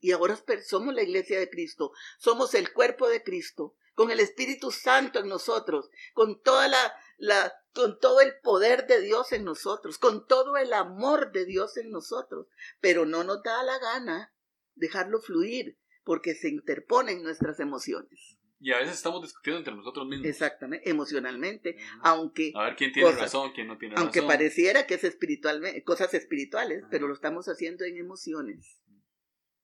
Y 0.00 0.12
ahora 0.12 0.38
somos 0.66 0.94
la 0.94 1.02
iglesia 1.02 1.38
de 1.38 1.48
Cristo, 1.48 1.92
somos 2.18 2.54
el 2.54 2.72
cuerpo 2.72 3.08
de 3.08 3.22
Cristo, 3.22 3.74
con 3.94 4.10
el 4.10 4.20
Espíritu 4.20 4.70
Santo 4.70 5.20
en 5.20 5.28
nosotros, 5.28 5.88
con 6.12 6.42
toda 6.42 6.68
la, 6.68 7.54
con 7.72 7.98
todo 7.98 8.20
el 8.20 8.38
poder 8.42 8.86
de 8.86 9.00
Dios 9.00 9.32
en 9.32 9.44
nosotros, 9.44 9.98
con 9.98 10.26
todo 10.26 10.56
el 10.56 10.72
amor 10.72 11.32
de 11.32 11.46
Dios 11.46 11.76
en 11.76 11.90
nosotros. 11.90 12.48
Pero 12.80 13.06
no 13.06 13.24
nos 13.24 13.42
da 13.42 13.62
la 13.62 13.78
gana 13.78 14.34
dejarlo 14.74 15.20
fluir, 15.20 15.78
porque 16.04 16.34
se 16.34 16.48
interponen 16.48 17.22
nuestras 17.22 17.58
emociones. 17.60 18.38
Y 18.64 18.72
a 18.72 18.78
veces 18.78 18.94
estamos 18.94 19.20
discutiendo 19.20 19.58
entre 19.58 19.74
nosotros 19.74 20.06
mismos. 20.06 20.26
Exactamente, 20.26 20.88
emocionalmente, 20.88 21.76
aunque... 22.00 22.50
A 22.54 22.64
ver 22.64 22.76
quién 22.76 22.92
tiene 22.92 23.12
razón, 23.12 23.52
quién 23.52 23.66
no 23.66 23.76
tiene 23.76 23.94
aunque 23.94 24.20
razón. 24.20 24.30
Aunque 24.30 24.38
pareciera 24.38 24.86
que 24.86 24.94
es 24.94 25.04
espiritualmente, 25.04 25.84
cosas 25.84 26.14
espirituales, 26.14 26.82
pero 26.90 27.06
lo 27.06 27.12
estamos 27.12 27.46
haciendo 27.46 27.84
en 27.84 27.98
emociones. 27.98 28.80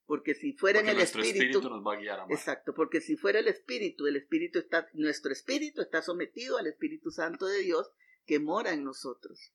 Porque 0.04 0.34
si 0.34 0.52
fuera 0.52 0.80
en 0.80 0.90
el 0.90 1.00
espíritu, 1.00 1.28
espíritu 1.28 1.70
nos 1.70 1.82
va 1.82 1.94
a 1.94 1.96
guiar 1.96 2.20
a 2.20 2.26
Exacto, 2.28 2.74
porque 2.74 3.00
si 3.00 3.16
fuera 3.16 3.38
el 3.38 3.48
espíritu, 3.48 4.06
el 4.06 4.16
espíritu 4.16 4.58
está, 4.58 4.86
nuestro 4.92 5.32
espíritu 5.32 5.80
está 5.80 6.02
sometido 6.02 6.58
al 6.58 6.66
Espíritu 6.66 7.10
Santo 7.10 7.46
de 7.46 7.62
Dios 7.62 7.90
que 8.26 8.38
mora 8.38 8.72
en 8.72 8.84
nosotros. 8.84 9.54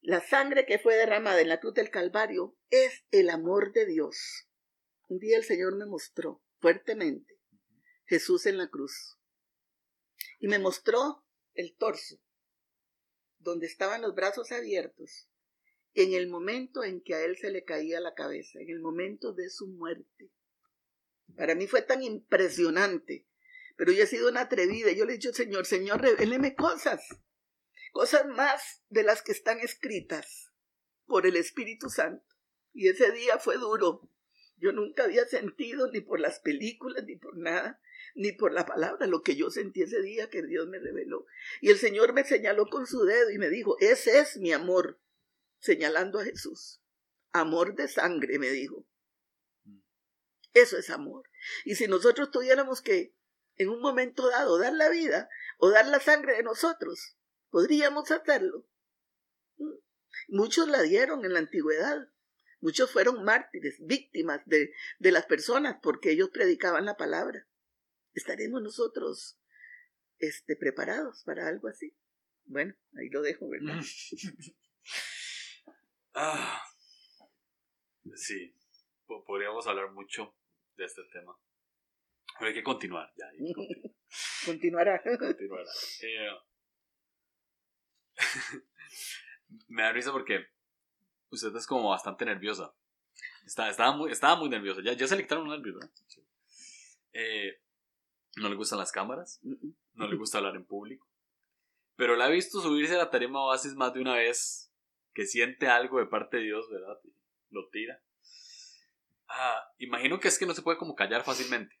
La 0.00 0.20
sangre 0.20 0.66
que 0.66 0.80
fue 0.80 0.96
derramada 0.96 1.40
en 1.40 1.50
la 1.50 1.60
cruz 1.60 1.74
del 1.74 1.90
Calvario 1.90 2.56
es 2.70 3.04
el 3.12 3.30
amor 3.30 3.72
de 3.72 3.86
Dios. 3.86 4.48
Un 5.06 5.20
día 5.20 5.36
el 5.36 5.44
Señor 5.44 5.76
me 5.76 5.86
mostró 5.86 6.42
fuertemente 6.58 7.33
Jesús 8.06 8.46
en 8.46 8.58
la 8.58 8.68
cruz. 8.68 9.18
Y 10.40 10.48
me 10.48 10.58
mostró 10.58 11.24
el 11.54 11.76
torso, 11.76 12.20
donde 13.38 13.66
estaban 13.66 14.02
los 14.02 14.14
brazos 14.14 14.52
abiertos, 14.52 15.28
en 15.94 16.12
el 16.12 16.28
momento 16.28 16.82
en 16.82 17.00
que 17.00 17.14
a 17.14 17.24
él 17.24 17.36
se 17.36 17.50
le 17.50 17.64
caía 17.64 18.00
la 18.00 18.14
cabeza, 18.14 18.60
en 18.60 18.68
el 18.68 18.80
momento 18.80 19.32
de 19.32 19.48
su 19.48 19.68
muerte. 19.68 20.30
Para 21.36 21.54
mí 21.54 21.66
fue 21.66 21.82
tan 21.82 22.02
impresionante, 22.02 23.26
pero 23.76 23.92
yo 23.92 24.02
he 24.02 24.06
sido 24.06 24.28
una 24.28 24.42
atrevida. 24.42 24.92
Yo 24.92 25.04
le 25.04 25.12
he 25.12 25.16
dicho, 25.16 25.32
Señor, 25.32 25.66
Señor, 25.66 26.00
revéleme 26.00 26.54
cosas, 26.54 27.06
cosas 27.92 28.26
más 28.26 28.82
de 28.88 29.02
las 29.02 29.22
que 29.22 29.32
están 29.32 29.60
escritas 29.60 30.52
por 31.06 31.26
el 31.26 31.36
Espíritu 31.36 31.88
Santo. 31.88 32.24
Y 32.72 32.88
ese 32.88 33.12
día 33.12 33.38
fue 33.38 33.56
duro. 33.56 34.10
Yo 34.56 34.72
nunca 34.72 35.04
había 35.04 35.26
sentido 35.26 35.90
ni 35.90 36.00
por 36.00 36.20
las 36.20 36.40
películas 36.40 37.04
ni 37.04 37.16
por 37.16 37.36
nada 37.36 37.80
ni 38.14 38.32
por 38.32 38.52
la 38.52 38.64
palabra, 38.64 39.06
lo 39.06 39.22
que 39.22 39.36
yo 39.36 39.50
sentí 39.50 39.82
ese 39.82 40.00
día 40.00 40.30
que 40.30 40.42
Dios 40.42 40.66
me 40.68 40.78
reveló. 40.78 41.26
Y 41.60 41.70
el 41.70 41.78
Señor 41.78 42.12
me 42.12 42.24
señaló 42.24 42.66
con 42.66 42.86
su 42.86 43.04
dedo 43.04 43.30
y 43.30 43.38
me 43.38 43.50
dijo, 43.50 43.76
ese 43.80 44.20
es 44.20 44.36
mi 44.36 44.52
amor, 44.52 45.00
señalando 45.58 46.20
a 46.20 46.24
Jesús. 46.24 46.80
Amor 47.32 47.74
de 47.74 47.88
sangre, 47.88 48.38
me 48.38 48.50
dijo. 48.50 48.86
Eso 50.52 50.78
es 50.78 50.90
amor. 50.90 51.28
Y 51.64 51.74
si 51.74 51.88
nosotros 51.88 52.30
tuviéramos 52.30 52.80
que, 52.80 53.12
en 53.56 53.68
un 53.68 53.80
momento 53.80 54.28
dado, 54.30 54.58
dar 54.58 54.72
la 54.72 54.88
vida 54.88 55.28
o 55.58 55.70
dar 55.70 55.86
la 55.88 55.98
sangre 55.98 56.36
de 56.36 56.44
nosotros, 56.44 57.16
podríamos 57.50 58.10
hacerlo. 58.12 58.64
Muchos 60.28 60.68
la 60.68 60.82
dieron 60.82 61.24
en 61.24 61.32
la 61.32 61.40
antigüedad. 61.40 62.08
Muchos 62.60 62.90
fueron 62.92 63.24
mártires, 63.24 63.76
víctimas 63.80 64.40
de, 64.46 64.72
de 65.00 65.12
las 65.12 65.26
personas 65.26 65.76
porque 65.82 66.12
ellos 66.12 66.30
predicaban 66.30 66.86
la 66.86 66.96
palabra. 66.96 67.46
¿Estaremos 68.14 68.62
nosotros 68.62 69.38
este, 70.18 70.56
preparados 70.56 71.22
para 71.24 71.48
algo 71.48 71.68
así? 71.68 71.94
Bueno, 72.46 72.74
ahí 72.96 73.08
lo 73.10 73.22
dejo, 73.22 73.48
¿verdad? 73.48 73.80
ah, 76.14 76.62
sí, 78.14 78.54
podríamos 79.26 79.66
hablar 79.66 79.90
mucho 79.92 80.34
de 80.76 80.84
este 80.84 81.02
tema. 81.12 81.36
Pero 82.38 82.48
hay 82.48 82.54
que 82.54 82.62
continuar 82.62 83.12
ya. 83.16 83.26
Continuará. 84.44 85.02
Continuará. 85.02 85.70
Eh, 86.02 86.30
me 89.68 89.82
da 89.82 89.92
risa 89.92 90.12
porque 90.12 90.46
usted 91.30 91.54
es 91.56 91.66
como 91.66 91.90
bastante 91.90 92.24
nerviosa. 92.24 92.74
Está, 93.46 93.70
estaba, 93.70 93.96
muy, 93.96 94.10
estaba 94.10 94.36
muy 94.36 94.48
nerviosa. 94.48 94.80
Ya, 94.84 94.92
ya 94.92 95.06
se 95.06 95.16
le 95.16 95.22
quitaron 95.22 95.48
los 95.48 95.56
nervios, 95.56 95.76
¿verdad? 95.76 95.90
Eh, 97.12 97.60
no 98.36 98.48
le 98.48 98.56
gustan 98.56 98.78
las 98.78 98.92
cámaras. 98.92 99.40
No 99.42 100.08
le 100.08 100.16
gusta 100.16 100.38
hablar 100.38 100.56
en 100.56 100.64
público. 100.64 101.08
Pero 101.96 102.16
la 102.16 102.26
ha 102.26 102.30
visto 102.30 102.60
subirse 102.60 102.94
a 102.94 102.98
la 102.98 103.10
tarima 103.10 103.44
Oasis 103.44 103.74
más 103.74 103.94
de 103.94 104.00
una 104.00 104.14
vez 104.14 104.72
que 105.12 105.26
siente 105.26 105.68
algo 105.68 106.00
de 106.00 106.06
parte 106.06 106.38
de 106.38 106.44
Dios, 106.44 106.68
¿verdad? 106.70 106.98
Y 107.04 107.14
lo 107.50 107.68
tira. 107.68 108.02
Ah, 109.28 109.62
imagino 109.78 110.18
que 110.18 110.28
es 110.28 110.38
que 110.38 110.46
no 110.46 110.54
se 110.54 110.62
puede 110.62 110.78
como 110.78 110.94
callar 110.94 111.22
fácilmente, 111.22 111.80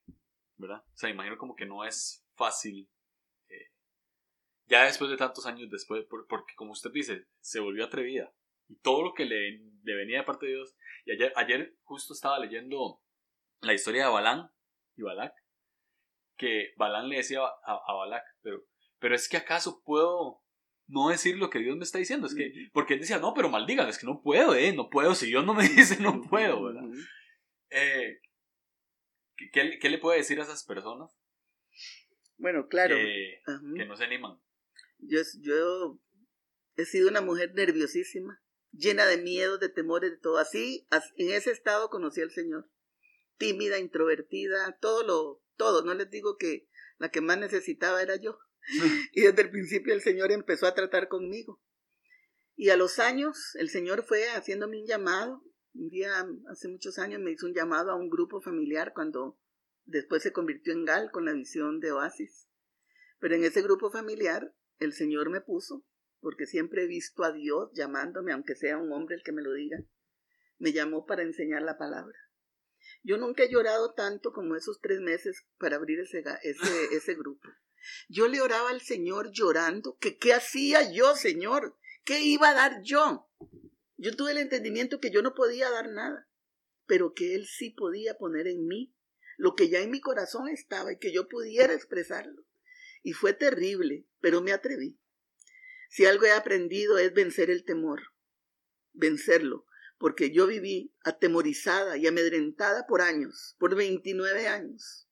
¿verdad? 0.56 0.84
O 0.86 0.96
sea, 0.96 1.10
imagino 1.10 1.36
como 1.36 1.56
que 1.56 1.66
no 1.66 1.84
es 1.84 2.24
fácil. 2.36 2.88
Eh, 3.48 3.72
ya 4.66 4.84
después 4.84 5.10
de 5.10 5.16
tantos 5.16 5.46
años 5.46 5.68
después, 5.70 6.06
porque 6.08 6.54
como 6.54 6.72
usted 6.72 6.90
dice, 6.92 7.26
se 7.40 7.60
volvió 7.60 7.84
atrevida. 7.84 8.32
Y 8.68 8.76
todo 8.76 9.02
lo 9.02 9.14
que 9.14 9.24
le, 9.24 9.60
venía 9.82 10.18
de 10.18 10.24
parte 10.24 10.46
de 10.46 10.52
Dios. 10.52 10.74
Y 11.04 11.12
ayer, 11.12 11.32
ayer 11.36 11.76
justo 11.82 12.14
estaba 12.14 12.38
leyendo 12.38 13.02
la 13.60 13.74
historia 13.74 14.06
de 14.06 14.12
Balán 14.12 14.50
y 14.96 15.02
Balak. 15.02 15.34
Que 16.36 16.72
Balán 16.76 17.08
le 17.08 17.16
decía 17.16 17.40
a, 17.40 17.80
a 17.86 17.94
Balak, 17.94 18.24
pero 18.42 18.64
pero 19.04 19.16
es 19.16 19.28
que 19.28 19.36
acaso 19.36 19.82
puedo 19.84 20.42
no 20.86 21.10
decir 21.10 21.36
lo 21.36 21.50
que 21.50 21.58
Dios 21.58 21.76
me 21.76 21.84
está 21.84 21.98
diciendo. 21.98 22.26
Es 22.26 22.34
que, 22.34 22.70
porque 22.72 22.94
él 22.94 23.00
decía, 23.00 23.18
no, 23.18 23.34
pero 23.34 23.50
maldigan, 23.50 23.86
es 23.86 23.98
que 23.98 24.06
no 24.06 24.22
puedo, 24.22 24.54
eh, 24.54 24.72
no 24.72 24.88
puedo. 24.88 25.14
Si 25.14 25.26
Dios 25.26 25.44
no 25.44 25.52
me 25.52 25.68
dice, 25.68 26.00
no 26.00 26.22
puedo, 26.22 26.62
¿verdad? 26.64 26.84
Eh, 27.68 28.18
¿qué, 29.52 29.78
¿qué, 29.78 29.90
le 29.90 29.98
puede 29.98 30.20
decir 30.20 30.40
a 30.40 30.44
esas 30.44 30.64
personas? 30.64 31.10
Bueno, 32.38 32.66
claro. 32.66 32.96
que 32.96 33.84
no 33.84 33.94
se 33.94 34.04
animan. 34.04 34.40
Yo, 35.00 35.20
yo 35.42 36.00
he 36.76 36.86
sido 36.86 37.10
una 37.10 37.20
mujer 37.20 37.52
nerviosísima, 37.54 38.42
llena 38.72 39.04
de 39.04 39.18
miedo, 39.18 39.58
de 39.58 39.68
temores, 39.68 40.12
de 40.12 40.16
todo. 40.18 40.38
Así, 40.38 40.86
en 41.16 41.30
ese 41.30 41.50
estado 41.50 41.90
conocí 41.90 42.22
al 42.22 42.30
Señor. 42.30 42.70
Tímida, 43.36 43.78
introvertida, 43.78 44.78
todo 44.80 45.02
lo, 45.02 45.43
todo. 45.56 45.84
No 45.84 45.94
les 45.94 46.10
digo 46.10 46.36
que 46.36 46.68
la 46.98 47.10
que 47.10 47.20
más 47.20 47.38
necesitaba 47.38 48.02
era 48.02 48.16
yo. 48.16 48.38
y 49.12 49.22
desde 49.22 49.42
el 49.42 49.50
principio 49.50 49.94
el 49.94 50.00
Señor 50.00 50.32
empezó 50.32 50.66
a 50.66 50.74
tratar 50.74 51.08
conmigo. 51.08 51.62
Y 52.56 52.70
a 52.70 52.76
los 52.76 52.98
años 52.98 53.54
el 53.56 53.68
Señor 53.68 54.04
fue 54.04 54.28
haciéndome 54.28 54.80
un 54.80 54.86
llamado. 54.86 55.42
Un 55.74 55.88
día, 55.88 56.24
hace 56.48 56.68
muchos 56.68 56.98
años, 56.98 57.20
me 57.20 57.32
hizo 57.32 57.46
un 57.46 57.54
llamado 57.54 57.90
a 57.90 57.96
un 57.96 58.08
grupo 58.08 58.40
familiar 58.40 58.92
cuando 58.94 59.40
después 59.84 60.22
se 60.22 60.32
convirtió 60.32 60.72
en 60.72 60.84
Gal 60.84 61.10
con 61.10 61.24
la 61.24 61.32
visión 61.32 61.80
de 61.80 61.90
Oasis. 61.90 62.48
Pero 63.18 63.34
en 63.34 63.44
ese 63.44 63.62
grupo 63.62 63.90
familiar 63.90 64.54
el 64.78 64.92
Señor 64.92 65.30
me 65.30 65.40
puso, 65.40 65.84
porque 66.20 66.46
siempre 66.46 66.84
he 66.84 66.86
visto 66.86 67.24
a 67.24 67.32
Dios 67.32 67.70
llamándome, 67.74 68.32
aunque 68.32 68.54
sea 68.54 68.78
un 68.78 68.92
hombre 68.92 69.16
el 69.16 69.22
que 69.22 69.32
me 69.32 69.42
lo 69.42 69.52
diga. 69.52 69.78
Me 70.58 70.72
llamó 70.72 71.06
para 71.06 71.22
enseñar 71.22 71.62
la 71.62 71.76
palabra. 71.76 72.16
Yo 73.02 73.16
nunca 73.18 73.44
he 73.44 73.50
llorado 73.50 73.92
tanto 73.94 74.32
como 74.32 74.56
esos 74.56 74.80
tres 74.80 75.00
meses 75.00 75.44
para 75.58 75.76
abrir 75.76 76.00
ese, 76.00 76.22
ese, 76.42 76.84
ese 76.96 77.14
grupo. 77.14 77.48
Yo 78.08 78.28
le 78.28 78.40
oraba 78.40 78.70
al 78.70 78.80
Señor 78.80 79.30
llorando, 79.32 79.98
que 79.98 80.16
qué 80.16 80.32
hacía 80.32 80.90
yo, 80.90 81.14
Señor, 81.16 81.76
qué 82.04 82.20
iba 82.22 82.50
a 82.50 82.54
dar 82.54 82.82
yo. 82.82 83.28
Yo 83.96 84.16
tuve 84.16 84.32
el 84.32 84.38
entendimiento 84.38 85.00
que 85.00 85.10
yo 85.10 85.22
no 85.22 85.34
podía 85.34 85.70
dar 85.70 85.90
nada, 85.90 86.28
pero 86.86 87.12
que 87.14 87.34
Él 87.34 87.46
sí 87.46 87.70
podía 87.70 88.16
poner 88.16 88.46
en 88.46 88.66
mí 88.66 88.94
lo 89.36 89.54
que 89.54 89.68
ya 89.68 89.80
en 89.80 89.90
mi 89.90 90.00
corazón 90.00 90.48
estaba 90.48 90.92
y 90.92 90.98
que 90.98 91.12
yo 91.12 91.28
pudiera 91.28 91.74
expresarlo. 91.74 92.44
Y 93.02 93.12
fue 93.12 93.32
terrible, 93.32 94.06
pero 94.20 94.40
me 94.40 94.52
atreví. 94.52 94.98
Si 95.90 96.06
algo 96.06 96.24
he 96.24 96.32
aprendido 96.32 96.98
es 96.98 97.12
vencer 97.12 97.50
el 97.50 97.64
temor, 97.64 98.12
vencerlo, 98.92 99.66
porque 99.98 100.30
yo 100.30 100.46
viví 100.46 100.92
atemorizada 101.02 101.96
y 101.96 102.06
amedrentada 102.06 102.86
por 102.86 103.00
años, 103.00 103.56
por 103.58 103.74
29 103.74 104.48
años. 104.48 105.08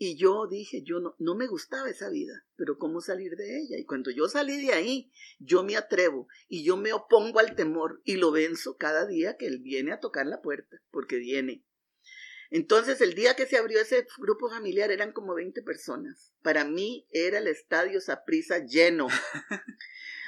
Y 0.00 0.16
yo 0.16 0.46
dije, 0.46 0.82
yo 0.84 1.00
no, 1.00 1.16
no 1.18 1.34
me 1.34 1.48
gustaba 1.48 1.90
esa 1.90 2.08
vida, 2.08 2.46
pero 2.54 2.78
¿cómo 2.78 3.00
salir 3.00 3.34
de 3.34 3.58
ella? 3.58 3.78
Y 3.78 3.84
cuando 3.84 4.12
yo 4.12 4.28
salí 4.28 4.64
de 4.64 4.72
ahí, 4.72 5.10
yo 5.40 5.64
me 5.64 5.76
atrevo 5.76 6.28
y 6.46 6.64
yo 6.64 6.76
me 6.76 6.92
opongo 6.92 7.40
al 7.40 7.56
temor 7.56 8.00
y 8.04 8.14
lo 8.14 8.30
venzo 8.30 8.76
cada 8.76 9.06
día 9.06 9.36
que 9.36 9.46
él 9.46 9.58
viene 9.58 9.92
a 9.92 9.98
tocar 9.98 10.26
la 10.26 10.40
puerta, 10.40 10.80
porque 10.92 11.16
viene. 11.16 11.64
Entonces, 12.50 13.00
el 13.00 13.14
día 13.14 13.34
que 13.34 13.46
se 13.46 13.58
abrió 13.58 13.80
ese 13.80 14.06
grupo 14.18 14.48
familiar 14.48 14.90
eran 14.90 15.12
como 15.12 15.34
20 15.34 15.62
personas. 15.62 16.32
Para 16.42 16.64
mí 16.64 17.06
era 17.10 17.38
el 17.38 17.46
estadio 17.46 18.00
Saprisa 18.00 18.64
lleno. 18.64 19.08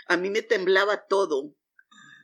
A 0.07 0.17
mí 0.17 0.29
me 0.29 0.43
temblaba 0.43 1.07
todo. 1.07 1.55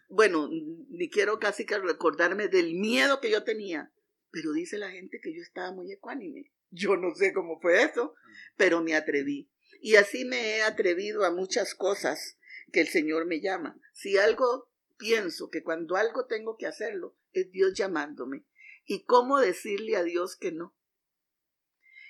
Bueno, 0.09 0.49
ni 0.51 1.11
quiero 1.11 1.39
casi 1.39 1.67
que 1.67 1.79
recordarme 1.79 2.49
del 2.49 2.75
miedo 2.75 3.21
que 3.21 3.31
yo 3.31 3.45
tenía, 3.45 3.93
pero 4.31 4.53
dice 4.53 4.79
la 4.79 4.91
gente 4.91 5.21
que 5.21 5.35
yo 5.35 5.43
estaba 5.43 5.73
muy 5.73 5.93
ecuánime. 5.93 6.53
Yo 6.71 6.97
no 6.97 7.15
sé 7.15 7.33
cómo 7.33 7.61
fue 7.61 7.83
eso, 7.83 8.15
pero 8.57 8.83
me 8.83 8.95
atreví. 8.95 9.51
Y 9.81 9.97
así 9.97 10.25
me 10.25 10.57
he 10.57 10.63
atrevido 10.63 11.25
a 11.25 11.31
muchas 11.31 11.75
cosas 11.75 12.39
que 12.73 12.81
el 12.81 12.89
Señor 12.89 13.27
me 13.27 13.41
llama. 13.41 13.79
Si 13.93 14.17
algo 14.17 14.71
pienso 14.99 15.51
que 15.51 15.63
cuando 15.63 15.97
algo 15.97 16.27
tengo 16.27 16.57
que 16.57 16.67
hacerlo, 16.67 17.17
es 17.33 17.51
Dios 17.51 17.75
llamándome. 17.75 18.45
¿Y 18.85 19.05
cómo 19.05 19.39
decirle 19.41 19.97
a 19.97 20.05
Dios 20.05 20.37
que 20.37 20.53
no? 20.53 20.77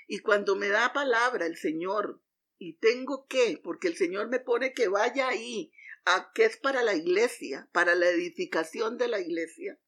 Y 0.06 0.20
cuando 0.20 0.54
me 0.56 0.68
da 0.68 0.92
palabra 0.92 1.46
el 1.46 1.56
Señor, 1.56 2.22
y 2.58 2.74
tengo 2.74 3.26
que, 3.26 3.60
porque 3.62 3.88
el 3.88 3.96
Señor 3.96 4.28
me 4.28 4.40
pone 4.40 4.72
que 4.72 4.88
vaya 4.88 5.28
ahí, 5.28 5.72
a 6.06 6.30
que 6.32 6.44
es 6.44 6.56
para 6.56 6.82
la 6.82 6.94
iglesia, 6.94 7.68
para 7.72 7.94
la 7.94 8.08
edificación 8.08 8.96
de 8.96 9.08
la 9.08 9.20
iglesia, 9.20 9.78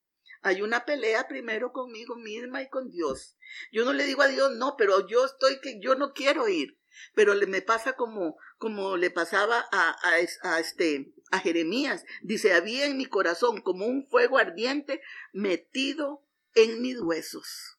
hay 0.43 0.63
una 0.63 0.85
pelea 0.85 1.27
primero 1.27 1.73
conmigo 1.73 2.17
misma 2.17 2.63
y 2.63 2.69
con 2.69 2.91
Dios. 2.91 3.37
Yo 3.73 3.85
no 3.85 3.93
le 3.93 4.05
digo 4.05 4.23
a 4.23 4.29
Dios, 4.29 4.55
no, 4.57 4.77
pero 4.77 5.07
yo 5.09 5.25
estoy 5.25 5.61
que 5.61 5.81
yo 5.81 5.95
no 5.95 6.13
quiero 6.13 6.49
ir. 6.49 6.79
Pero 7.15 7.35
le 7.35 7.47
me 7.47 7.63
pasa 7.63 7.95
como, 7.95 8.37
como 8.57 8.97
le 8.97 9.11
pasaba 9.11 9.65
a, 9.73 9.97
a, 10.03 10.59
este, 10.59 11.13
a 11.31 11.39
Jeremías. 11.39 12.05
Dice, 12.23 12.53
había 12.53 12.87
en 12.87 12.97
mi 12.97 13.07
corazón 13.07 13.61
como 13.61 13.87
un 13.87 14.09
fuego 14.09 14.39
ardiente 14.39 15.01
metido 15.33 16.27
en 16.55 16.83
mis 16.83 17.01
huesos. 17.01 17.79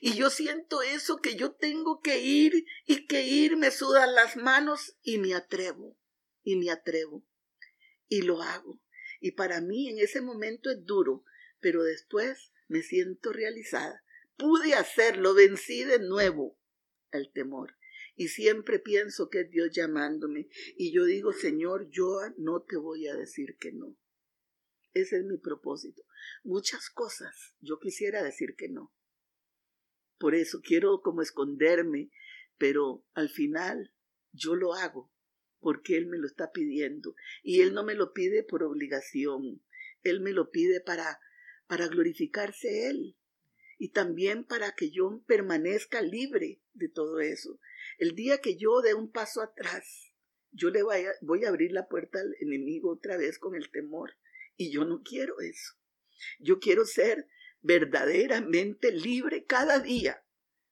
Y 0.00 0.14
yo 0.14 0.30
siento 0.30 0.82
eso 0.82 1.18
que 1.18 1.36
yo 1.36 1.52
tengo 1.52 2.00
que 2.00 2.18
ir 2.18 2.66
y 2.86 3.06
que 3.06 3.22
ir 3.22 3.56
me 3.56 3.70
sudan 3.70 4.14
las 4.14 4.36
manos 4.36 4.96
y 5.02 5.18
me 5.18 5.34
atrevo 5.34 5.96
y 6.42 6.56
me 6.56 6.70
atrevo 6.70 7.24
y 8.14 8.22
lo 8.22 8.42
hago. 8.42 8.80
Y 9.20 9.32
para 9.32 9.60
mí 9.60 9.88
en 9.88 9.98
ese 9.98 10.20
momento 10.20 10.70
es 10.70 10.84
duro, 10.84 11.24
pero 11.60 11.82
después 11.82 12.52
me 12.68 12.82
siento 12.82 13.32
realizada. 13.32 14.04
Pude 14.36 14.74
hacerlo, 14.74 15.34
vencí 15.34 15.84
de 15.84 15.98
nuevo 15.98 16.58
el 17.10 17.32
temor. 17.32 17.76
Y 18.16 18.28
siempre 18.28 18.78
pienso 18.78 19.28
que 19.28 19.40
es 19.40 19.50
Dios 19.50 19.70
llamándome. 19.72 20.48
Y 20.76 20.92
yo 20.92 21.04
digo, 21.04 21.32
Señor, 21.32 21.88
yo 21.90 22.20
no 22.36 22.62
te 22.62 22.76
voy 22.76 23.08
a 23.08 23.16
decir 23.16 23.56
que 23.58 23.72
no. 23.72 23.96
Ese 24.92 25.16
es 25.16 25.24
mi 25.24 25.38
propósito. 25.38 26.04
Muchas 26.44 26.90
cosas 26.90 27.56
yo 27.60 27.80
quisiera 27.80 28.22
decir 28.22 28.54
que 28.56 28.68
no. 28.68 28.94
Por 30.18 30.36
eso 30.36 30.60
quiero 30.62 31.00
como 31.02 31.22
esconderme, 31.22 32.12
pero 32.58 33.04
al 33.14 33.28
final 33.28 33.92
yo 34.32 34.54
lo 34.54 34.74
hago 34.74 35.13
porque 35.64 35.96
Él 35.96 36.06
me 36.06 36.18
lo 36.18 36.28
está 36.28 36.52
pidiendo. 36.52 37.16
Y 37.42 37.62
Él 37.62 37.74
no 37.74 37.82
me 37.82 37.96
lo 37.96 38.12
pide 38.12 38.44
por 38.44 38.62
obligación. 38.62 39.60
Él 40.04 40.20
me 40.20 40.30
lo 40.30 40.52
pide 40.52 40.80
para 40.80 41.18
para 41.66 41.88
glorificarse 41.88 42.88
Él 42.88 43.16
y 43.78 43.90
también 43.90 44.44
para 44.44 44.72
que 44.72 44.90
yo 44.90 45.22
permanezca 45.26 46.00
libre 46.02 46.60
de 46.74 46.88
todo 46.88 47.20
eso. 47.20 47.58
El 47.98 48.14
día 48.14 48.38
que 48.38 48.56
yo 48.56 48.80
dé 48.82 48.94
un 48.94 49.10
paso 49.10 49.42
atrás, 49.42 50.12
yo 50.52 50.70
le 50.70 50.82
voy 50.82 51.04
a, 51.04 51.12
voy 51.22 51.44
a 51.44 51.48
abrir 51.48 51.72
la 51.72 51.88
puerta 51.88 52.20
al 52.20 52.34
enemigo 52.40 52.92
otra 52.92 53.16
vez 53.16 53.38
con 53.38 53.54
el 53.54 53.70
temor 53.70 54.16
y 54.56 54.72
yo 54.72 54.84
no 54.84 55.02
quiero 55.02 55.40
eso. 55.40 55.74
Yo 56.38 56.60
quiero 56.60 56.84
ser 56.84 57.26
verdaderamente 57.60 58.92
libre 58.92 59.44
cada 59.44 59.80
día, 59.80 60.24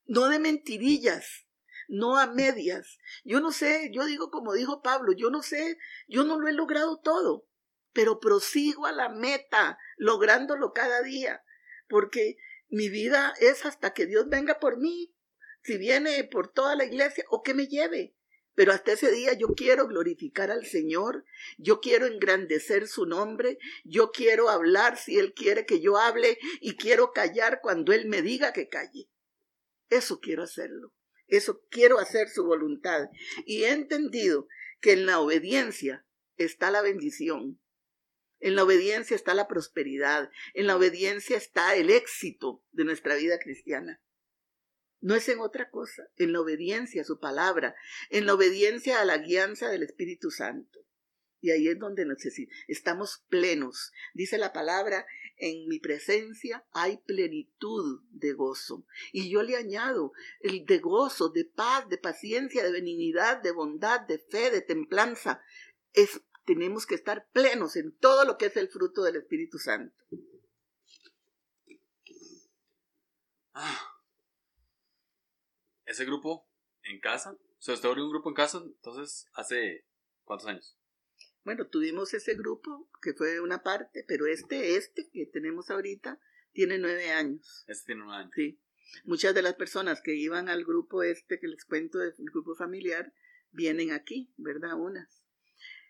no 0.06 0.28
de 0.28 0.38
mentirillas, 0.38 1.46
no 1.92 2.16
a 2.16 2.26
medias. 2.26 2.98
Yo 3.22 3.40
no 3.40 3.52
sé, 3.52 3.90
yo 3.92 4.06
digo 4.06 4.30
como 4.30 4.54
dijo 4.54 4.80
Pablo, 4.80 5.12
yo 5.12 5.30
no 5.30 5.42
sé, 5.42 5.78
yo 6.08 6.24
no 6.24 6.40
lo 6.40 6.48
he 6.48 6.52
logrado 6.54 6.98
todo, 6.98 7.46
pero 7.92 8.18
prosigo 8.18 8.86
a 8.86 8.92
la 8.92 9.10
meta, 9.10 9.78
lográndolo 9.98 10.72
cada 10.72 11.02
día, 11.02 11.44
porque 11.88 12.38
mi 12.70 12.88
vida 12.88 13.34
es 13.40 13.66
hasta 13.66 13.92
que 13.92 14.06
Dios 14.06 14.26
venga 14.30 14.58
por 14.58 14.78
mí, 14.78 15.14
si 15.62 15.76
viene 15.76 16.24
por 16.24 16.50
toda 16.50 16.74
la 16.76 16.86
iglesia 16.86 17.24
o 17.28 17.42
que 17.42 17.52
me 17.52 17.66
lleve. 17.66 18.16
Pero 18.54 18.72
hasta 18.72 18.92
ese 18.92 19.10
día 19.10 19.34
yo 19.34 19.48
quiero 19.48 19.86
glorificar 19.86 20.50
al 20.50 20.64
Señor, 20.64 21.26
yo 21.58 21.80
quiero 21.80 22.06
engrandecer 22.06 22.88
su 22.88 23.04
nombre, 23.04 23.58
yo 23.84 24.12
quiero 24.12 24.48
hablar 24.48 24.96
si 24.96 25.18
Él 25.18 25.34
quiere 25.34 25.66
que 25.66 25.80
yo 25.80 25.98
hable 25.98 26.38
y 26.60 26.76
quiero 26.76 27.12
callar 27.12 27.60
cuando 27.62 27.92
Él 27.92 28.06
me 28.08 28.22
diga 28.22 28.54
que 28.54 28.68
calle. 28.68 29.10
Eso 29.90 30.20
quiero 30.20 30.42
hacerlo, 30.42 30.94
eso 31.36 31.64
quiero 31.70 31.98
hacer 31.98 32.28
su 32.28 32.44
voluntad. 32.44 33.08
Y 33.46 33.64
he 33.64 33.70
entendido 33.70 34.48
que 34.80 34.92
en 34.92 35.06
la 35.06 35.18
obediencia 35.20 36.04
está 36.36 36.70
la 36.70 36.82
bendición. 36.82 37.58
En 38.38 38.56
la 38.56 38.64
obediencia 38.64 39.14
está 39.14 39.32
la 39.34 39.48
prosperidad. 39.48 40.30
En 40.52 40.66
la 40.66 40.76
obediencia 40.76 41.36
está 41.36 41.74
el 41.76 41.90
éxito 41.90 42.62
de 42.72 42.84
nuestra 42.84 43.14
vida 43.14 43.38
cristiana. 43.38 44.02
No 45.00 45.14
es 45.14 45.28
en 45.28 45.40
otra 45.40 45.70
cosa, 45.70 46.08
en 46.16 46.32
la 46.32 46.40
obediencia 46.40 47.02
a 47.02 47.04
su 47.04 47.18
palabra, 47.18 47.74
en 48.10 48.26
la 48.26 48.34
obediencia 48.34 49.00
a 49.00 49.04
la 49.04 49.18
guianza 49.18 49.68
del 49.68 49.82
Espíritu 49.82 50.30
Santo. 50.30 50.86
Y 51.40 51.50
ahí 51.50 51.66
es 51.66 51.78
donde 51.78 52.06
estamos 52.68 53.24
plenos. 53.28 53.92
Dice 54.14 54.38
la 54.38 54.52
palabra, 54.52 55.06
en 55.42 55.66
mi 55.66 55.80
presencia 55.80 56.64
hay 56.70 56.98
plenitud 56.98 58.00
de 58.10 58.32
gozo. 58.32 58.86
Y 59.10 59.28
yo 59.28 59.42
le 59.42 59.56
añado 59.56 60.12
el 60.40 60.64
de 60.64 60.78
gozo, 60.78 61.30
de 61.30 61.44
paz, 61.44 61.88
de 61.88 61.98
paciencia, 61.98 62.62
de 62.62 62.70
benignidad, 62.70 63.42
de 63.42 63.50
bondad, 63.50 64.02
de 64.02 64.20
fe, 64.20 64.52
de 64.52 64.62
templanza. 64.62 65.42
Es, 65.92 66.22
tenemos 66.44 66.86
que 66.86 66.94
estar 66.94 67.28
plenos 67.32 67.74
en 67.74 67.90
todo 67.98 68.24
lo 68.24 68.38
que 68.38 68.46
es 68.46 68.56
el 68.56 68.68
fruto 68.68 69.02
del 69.02 69.16
Espíritu 69.16 69.58
Santo. 69.58 69.92
Ah. 73.52 73.98
Ese 75.84 76.04
grupo 76.04 76.46
en 76.84 77.00
casa, 77.00 77.32
o 77.32 77.62
sea, 77.62 77.74
usted 77.74 77.88
abrió 77.88 78.04
un 78.04 78.12
grupo 78.12 78.28
en 78.28 78.36
casa, 78.36 78.58
entonces, 78.64 79.26
¿hace 79.34 79.84
cuántos 80.22 80.46
años? 80.46 80.76
Bueno, 81.44 81.66
tuvimos 81.66 82.14
ese 82.14 82.34
grupo 82.34 82.88
que 83.02 83.14
fue 83.14 83.40
una 83.40 83.62
parte, 83.62 84.04
pero 84.06 84.26
este, 84.26 84.76
este 84.76 85.08
que 85.10 85.26
tenemos 85.26 85.70
ahorita, 85.70 86.20
tiene 86.52 86.78
nueve 86.78 87.10
años. 87.10 87.64
Este 87.66 87.86
tiene 87.86 88.02
nueve 88.04 88.22
años. 88.22 88.32
Sí. 88.34 88.60
Muchas 89.04 89.34
de 89.34 89.42
las 89.42 89.54
personas 89.54 90.02
que 90.02 90.14
iban 90.14 90.48
al 90.48 90.64
grupo 90.64 91.02
este 91.02 91.40
que 91.40 91.48
les 91.48 91.64
cuento 91.64 91.98
del 91.98 92.14
grupo 92.18 92.54
familiar 92.54 93.12
vienen 93.50 93.90
aquí, 93.90 94.32
¿verdad? 94.36 94.74
Unas. 94.78 95.24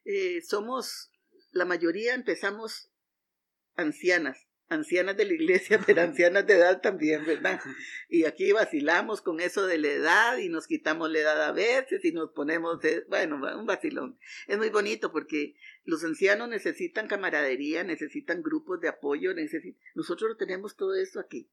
Eh, 0.04 0.40
somos, 0.42 1.10
la 1.50 1.64
mayoría 1.64 2.14
empezamos 2.14 2.90
ancianas, 3.74 4.48
ancianas 4.72 5.16
de 5.16 5.24
la 5.24 5.34
iglesia, 5.34 5.80
pero 5.86 6.02
ancianas 6.02 6.46
de 6.46 6.54
edad 6.54 6.80
también, 6.80 7.24
¿verdad? 7.24 7.60
Y 8.08 8.24
aquí 8.24 8.52
vacilamos 8.52 9.22
con 9.22 9.40
eso 9.40 9.66
de 9.66 9.78
la 9.78 9.88
edad 9.88 10.38
y 10.38 10.48
nos 10.48 10.66
quitamos 10.66 11.10
la 11.10 11.20
edad 11.20 11.42
a 11.42 11.52
veces 11.52 12.04
y 12.04 12.12
nos 12.12 12.30
ponemos, 12.32 12.80
de, 12.80 13.04
bueno, 13.08 13.40
un 13.58 13.66
vacilón. 13.66 14.18
Es 14.48 14.58
muy 14.58 14.70
bonito 14.70 15.12
porque 15.12 15.54
los 15.84 16.04
ancianos 16.04 16.48
necesitan 16.48 17.08
camaradería, 17.08 17.84
necesitan 17.84 18.42
grupos 18.42 18.80
de 18.80 18.88
apoyo, 18.88 19.34
necesitan, 19.34 19.80
nosotros 19.94 20.36
tenemos 20.38 20.76
todo 20.76 20.94
eso 20.94 21.20
aquí 21.20 21.48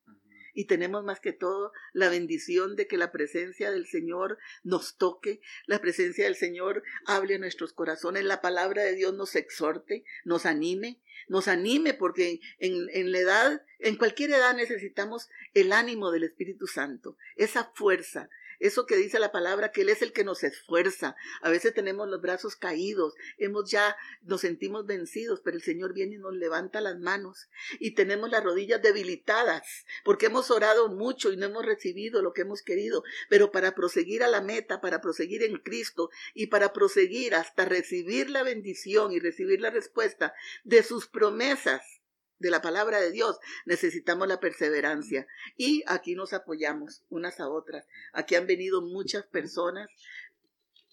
y 0.54 0.66
tenemos 0.66 1.04
más 1.04 1.20
que 1.20 1.34
todo 1.34 1.72
la 1.94 2.10
bendición 2.10 2.76
de 2.76 2.88
que 2.88 2.98
la 2.98 3.12
presencia 3.12 3.72
del 3.72 3.88
Señor 3.88 4.38
nos 4.64 4.98
toque, 4.98 5.42
la 5.66 5.80
presencia 5.80 6.26
del 6.26 6.36
Señor 6.36 6.84
hable 7.06 7.36
a 7.36 7.40
nuestros 7.40 7.74
corazones, 7.74 8.24
la 8.24 8.42
palabra 8.42 8.84
de 8.84 8.96
Dios 8.96 9.14
nos 9.14 9.36
exhorte, 9.36 10.04
nos 10.26 10.46
anime, 10.46 11.00
nos 11.28 11.48
anime 11.48 11.94
porque 11.94 12.40
en, 12.60 12.88
en 12.92 13.12
la 13.12 13.20
edad, 13.20 13.66
en 13.80 13.96
cualquier 13.96 14.32
edad 14.32 14.56
necesitamos 14.56 15.30
el 15.54 15.72
ánimo 15.72 16.12
del 16.12 16.24
Espíritu 16.24 16.68
Santo, 16.68 17.18
esa 17.36 17.72
fuerza, 17.76 18.30
eso 18.60 18.86
que 18.86 18.98
dice 18.98 19.20
la 19.20 19.32
palabra, 19.32 19.72
que 19.72 19.82
Él 19.82 19.90
es 19.90 20.02
el 20.02 20.14
que 20.14 20.24
nos 20.24 20.44
esfuerza. 20.44 21.16
A 21.42 21.50
veces 21.50 21.74
tenemos 21.74 22.08
los 22.08 22.22
brazos 22.22 22.56
caídos, 22.56 23.16
hemos 23.38 23.70
ya, 23.70 23.96
nos 24.22 24.42
sentimos 24.42 24.86
vencidos, 24.86 25.42
pero 25.44 25.58
el 25.58 25.64
Señor 25.64 25.94
viene 25.94 26.16
y 26.16 26.20
nos 26.20 26.34
levanta 26.34 26.82
las 26.82 27.00
manos. 27.00 27.50
Y 27.80 27.92
tenemos 27.92 28.30
las 28.30 28.44
rodillas 28.44 28.82
debilitadas, 28.82 29.86
porque 30.04 30.28
hemos 30.28 30.52
orado 30.52 30.90
mucho 30.90 31.32
y 31.32 31.38
no 31.38 31.46
hemos 31.46 31.66
recibido 31.66 32.22
lo 32.22 32.34
que 32.34 32.42
hemos 32.42 32.62
querido. 32.62 33.04
Pero 33.30 33.52
para 33.52 33.76
proseguir 33.76 34.24
a 34.24 34.28
la 34.28 34.42
meta, 34.42 34.82
para 34.82 35.02
proseguir 35.02 35.44
en 35.44 35.58
Cristo 35.58 36.10
y 36.34 36.48
para 36.48 36.74
proseguir 36.74 37.36
hasta 37.36 37.66
recibir 37.66 38.30
la 38.30 38.44
bendición 38.44 39.12
y 39.12 39.20
recibir 39.20 39.62
la 39.62 39.70
respuesta 39.70 40.34
de 40.64 40.84
sus 40.84 41.08
promesas, 41.08 41.99
de 42.40 42.50
la 42.50 42.62
palabra 42.62 43.00
de 43.00 43.12
Dios, 43.12 43.38
necesitamos 43.66 44.28
la 44.28 44.40
perseverancia. 44.40 45.28
Y 45.58 45.84
aquí 45.88 46.16
nos 46.16 46.34
apoyamos 46.34 47.04
unas 47.10 47.40
a 47.40 47.50
otras. 47.50 47.86
Aquí 48.14 48.36
han 48.36 48.48
venido 48.48 48.82
muchas 48.82 49.26
personas, 49.28 49.90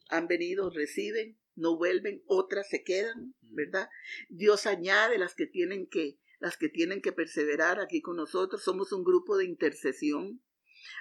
han 0.08 0.28
venido, 0.28 0.70
reciben, 0.70 1.38
no 1.54 1.76
vuelven, 1.76 2.22
otras 2.26 2.68
se 2.68 2.84
quedan, 2.84 3.34
¿verdad? 3.42 3.88
Dios 4.28 4.66
añade 4.66 5.18
las 5.18 5.34
que 5.34 5.46
tienen 5.46 5.86
que, 5.86 6.18
las 6.38 6.56
que 6.56 6.68
tienen 6.68 7.00
que 7.00 7.12
perseverar 7.12 7.80
aquí 7.80 8.02
con 8.02 8.16
nosotros. 8.16 8.62
Somos 8.62 8.92
un 8.92 9.04
grupo 9.04 9.38
de 9.38 9.46
intercesión 9.46 10.42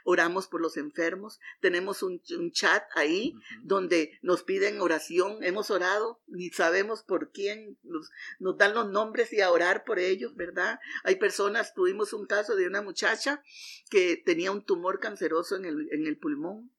oramos 0.03 0.47
por 0.47 0.61
los 0.61 0.77
enfermos, 0.77 1.39
tenemos 1.61 2.03
un, 2.03 2.21
chat 2.51 2.83
ahí 2.95 3.35
donde 3.63 4.19
nos 4.21 4.43
piden 4.43 4.81
oración, 4.81 5.43
hemos 5.43 5.71
orado, 5.71 6.21
ni 6.27 6.49
sabemos 6.49 7.03
por 7.03 7.31
quién, 7.31 7.77
nos, 7.83 8.11
nos, 8.39 8.57
dan 8.57 8.73
los 8.73 8.89
nombres 8.89 9.33
y 9.33 9.41
a 9.41 9.51
orar 9.51 9.83
por 9.83 9.99
ellos, 9.99 10.35
¿verdad? 10.35 10.79
Hay 11.03 11.15
personas, 11.15 11.73
tuvimos 11.73 12.13
un 12.13 12.25
caso 12.25 12.55
de 12.55 12.67
una 12.67 12.81
muchacha 12.81 13.43
que 13.89 14.17
tenía 14.17 14.51
un 14.51 14.63
tumor 14.63 14.99
canceroso 14.99 15.55
en 15.55 15.65
el, 15.65 15.87
en 15.91 16.07
el 16.07 16.17
pulmón, 16.17 16.71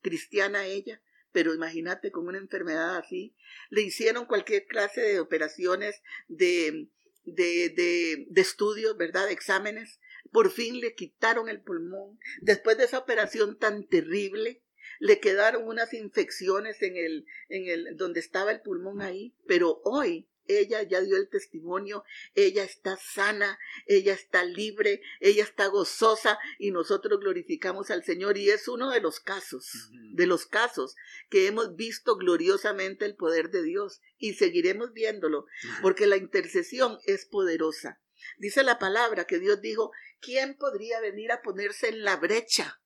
cristiana 0.00 0.66
ella, 0.66 1.00
pero 1.32 1.54
imagínate 1.54 2.10
con 2.10 2.26
una 2.26 2.38
enfermedad 2.38 2.96
así, 2.96 3.34
le 3.68 3.82
hicieron 3.82 4.26
cualquier 4.26 4.66
clase 4.66 5.00
de 5.00 5.20
operaciones, 5.20 6.02
de, 6.28 6.88
de, 7.24 7.68
de, 7.70 8.26
de 8.28 8.40
estudios, 8.40 8.96
¿verdad? 8.96 9.26
De 9.26 9.32
exámenes, 9.32 10.00
por 10.30 10.50
fin 10.50 10.80
le 10.80 10.94
quitaron 10.94 11.48
el 11.48 11.60
pulmón. 11.60 12.18
Después 12.40 12.78
de 12.78 12.84
esa 12.84 12.98
operación 12.98 13.58
tan 13.58 13.86
terrible, 13.86 14.62
le 14.98 15.20
quedaron 15.20 15.66
unas 15.66 15.94
infecciones 15.94 16.82
en 16.82 16.96
el, 16.96 17.26
en 17.48 17.68
el, 17.68 17.96
donde 17.96 18.20
estaba 18.20 18.52
el 18.52 18.60
pulmón 18.60 19.00
ahí. 19.00 19.34
Pero 19.46 19.80
hoy 19.84 20.28
ella 20.58 20.82
ya 20.82 21.00
dio 21.00 21.16
el 21.16 21.28
testimonio, 21.28 22.04
ella 22.34 22.64
está 22.64 22.96
sana, 22.96 23.58
ella 23.86 24.12
está 24.12 24.44
libre, 24.44 25.00
ella 25.20 25.44
está 25.44 25.66
gozosa 25.66 26.38
y 26.58 26.70
nosotros 26.70 27.20
glorificamos 27.20 27.90
al 27.90 28.04
Señor 28.04 28.36
y 28.36 28.50
es 28.50 28.68
uno 28.68 28.90
de 28.90 29.00
los 29.00 29.20
casos, 29.20 29.90
de 30.14 30.26
los 30.26 30.46
casos 30.46 30.96
que 31.28 31.46
hemos 31.46 31.76
visto 31.76 32.16
gloriosamente 32.16 33.04
el 33.04 33.14
poder 33.14 33.50
de 33.50 33.62
Dios 33.62 34.00
y 34.18 34.34
seguiremos 34.34 34.92
viéndolo 34.92 35.46
porque 35.82 36.06
la 36.06 36.16
intercesión 36.16 36.98
es 37.06 37.26
poderosa. 37.26 38.00
Dice 38.38 38.62
la 38.62 38.78
palabra 38.78 39.26
que 39.26 39.38
Dios 39.38 39.60
dijo, 39.60 39.92
¿quién 40.20 40.56
podría 40.56 41.00
venir 41.00 41.32
a 41.32 41.42
ponerse 41.42 41.88
en 41.88 42.04
la 42.04 42.16
brecha 42.16 42.80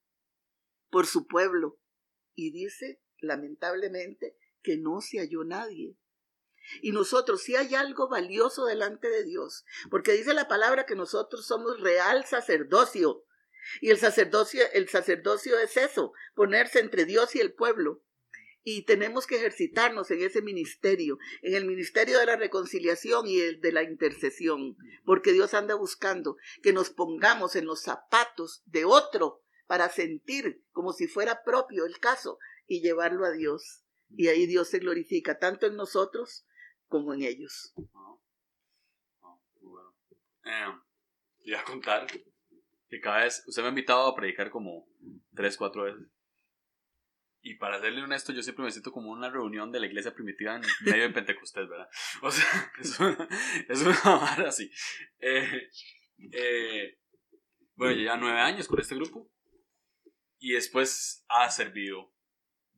por 0.91 1.07
su 1.07 1.27
pueblo? 1.27 1.79
Y 2.35 2.51
dice, 2.53 3.01
lamentablemente, 3.19 4.37
que 4.63 4.77
no 4.77 5.01
se 5.01 5.19
halló 5.19 5.45
nadie. 5.45 5.97
Y 6.81 6.93
nosotros, 6.93 7.43
si 7.43 7.57
hay 7.57 7.75
algo 7.75 8.09
valioso 8.09 8.65
delante 8.65 9.09
de 9.09 9.25
Dios, 9.25 9.65
porque 9.91 10.13
dice 10.13 10.33
la 10.35 10.49
palabra 10.49 10.87
que 10.87 10.97
nosotros 10.97 11.47
somos 11.47 11.81
real 11.81 12.25
sacerdocio. 12.25 13.25
Y 13.81 13.91
el 13.91 13.99
sacerdocio, 13.99 14.63
el 14.73 14.89
sacerdocio 14.89 15.59
es 15.59 15.77
eso, 15.77 16.13
ponerse 16.35 16.81
entre 16.81 17.05
Dios 17.05 17.35
y 17.35 17.41
el 17.41 17.55
pueblo 17.55 18.03
y 18.65 18.83
tenemos 18.83 19.27
que 19.27 19.37
ejercitarnos 19.37 20.11
en 20.11 20.23
ese 20.23 20.41
ministerio, 20.41 21.19
en 21.43 21.55
el 21.55 21.67
ministerio 21.67 22.19
de 22.19 22.27
la 22.27 22.37
reconciliación 22.37 23.29
y 23.29 23.39
el 23.39 23.61
de 23.61 23.73
la 23.73 23.83
intercesión, 23.83 24.77
porque 25.05 25.33
Dios 25.33 25.53
anda 25.53 25.75
buscando 25.75 26.39
que 26.63 26.73
nos 26.73 26.89
pongamos 26.89 27.57
en 27.57 27.67
los 27.67 27.83
zapatos 27.83 28.63
de 28.65 28.87
otro 28.87 29.43
para 29.67 29.91
sentir 29.91 30.65
como 30.73 30.93
si 30.93 31.07
fuera 31.07 31.45
propio 31.45 31.85
el 31.85 31.99
caso 31.99 32.39
y 32.67 32.81
llevarlo 32.81 33.27
a 33.27 33.33
Dios. 33.33 33.85
Y 34.17 34.29
ahí 34.29 34.47
Dios 34.47 34.69
se 34.69 34.79
glorifica 34.79 35.39
tanto 35.39 35.67
en 35.67 35.77
nosotros 35.77 36.47
como 36.89 37.13
en 37.13 37.23
ellos. 37.23 37.75
Eh, 40.45 41.55
a 41.55 41.65
contar 41.65 42.07
que 42.89 43.01
cada 43.01 43.25
vez, 43.25 43.45
usted 43.47 43.63
me 43.63 43.69
ha 43.69 43.71
invitado 43.71 44.07
a 44.07 44.15
predicar 44.15 44.51
como 44.51 44.87
tres, 45.35 45.57
cuatro 45.57 45.85
veces. 45.85 46.07
Y 47.47 47.57
para 47.57 47.79
serle 47.79 48.03
honesto, 48.03 48.33
yo 48.33 48.43
siempre 48.43 48.65
me 48.65 48.71
siento 48.71 48.91
como 48.91 49.11
una 49.11 49.29
reunión 49.29 49.71
de 49.71 49.79
la 49.79 49.85
iglesia 49.85 50.15
primitiva 50.15 50.57
en 50.57 50.63
medio 50.81 51.03
de 51.03 51.11
Pentecostés, 51.11 51.69
¿verdad? 51.69 51.91
O 52.23 52.31
sea, 52.31 52.73
es 52.81 52.99
una, 52.99 53.29
es 53.69 53.87
así. 54.47 54.71
Eh, 55.19 55.69
eh, 56.33 56.99
bueno, 57.75 58.01
ya 58.01 58.17
nueve 58.17 58.41
años 58.41 58.67
con 58.67 58.81
este 58.81 58.95
grupo. 58.95 59.31
Y 60.39 60.53
después 60.53 61.27
ha 61.29 61.51
servido 61.51 62.15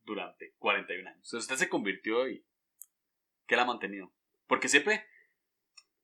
durante 0.03 0.53
41 0.57 1.11
años. 1.11 1.17
Entonces 1.19 1.49
usted 1.49 1.55
se 1.55 1.69
convirtió 1.69 2.27
y... 2.27 2.45
¿Qué 3.45 3.55
la 3.55 3.61
ha 3.61 3.65
mantenido? 3.65 4.13
Porque 4.47 4.67
siempre... 4.67 5.07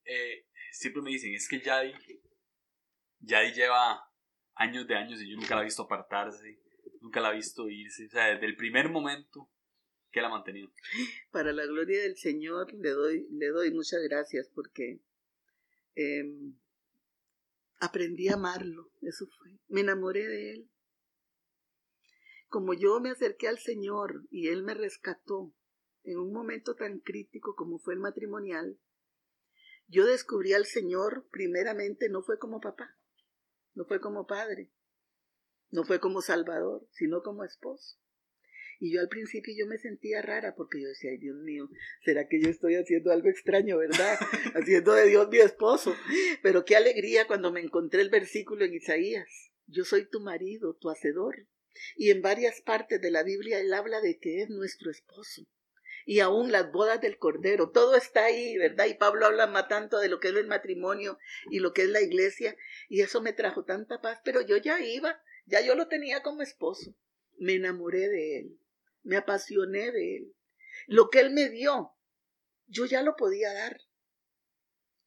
Eh, 0.05 0.47
siempre 0.71 1.01
me 1.01 1.09
dicen, 1.09 1.33
es 1.33 1.49
que 1.49 1.59
Yadi... 1.59 1.93
Yadi 3.19 3.51
lleva 3.51 4.09
años 4.55 4.87
de 4.87 4.95
años 4.95 5.21
y 5.21 5.29
yo 5.29 5.35
nunca 5.35 5.55
la 5.55 5.63
he 5.63 5.65
visto 5.65 5.83
apartarse 5.83 6.62
nunca 7.03 7.19
la 7.19 7.29
ha 7.29 7.33
visto 7.33 7.69
irse. 7.69 8.07
O 8.07 8.09
sea, 8.09 8.33
desde 8.33 8.45
el 8.45 8.55
primer 8.55 8.89
momento 8.89 9.49
que 10.11 10.21
la 10.21 10.27
ha 10.27 10.31
mantenido. 10.31 10.71
Para 11.31 11.51
la 11.51 11.65
gloria 11.65 12.01
del 12.01 12.17
Señor 12.17 12.73
le 12.73 12.89
doy, 12.91 13.27
le 13.31 13.47
doy 13.49 13.71
muchas 13.71 14.01
gracias 14.03 14.49
porque 14.53 15.01
em, 15.95 16.55
aprendí 17.79 18.29
a 18.29 18.35
amarlo. 18.35 18.91
Eso 19.01 19.27
fue. 19.37 19.59
Me 19.67 19.81
enamoré 19.81 20.25
de 20.27 20.51
él. 20.51 20.69
Como 22.47 22.73
yo 22.73 22.99
me 22.99 23.09
acerqué 23.09 23.47
al 23.47 23.57
Señor 23.57 24.27
y 24.29 24.49
Él 24.49 24.61
me 24.61 24.75
rescató, 24.75 25.55
en 26.03 26.19
un 26.19 26.31
momento 26.31 26.75
tan 26.75 26.99
crítico 26.99 27.55
como 27.55 27.79
fue 27.79 27.95
el 27.95 27.99
matrimonial, 27.99 28.77
yo 29.87 30.05
descubrí 30.05 30.53
al 30.53 30.65
Señor 30.65 31.27
primeramente 31.31 32.09
no 32.09 32.21
fue 32.21 32.37
como 32.37 32.59
papá, 32.59 32.95
no 33.73 33.85
fue 33.85 33.99
como 33.99 34.27
padre, 34.27 34.71
no 35.73 35.83
fue 35.83 35.99
como 35.99 36.21
salvador, 36.21 36.87
sino 36.91 37.23
como 37.23 37.43
esposo. 37.43 37.97
Y 38.79 38.93
yo 38.93 39.01
al 39.01 39.07
principio 39.07 39.55
yo 39.57 39.65
me 39.65 39.79
sentía 39.79 40.21
rara 40.21 40.53
porque 40.55 40.79
yo 40.79 40.87
decía, 40.87 41.09
ay 41.09 41.17
Dios 41.17 41.35
mío, 41.37 41.67
¿será 42.05 42.27
que 42.27 42.39
yo 42.39 42.49
estoy 42.49 42.75
haciendo 42.75 43.11
algo 43.11 43.27
extraño, 43.27 43.79
verdad? 43.79 44.19
haciendo 44.55 44.93
de 44.93 45.07
Dios 45.07 45.29
mi 45.29 45.39
esposo. 45.39 45.95
Pero 46.43 46.63
qué 46.63 46.75
alegría 46.75 47.25
cuando 47.25 47.51
me 47.51 47.61
encontré 47.61 48.01
el 48.01 48.11
versículo 48.11 48.65
en 48.65 48.75
Isaías. 48.75 49.51
Yo 49.65 49.83
soy 49.83 50.07
tu 50.07 50.19
marido, 50.19 50.75
tu 50.75 50.91
hacedor. 50.91 51.47
Y 51.95 52.11
en 52.11 52.21
varias 52.21 52.61
partes 52.61 53.01
de 53.01 53.09
la 53.09 53.23
Biblia 53.23 53.59
él 53.59 53.73
habla 53.73 53.99
de 53.99 54.19
que 54.19 54.43
es 54.43 54.49
nuestro 54.49 54.91
esposo 54.91 55.47
y 56.05 56.19
aún 56.19 56.51
las 56.51 56.71
bodas 56.71 56.99
del 57.01 57.17
Cordero, 57.17 57.71
todo 57.71 57.95
está 57.95 58.25
ahí, 58.25 58.57
¿verdad? 58.57 58.85
Y 58.87 58.95
Pablo 58.95 59.25
habla 59.25 59.47
más 59.47 59.67
tanto 59.69 59.99
de 59.99 60.09
lo 60.09 60.19
que 60.19 60.29
es 60.29 60.35
el 60.35 60.47
matrimonio 60.47 61.17
y 61.49 61.59
lo 61.59 61.73
que 61.73 61.83
es 61.83 61.89
la 61.89 62.01
iglesia, 62.01 62.57
y 62.89 63.01
eso 63.01 63.21
me 63.21 63.33
trajo 63.33 63.63
tanta 63.63 64.01
paz, 64.01 64.19
pero 64.23 64.41
yo 64.41 64.57
ya 64.57 64.81
iba, 64.81 65.21
ya 65.45 65.61
yo 65.61 65.75
lo 65.75 65.87
tenía 65.87 66.21
como 66.23 66.41
esposo, 66.41 66.95
me 67.37 67.55
enamoré 67.55 68.09
de 68.09 68.39
él, 68.39 68.59
me 69.03 69.17
apasioné 69.17 69.91
de 69.91 70.17
él. 70.17 70.35
Lo 70.87 71.09
que 71.09 71.19
él 71.19 71.31
me 71.31 71.49
dio, 71.49 71.93
yo 72.67 72.85
ya 72.85 73.01
lo 73.01 73.15
podía 73.15 73.53
dar. 73.53 73.79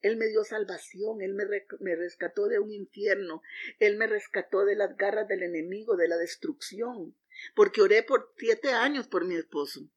Él 0.01 0.15
me 0.15 0.27
dio 0.27 0.43
salvación, 0.43 1.21
Él 1.23 1.33
me, 1.33 1.45
me, 1.79 1.95
rescató 1.95 2.47
de 2.47 2.59
un 2.59 2.71
infierno, 2.71 3.41
Él 3.79 3.97
me 3.97 4.05
rescató 4.05 4.63
de 4.63 4.75
las 4.75 4.95
garras 4.95 5.27
del 5.27 5.41
enemigo, 5.41 5.97
de 5.97 6.07
la 6.07 6.17
destrucción, 6.17 7.17
porque 7.55 7.81
oré 7.81 8.03
por 8.03 8.31
siete 8.37 8.69
años 8.69 9.07
por 9.07 9.25
mi 9.25 9.35
esposo 9.35 9.89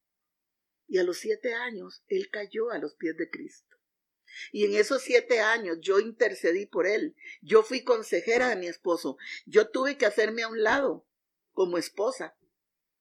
y 0.91 0.99
a 0.99 1.05
los 1.05 1.19
siete 1.19 1.55
años 1.55 2.03
él 2.09 2.29
cayó 2.31 2.71
a 2.71 2.79
los 2.79 2.97
pies 2.97 3.17
de 3.17 3.31
Cristo. 3.31 3.70
Y 4.53 4.65
en 4.65 4.75
esos 4.75 5.03
siete 5.03 5.41
años 5.41 5.79
yo 5.81 6.01
intercedí 6.01 6.67
por 6.67 6.87
él. 6.87 7.15
Yo 7.43 7.63
fui 7.63 7.83
consejera 7.83 8.49
de 8.49 8.57
mi 8.57 8.67
esposo. 8.67 9.17
Yo 9.47 9.71
tuve 9.71 9.97
que 9.97 10.07
hacerme 10.07 10.43
a 10.43 10.49
un 10.49 10.63
lado 10.63 11.07
como 11.53 11.79
esposa 11.79 12.37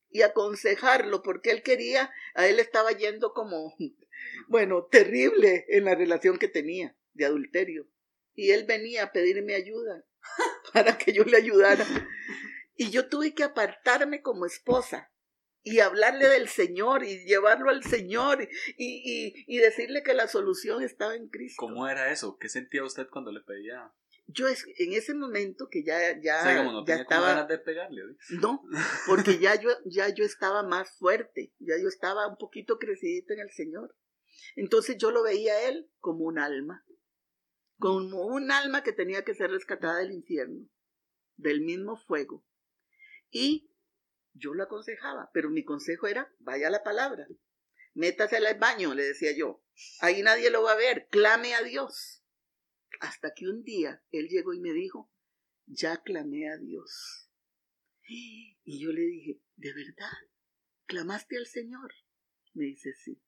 y 0.10 0.22
aconsejarlo 0.24 1.22
porque 1.22 1.52
él 1.52 1.64
quería, 1.64 2.12
a 2.34 2.48
él 2.48 2.60
estaba 2.60 2.92
yendo 2.92 3.34
como, 3.34 3.76
bueno, 4.48 4.86
terrible 4.86 5.66
en 5.70 5.86
la 5.86 5.96
relación 5.96 6.38
que 6.38 6.48
tenía 6.48 6.96
de 7.14 7.26
adulterio. 7.26 7.88
Y 8.34 8.52
él 8.52 8.66
venía 8.66 9.04
a 9.04 9.12
pedirme 9.12 9.56
ayuda 9.56 10.06
para 10.74 10.98
que 10.98 11.14
yo 11.14 11.24
le 11.24 11.38
ayudara. 11.38 11.86
Y 12.76 12.90
yo 12.92 13.10
tuve 13.10 13.34
que 13.34 13.44
apartarme 13.44 14.22
como 14.22 14.46
esposa 14.46 15.12
y 15.64 15.80
hablarle 15.80 16.28
del 16.28 16.48
Señor 16.48 17.04
y 17.04 17.26
llevarlo 17.26 17.70
al 17.70 17.84
Señor 17.84 18.48
y, 18.78 19.34
y, 19.48 19.58
decirle 19.58 20.04
que 20.04 20.14
la 20.14 20.28
solución 20.28 20.84
estaba 20.84 21.16
en 21.16 21.28
Cristo. 21.28 21.58
¿Cómo 21.60 21.88
era 21.88 22.12
eso? 22.12 22.38
¿Qué 22.38 22.50
sentía 22.50 22.84
usted 22.84 23.08
cuando 23.10 23.32
le 23.32 23.42
pedía? 23.42 23.92
Yo 24.28 24.48
es, 24.48 24.66
en 24.78 24.94
ese 24.94 25.16
momento 25.16 25.68
que 25.70 25.84
ya, 25.84 26.20
ya, 26.22 26.64
no 26.64 26.86
ya 26.86 26.98
estaba 26.98 27.30
ganas 27.30 27.48
de 27.48 27.58
pegarle. 27.58 28.04
No, 28.42 28.64
porque 29.08 29.40
ya 29.40 29.60
yo, 29.60 29.70
ya 29.86 30.10
yo 30.10 30.24
estaba 30.24 30.64
más 30.64 30.96
fuerte, 30.98 31.52
ya 31.60 31.76
yo 31.82 31.88
estaba 31.88 32.28
un 32.28 32.38
poquito 32.38 32.78
crecidito 32.78 33.34
en 33.34 33.40
el 33.40 33.52
Señor. 33.52 33.96
Entonces 34.56 34.98
yo 34.98 35.12
lo 35.12 35.24
veía 35.24 35.54
a 35.54 35.70
él 35.70 35.90
como 36.00 36.26
un 36.26 36.40
alma, 36.40 36.86
como 37.80 38.26
un 38.26 38.52
alma 38.52 38.84
que 38.84 38.94
tenía 38.94 39.24
que 39.24 39.34
ser 39.34 39.52
rescatada 39.52 39.98
del 39.98 40.12
infierno, 40.12 40.68
del 41.36 41.62
mismo 41.62 41.98
fuego. 41.98 42.46
Y 43.32 43.69
yo 44.40 44.54
lo 44.54 44.64
aconsejaba, 44.64 45.30
pero 45.34 45.50
mi 45.50 45.64
consejo 45.64 46.08
era, 46.08 46.34
vaya 46.40 46.68
a 46.68 46.72
la 46.72 46.84
palabra, 46.84 47.28
métase 47.94 48.38
al 48.38 48.58
baño, 48.58 48.94
le 48.94 49.04
decía 49.04 49.32
yo. 49.36 49.64
Ahí 50.00 50.22
nadie 50.22 50.50
lo 50.50 50.64
va 50.64 50.74
a 50.74 50.78
ver, 50.78 51.08
clame 51.10 51.54
a 51.54 51.64
Dios. 51.64 52.24
Hasta 53.02 53.34
que 53.36 53.48
un 53.48 53.64
día 53.64 54.04
él 54.12 54.28
llegó 54.28 54.54
y 54.54 54.60
me 54.60 54.74
dijo, 54.74 55.12
ya 55.66 56.02
clamé 56.02 56.50
a 56.50 56.58
Dios. 56.58 57.30
Y 58.08 58.84
yo 58.84 58.92
le 58.92 59.02
dije, 59.02 59.42
¿de 59.56 59.74
verdad? 59.74 60.18
¿Clamaste 60.86 61.38
al 61.38 61.46
Señor? 61.46 61.92
Me 62.54 62.66
dice, 62.66 62.94
sí. 62.94 63.22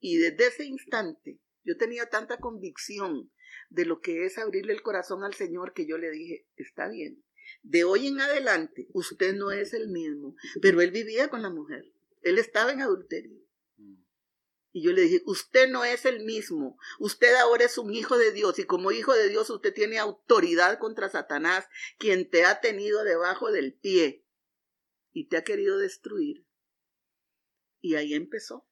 Y 0.00 0.18
desde 0.18 0.48
ese 0.48 0.64
instante 0.64 1.40
yo 1.62 1.76
tenía 1.76 2.06
tanta 2.06 2.38
convicción 2.38 3.32
de 3.70 3.84
lo 3.84 4.00
que 4.00 4.24
es 4.24 4.38
abrirle 4.38 4.72
el 4.72 4.82
corazón 4.82 5.24
al 5.24 5.34
Señor 5.34 5.72
que 5.72 5.86
yo 5.86 5.98
le 5.98 6.10
dije, 6.10 6.48
está 6.56 6.88
bien, 6.88 7.24
de 7.62 7.84
hoy 7.84 8.06
en 8.08 8.20
adelante 8.20 8.88
usted 8.92 9.34
no 9.34 9.50
es 9.50 9.72
el 9.72 9.88
mismo. 9.88 10.36
Pero 10.60 10.80
él 10.80 10.90
vivía 10.90 11.28
con 11.28 11.42
la 11.42 11.50
mujer. 11.50 11.84
Él 12.22 12.38
estaba 12.38 12.72
en 12.72 12.82
adulterio. 12.82 13.46
Y 14.76 14.82
yo 14.82 14.92
le 14.92 15.02
dije, 15.02 15.22
usted 15.24 15.70
no 15.70 15.84
es 15.84 16.04
el 16.04 16.22
mismo. 16.24 16.78
Usted 16.98 17.34
ahora 17.36 17.64
es 17.64 17.78
un 17.78 17.94
hijo 17.94 18.18
de 18.18 18.30
Dios 18.30 18.58
y 18.58 18.64
como 18.64 18.92
hijo 18.92 19.14
de 19.14 19.30
Dios 19.30 19.48
usted 19.48 19.72
tiene 19.72 19.98
autoridad 19.98 20.78
contra 20.78 21.08
Satanás, 21.08 21.64
quien 21.98 22.28
te 22.28 22.44
ha 22.44 22.60
tenido 22.60 23.02
debajo 23.02 23.50
del 23.50 23.72
pie 23.72 24.26
y 25.12 25.28
te 25.28 25.38
ha 25.38 25.44
querido 25.44 25.78
destruir. 25.78 26.46
Y 27.80 27.94
ahí 27.94 28.12
empezó. 28.12 28.68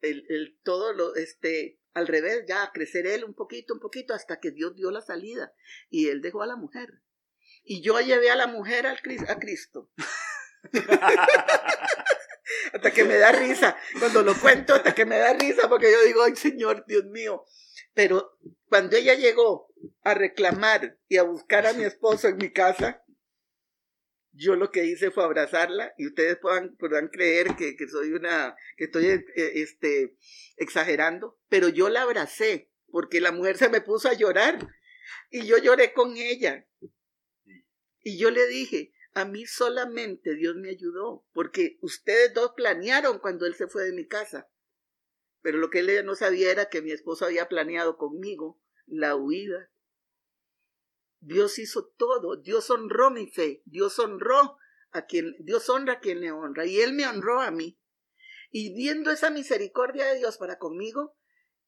El, 0.00 0.26
el 0.28 0.58
todo 0.64 0.92
lo, 0.92 1.14
este, 1.14 1.80
al 1.94 2.08
revés, 2.08 2.44
ya 2.48 2.64
a 2.64 2.72
crecer 2.72 3.06
él 3.06 3.22
un 3.22 3.34
poquito, 3.34 3.74
un 3.74 3.80
poquito, 3.80 4.12
hasta 4.12 4.40
que 4.40 4.50
Dios 4.50 4.74
dio 4.74 4.90
la 4.90 5.02
salida. 5.02 5.54
Y 5.88 6.08
él 6.08 6.20
dejó 6.20 6.42
a 6.42 6.46
la 6.48 6.56
mujer. 6.56 7.00
Y 7.68 7.82
yo 7.82 8.00
llevé 8.00 8.30
a 8.30 8.36
la 8.36 8.46
mujer 8.46 8.86
al, 8.86 8.98
a 9.28 9.38
Cristo. 9.38 9.90
hasta 12.72 12.90
que 12.92 13.04
me 13.04 13.16
da 13.16 13.32
risa. 13.32 13.76
Cuando 13.98 14.22
lo 14.22 14.38
cuento, 14.38 14.74
hasta 14.74 14.94
que 14.94 15.04
me 15.04 15.18
da 15.18 15.34
risa, 15.34 15.68
porque 15.68 15.90
yo 15.90 16.02
digo, 16.04 16.22
ay 16.22 16.36
Señor, 16.36 16.84
Dios 16.86 17.04
mío. 17.06 17.44
Pero 17.92 18.38
cuando 18.68 18.96
ella 18.96 19.14
llegó 19.14 19.68
a 20.02 20.14
reclamar 20.14 20.96
y 21.08 21.16
a 21.16 21.24
buscar 21.24 21.66
a 21.66 21.72
mi 21.72 21.84
esposo 21.84 22.28
en 22.28 22.36
mi 22.36 22.52
casa, 22.52 23.02
yo 24.32 24.54
lo 24.54 24.70
que 24.70 24.84
hice 24.84 25.10
fue 25.10 25.24
abrazarla 25.24 25.92
y 25.96 26.06
ustedes 26.06 26.38
puedan, 26.38 26.76
podrán 26.76 27.08
creer 27.08 27.56
que, 27.56 27.74
que 27.74 27.88
soy 27.88 28.12
una, 28.12 28.54
que 28.76 28.84
estoy 28.84 29.06
eh, 29.06 29.24
este, 29.34 30.16
exagerando, 30.56 31.38
pero 31.48 31.68
yo 31.68 31.88
la 31.88 32.02
abracé 32.02 32.70
porque 32.90 33.20
la 33.20 33.32
mujer 33.32 33.56
se 33.56 33.70
me 33.70 33.80
puso 33.80 34.08
a 34.08 34.14
llorar 34.14 34.58
y 35.30 35.46
yo 35.46 35.58
lloré 35.58 35.92
con 35.92 36.16
ella 36.16 36.64
y 38.06 38.18
yo 38.18 38.30
le 38.30 38.46
dije, 38.46 38.92
a 39.14 39.24
mí 39.24 39.46
solamente 39.46 40.36
Dios 40.36 40.54
me 40.54 40.70
ayudó, 40.70 41.26
porque 41.32 41.76
ustedes 41.80 42.32
dos 42.34 42.52
planearon 42.54 43.18
cuando 43.18 43.46
él 43.46 43.56
se 43.56 43.66
fue 43.66 43.82
de 43.82 43.92
mi 43.92 44.06
casa. 44.06 44.48
Pero 45.42 45.58
lo 45.58 45.70
que 45.70 45.80
él 45.80 46.06
no 46.06 46.14
sabía 46.14 46.52
era 46.52 46.66
que 46.66 46.82
mi 46.82 46.92
esposo 46.92 47.24
había 47.24 47.48
planeado 47.48 47.96
conmigo 47.96 48.62
la 48.86 49.16
huida. 49.16 49.72
Dios 51.18 51.58
hizo 51.58 51.88
todo, 51.96 52.36
Dios 52.36 52.70
honró 52.70 53.10
mi 53.10 53.26
fe, 53.26 53.60
Dios 53.64 53.98
honró 53.98 54.56
a 54.92 55.06
quien, 55.06 55.34
Dios 55.40 55.68
honra 55.68 55.94
a 55.94 56.00
quien 56.00 56.20
le 56.20 56.30
honra, 56.30 56.64
y 56.64 56.78
él 56.82 56.92
me 56.92 57.08
honró 57.08 57.40
a 57.40 57.50
mí. 57.50 57.76
Y 58.52 58.72
viendo 58.72 59.10
esa 59.10 59.30
misericordia 59.30 60.06
de 60.06 60.18
Dios 60.18 60.38
para 60.38 60.60
conmigo, 60.60 61.16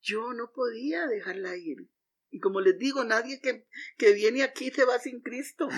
yo 0.00 0.32
no 0.34 0.52
podía 0.52 1.08
dejarla 1.08 1.56
ir. 1.56 1.88
Y 2.30 2.40
como 2.40 2.60
les 2.60 2.78
digo, 2.78 3.04
nadie 3.04 3.40
que, 3.40 3.66
que 3.96 4.12
viene 4.12 4.42
aquí 4.42 4.70
se 4.70 4.84
va 4.84 4.98
sin 4.98 5.20
Cristo. 5.20 5.68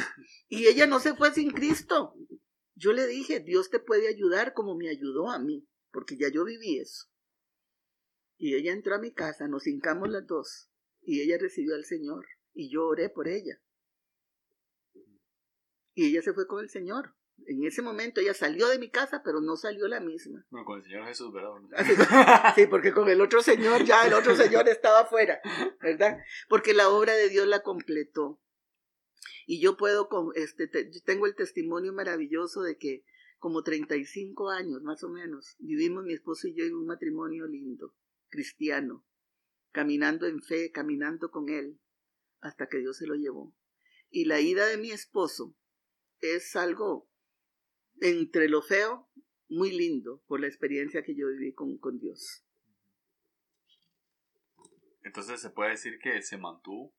Y 0.48 0.66
ella 0.66 0.86
no 0.86 1.00
se 1.00 1.14
fue 1.14 1.32
sin 1.32 1.50
Cristo. 1.50 2.14
Yo 2.74 2.92
le 2.92 3.06
dije, 3.06 3.40
Dios 3.40 3.70
te 3.70 3.78
puede 3.78 4.08
ayudar 4.08 4.54
como 4.54 4.74
me 4.74 4.88
ayudó 4.88 5.30
a 5.30 5.38
mí, 5.38 5.68
porque 5.92 6.16
ya 6.16 6.28
yo 6.28 6.44
viví 6.44 6.78
eso. 6.78 7.06
Y 8.38 8.54
ella 8.54 8.72
entró 8.72 8.94
a 8.94 9.00
mi 9.00 9.12
casa, 9.12 9.48
nos 9.48 9.66
hincamos 9.66 10.08
las 10.08 10.26
dos, 10.26 10.70
y 11.02 11.20
ella 11.20 11.36
recibió 11.38 11.74
al 11.74 11.84
Señor, 11.84 12.26
y 12.54 12.70
yo 12.70 12.86
oré 12.86 13.10
por 13.10 13.28
ella. 13.28 13.60
Y 15.94 16.06
ella 16.06 16.22
se 16.22 16.32
fue 16.32 16.46
con 16.46 16.60
el 16.60 16.70
Señor. 16.70 17.14
En 17.46 17.64
ese 17.64 17.82
momento 17.82 18.20
ella 18.20 18.34
salió 18.34 18.68
de 18.68 18.78
mi 18.78 18.90
casa, 18.90 19.22
pero 19.24 19.40
no 19.40 19.56
salió 19.56 19.88
la 19.88 20.00
misma. 20.00 20.46
No, 20.50 20.64
con 20.64 20.78
el 20.78 20.84
Señor 20.84 21.06
Jesús, 21.06 21.32
¿verdad? 21.32 21.50
Sí, 22.54 22.66
porque 22.66 22.92
con 22.92 23.08
el 23.08 23.20
otro 23.20 23.42
Señor 23.42 23.84
ya 23.84 24.06
el 24.06 24.14
otro 24.14 24.36
Señor 24.36 24.68
estaba 24.68 25.00
afuera, 25.00 25.40
¿verdad? 25.80 26.18
Porque 26.48 26.74
la 26.74 26.88
obra 26.88 27.14
de 27.14 27.28
Dios 27.28 27.46
la 27.46 27.62
completó. 27.62 28.40
Y 29.46 29.60
yo 29.60 29.76
puedo, 29.76 30.08
este, 30.34 30.68
tengo 31.04 31.26
el 31.26 31.34
testimonio 31.34 31.92
maravilloso 31.92 32.62
de 32.62 32.76
que 32.78 33.04
como 33.38 33.62
35 33.62 34.50
años 34.50 34.82
más 34.82 35.02
o 35.02 35.08
menos 35.08 35.56
vivimos 35.58 36.04
mi 36.04 36.12
esposo 36.12 36.46
y 36.46 36.54
yo 36.54 36.64
en 36.64 36.74
un 36.74 36.86
matrimonio 36.86 37.46
lindo, 37.46 37.94
cristiano, 38.28 39.04
caminando 39.72 40.26
en 40.26 40.40
fe, 40.42 40.70
caminando 40.70 41.30
con 41.30 41.48
él, 41.48 41.80
hasta 42.40 42.68
que 42.68 42.78
Dios 42.78 42.98
se 42.98 43.06
lo 43.06 43.14
llevó. 43.14 43.54
Y 44.10 44.26
la 44.26 44.40
ida 44.40 44.66
de 44.66 44.76
mi 44.76 44.90
esposo 44.90 45.56
es 46.20 46.54
algo 46.54 47.09
entre 48.00 48.48
lo 48.48 48.62
feo, 48.62 49.08
muy 49.48 49.70
lindo 49.70 50.22
por 50.26 50.40
la 50.40 50.46
experiencia 50.46 51.02
que 51.02 51.14
yo 51.14 51.28
viví 51.28 51.52
con, 51.52 51.78
con 51.78 51.98
Dios. 51.98 52.44
Entonces 55.02 55.40
se 55.40 55.50
puede 55.50 55.70
decir 55.70 55.98
que 55.98 56.20
se 56.22 56.36
mantuvo 56.36 56.94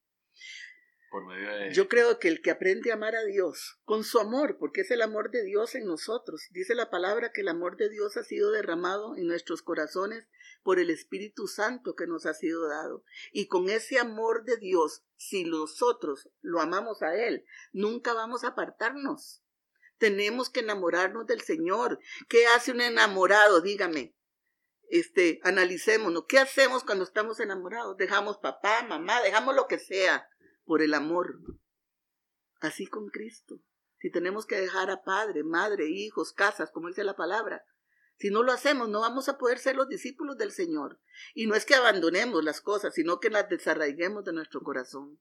Por 1.11 1.25
medio 1.27 1.49
de... 1.55 1.73
Yo 1.73 1.87
creo 1.87 2.19
que 2.19 2.27
el 2.27 2.41
que 2.41 2.51
aprende 2.51 2.91
a 2.91 2.95
amar 2.95 3.15
a 3.15 3.23
Dios 3.23 3.79
con 3.83 4.03
su 4.03 4.19
amor, 4.19 4.57
porque 4.59 4.81
es 4.81 4.91
el 4.91 5.01
amor 5.01 5.29
de 5.29 5.43
Dios 5.43 5.75
en 5.75 5.85
nosotros, 5.85 6.47
dice 6.51 6.73
la 6.73 6.89
palabra 6.89 7.31
que 7.31 7.41
el 7.41 7.47
amor 7.47 7.77
de 7.77 7.89
Dios 7.89 8.17
ha 8.17 8.23
sido 8.23 8.51
derramado 8.51 9.15
en 9.15 9.27
nuestros 9.27 9.61
corazones 9.61 10.27
por 10.63 10.79
el 10.79 10.89
Espíritu 10.89 11.47
Santo 11.47 11.95
que 11.95 12.07
nos 12.07 12.25
ha 12.25 12.33
sido 12.33 12.67
dado. 12.67 13.03
Y 13.31 13.47
con 13.47 13.69
ese 13.69 13.99
amor 13.99 14.45
de 14.45 14.57
Dios, 14.57 15.03
si 15.15 15.43
nosotros 15.43 16.29
lo 16.41 16.59
amamos 16.59 17.01
a 17.01 17.15
Él, 17.15 17.45
nunca 17.71 18.13
vamos 18.13 18.43
a 18.43 18.49
apartarnos. 18.49 19.43
Tenemos 20.01 20.49
que 20.49 20.61
enamorarnos 20.61 21.27
del 21.27 21.41
Señor. 21.41 21.99
¿Qué 22.27 22.47
hace 22.47 22.71
un 22.71 22.81
enamorado? 22.81 23.61
Dígame. 23.61 24.15
Este, 24.89 25.39
analicémonos. 25.43 26.25
¿Qué 26.27 26.39
hacemos 26.39 26.83
cuando 26.83 27.03
estamos 27.03 27.39
enamorados? 27.39 27.97
Dejamos 27.97 28.39
papá, 28.39 28.81
mamá, 28.81 29.21
dejamos 29.21 29.55
lo 29.55 29.67
que 29.67 29.77
sea 29.77 30.27
por 30.65 30.81
el 30.81 30.95
amor. 30.95 31.37
Así 32.61 32.87
con 32.87 33.09
Cristo. 33.09 33.61
Si 33.99 34.09
tenemos 34.09 34.47
que 34.47 34.59
dejar 34.59 34.89
a 34.89 35.03
padre, 35.03 35.43
madre, 35.43 35.87
hijos, 35.87 36.33
casas, 36.33 36.71
como 36.71 36.87
dice 36.87 37.03
la 37.03 37.15
palabra, 37.15 37.63
si 38.17 38.31
no 38.31 38.41
lo 38.41 38.53
hacemos, 38.53 38.89
no 38.89 39.01
vamos 39.01 39.29
a 39.29 39.37
poder 39.37 39.59
ser 39.59 39.75
los 39.75 39.87
discípulos 39.87 40.35
del 40.35 40.51
Señor. 40.51 40.99
Y 41.35 41.45
no 41.45 41.53
es 41.53 41.63
que 41.63 41.75
abandonemos 41.75 42.43
las 42.43 42.59
cosas, 42.59 42.95
sino 42.95 43.19
que 43.19 43.29
las 43.29 43.47
desarraiguemos 43.49 44.25
de 44.25 44.33
nuestro 44.33 44.61
corazón. 44.61 45.19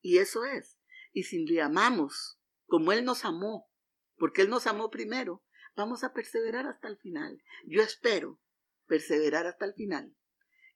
Y 0.00 0.16
eso 0.16 0.46
es. 0.46 0.78
Y 1.12 1.24
si 1.24 1.44
le 1.44 1.60
amamos, 1.60 2.40
como 2.64 2.92
Él 2.92 3.04
nos 3.04 3.26
amó, 3.26 3.68
porque 4.22 4.42
Él 4.42 4.50
nos 4.50 4.68
amó 4.68 4.88
primero, 4.88 5.42
vamos 5.74 6.04
a 6.04 6.12
perseverar 6.12 6.64
hasta 6.68 6.86
el 6.86 6.96
final. 6.96 7.42
Yo 7.66 7.82
espero 7.82 8.38
perseverar 8.86 9.48
hasta 9.48 9.64
el 9.64 9.74
final. 9.74 10.14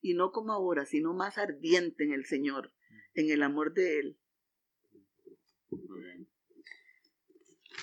Y 0.00 0.14
no 0.14 0.32
como 0.32 0.52
ahora, 0.52 0.84
sino 0.84 1.14
más 1.14 1.38
ardiente 1.38 2.02
en 2.02 2.12
el 2.12 2.24
Señor, 2.24 2.74
en 3.14 3.30
el 3.30 3.44
amor 3.44 3.72
de 3.72 4.00
Él. 4.00 4.18
Muy 5.70 6.02
bien. 6.02 6.28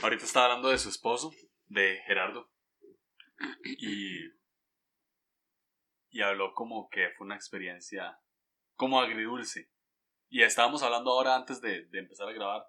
Ahorita 0.01 0.25
estaba 0.25 0.47
hablando 0.47 0.67
de 0.67 0.79
su 0.79 0.89
esposo, 0.89 1.31
de 1.67 2.01
Gerardo. 2.07 2.51
Y, 3.63 4.19
y 6.09 6.21
habló 6.23 6.53
como 6.55 6.89
que 6.89 7.07
fue 7.17 7.23
una 7.23 7.37
experiencia 7.37 8.19
como 8.75 8.99
agridulce. 8.99 9.71
Y 10.27 10.43
estábamos 10.43 10.83
hablando 10.83 11.11
ahora 11.11 11.37
antes 11.37 11.61
de, 11.61 11.85
de 11.85 11.99
empezar 11.99 12.27
a 12.27 12.33
grabar 12.33 12.65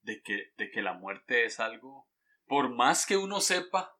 de 0.00 0.20
que, 0.22 0.52
de 0.56 0.72
que 0.72 0.82
la 0.82 0.94
muerte 0.94 1.44
es 1.44 1.60
algo, 1.60 2.08
por 2.52 2.68
más 2.68 3.06
que 3.06 3.16
uno 3.16 3.40
sepa, 3.40 3.96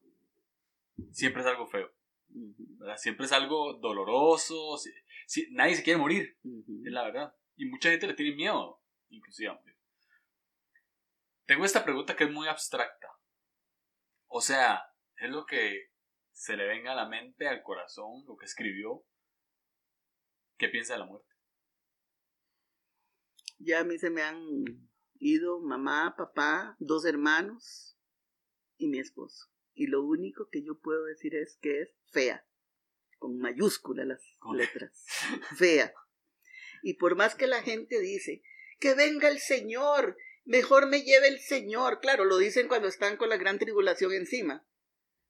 siempre 1.10 1.40
es 1.40 1.48
algo 1.48 1.66
feo. 1.66 1.90
¿verdad? 2.28 2.98
Siempre 2.98 3.24
es 3.24 3.32
algo 3.32 3.78
doloroso. 3.78 4.76
Si, 4.76 4.92
si- 5.26 5.50
nadie 5.52 5.74
se 5.74 5.82
quiere 5.82 5.98
morir, 5.98 6.38
es 6.44 6.92
la 6.92 7.04
verdad. 7.04 7.34
Y 7.56 7.64
mucha 7.64 7.88
gente 7.88 8.06
le 8.08 8.12
tiene 8.12 8.36
miedo, 8.36 8.82
inclusive 9.08 9.48
a 9.48 9.54
morir. 9.54 9.74
Tengo 11.46 11.64
esta 11.64 11.82
pregunta 11.82 12.14
que 12.14 12.24
es 12.24 12.30
muy 12.30 12.46
abstracta. 12.46 13.08
O 14.26 14.42
sea, 14.42 14.82
es 15.16 15.30
lo 15.30 15.46
que 15.46 15.90
se 16.32 16.54
le 16.54 16.66
venga 16.66 16.92
a 16.92 16.96
la 16.96 17.08
mente, 17.08 17.48
al 17.48 17.62
corazón, 17.62 18.22
lo 18.26 18.36
que 18.36 18.44
escribió. 18.44 19.02
¿Qué 20.58 20.68
piensa 20.68 20.92
de 20.92 20.98
la 20.98 21.06
muerte? 21.06 21.34
Ya 23.60 23.80
a 23.80 23.84
mí 23.84 23.96
se 23.98 24.10
me 24.10 24.20
han 24.20 24.44
ido 25.18 25.58
mamá, 25.60 26.16
papá, 26.18 26.76
dos 26.80 27.06
hermanos 27.06 27.92
y 28.82 28.88
mi 28.88 28.98
esposo. 28.98 29.46
Y 29.74 29.86
lo 29.86 30.02
único 30.02 30.48
que 30.48 30.62
yo 30.62 30.78
puedo 30.78 31.04
decir 31.04 31.34
es 31.34 31.56
que 31.60 31.82
es 31.82 31.88
fea, 32.10 32.46
con 33.18 33.38
mayúsculas 33.38 34.06
las 34.06 34.22
letras, 34.54 35.06
fea. 35.56 35.94
Y 36.82 36.94
por 36.94 37.14
más 37.14 37.34
que 37.34 37.46
la 37.46 37.62
gente 37.62 38.00
dice, 38.00 38.42
que 38.80 38.94
venga 38.94 39.28
el 39.28 39.38
Señor, 39.38 40.16
mejor 40.44 40.88
me 40.88 41.02
lleve 41.02 41.28
el 41.28 41.38
Señor, 41.38 42.00
claro, 42.00 42.24
lo 42.24 42.36
dicen 42.38 42.68
cuando 42.68 42.88
están 42.88 43.16
con 43.16 43.28
la 43.28 43.36
gran 43.36 43.58
tribulación 43.58 44.12
encima, 44.12 44.66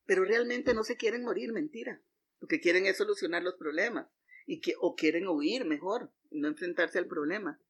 pero 0.07 0.25
realmente 0.25 0.75
no 0.75 0.83
se 0.83 0.97
quieren 0.97 1.23
morir, 1.23 1.53
mentira. 1.53 2.03
Lo 2.41 2.49
que 2.49 2.61
quieren 2.61 2.87
es 2.87 2.97
solucionar 2.97 3.43
los 3.43 3.55
problemas 3.55 4.09
y 4.47 4.61
que, 4.61 4.75
o 4.81 4.97
quieren 4.97 5.29
huir 5.29 5.65
mejor, 5.65 6.11
no 6.31 6.49
enfrentarse 6.49 6.99
al 6.99 7.07
problema. 7.07 7.61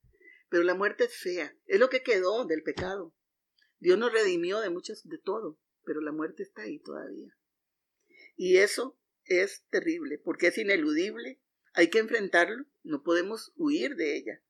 Pero 0.48 0.62
la 0.62 0.74
muerte 0.74 1.04
es 1.04 1.16
fea, 1.16 1.54
es 1.66 1.80
lo 1.80 1.90
que 1.90 2.02
quedó 2.02 2.46
del 2.46 2.62
pecado. 2.62 3.14
Dios 3.80 3.98
nos 3.98 4.12
redimió 4.12 4.60
de 4.60 4.70
muchas, 4.70 5.06
de 5.06 5.18
todo, 5.18 5.58
pero 5.84 6.00
la 6.00 6.12
muerte 6.12 6.42
está 6.42 6.62
ahí 6.62 6.78
todavía. 6.78 7.36
Y 8.36 8.58
eso 8.58 8.98
es 9.24 9.64
terrible, 9.70 10.18
porque 10.18 10.48
es 10.48 10.58
ineludible, 10.58 11.40
hay 11.74 11.90
que 11.90 11.98
enfrentarlo, 11.98 12.64
no 12.82 13.02
podemos 13.02 13.52
huir 13.56 13.96
de 13.96 14.16
ella. 14.16 14.42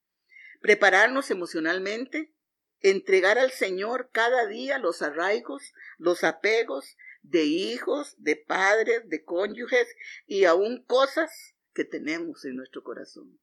Prepararnos 0.61 1.31
emocionalmente, 1.31 2.35
entregar 2.81 3.39
al 3.39 3.51
Señor 3.51 4.11
cada 4.13 4.47
día 4.47 4.79
los 4.79 5.03
arraigos, 5.03 5.73
los 5.99 6.25
apegos 6.25 6.97
de 7.23 7.45
hijos, 7.45 8.17
de 8.19 8.37
padres, 8.37 9.09
de 9.09 9.25
cónyuges 9.25 9.89
y 10.27 10.45
aún 10.45 10.85
cosas 10.85 11.55
que 11.73 11.85
tenemos 11.85 12.45
en 12.45 12.57
nuestro 12.57 12.83
corazón. 12.83 13.39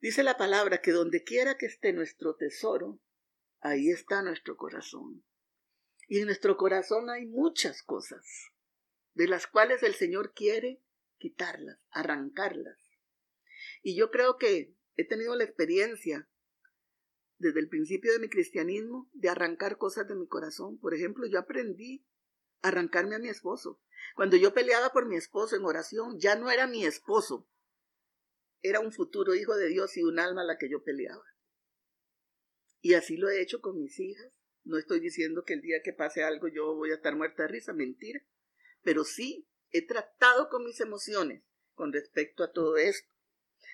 Dice 0.00 0.24
la 0.24 0.36
palabra 0.36 0.80
que 0.80 0.90
donde 0.90 1.22
quiera 1.22 1.56
que 1.56 1.66
esté 1.66 1.92
nuestro 1.92 2.34
tesoro, 2.34 3.00
ahí 3.60 3.88
está 3.90 4.22
nuestro 4.22 4.56
corazón. 4.56 5.24
Y 6.12 6.18
en 6.18 6.26
nuestro 6.26 6.58
corazón 6.58 7.08
hay 7.08 7.24
muchas 7.24 7.82
cosas, 7.82 8.50
de 9.14 9.26
las 9.26 9.46
cuales 9.46 9.82
el 9.82 9.94
Señor 9.94 10.34
quiere 10.34 10.82
quitarlas, 11.16 11.78
arrancarlas. 11.90 12.76
Y 13.82 13.96
yo 13.96 14.10
creo 14.10 14.36
que 14.36 14.76
he 14.96 15.08
tenido 15.08 15.34
la 15.36 15.44
experiencia 15.44 16.28
desde 17.38 17.60
el 17.60 17.70
principio 17.70 18.12
de 18.12 18.18
mi 18.18 18.28
cristianismo 18.28 19.08
de 19.14 19.30
arrancar 19.30 19.78
cosas 19.78 20.06
de 20.06 20.14
mi 20.14 20.28
corazón. 20.28 20.78
Por 20.78 20.92
ejemplo, 20.92 21.26
yo 21.26 21.38
aprendí 21.38 22.04
a 22.60 22.68
arrancarme 22.68 23.14
a 23.14 23.18
mi 23.18 23.30
esposo. 23.30 23.80
Cuando 24.14 24.36
yo 24.36 24.52
peleaba 24.52 24.90
por 24.90 25.08
mi 25.08 25.16
esposo 25.16 25.56
en 25.56 25.64
oración, 25.64 26.20
ya 26.20 26.36
no 26.36 26.50
era 26.50 26.66
mi 26.66 26.84
esposo, 26.84 27.48
era 28.60 28.80
un 28.80 28.92
futuro 28.92 29.34
hijo 29.34 29.56
de 29.56 29.68
Dios 29.68 29.96
y 29.96 30.02
un 30.02 30.18
alma 30.18 30.42
a 30.42 30.44
la 30.44 30.58
que 30.58 30.68
yo 30.68 30.84
peleaba. 30.84 31.24
Y 32.82 32.92
así 32.92 33.16
lo 33.16 33.30
he 33.30 33.40
hecho 33.40 33.62
con 33.62 33.80
mis 33.80 33.98
hijas. 33.98 34.41
No 34.64 34.78
estoy 34.78 35.00
diciendo 35.00 35.44
que 35.44 35.54
el 35.54 35.60
día 35.60 35.82
que 35.82 35.92
pase 35.92 36.22
algo 36.22 36.48
yo 36.48 36.74
voy 36.74 36.90
a 36.92 36.94
estar 36.94 37.16
muerta 37.16 37.42
de 37.42 37.48
risa, 37.48 37.72
mentira. 37.72 38.20
Pero 38.82 39.04
sí 39.04 39.48
he 39.70 39.86
tratado 39.86 40.48
con 40.48 40.64
mis 40.64 40.80
emociones 40.80 41.42
con 41.74 41.92
respecto 41.92 42.44
a 42.44 42.52
todo 42.52 42.76
esto, 42.76 43.12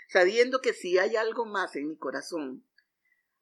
sabiendo 0.09 0.61
que 0.61 0.73
si 0.73 0.99
hay 0.99 1.17
algo 1.17 1.45
más 1.45 1.77
en 1.77 1.89
mi 1.89 1.97
corazón, 1.97 2.65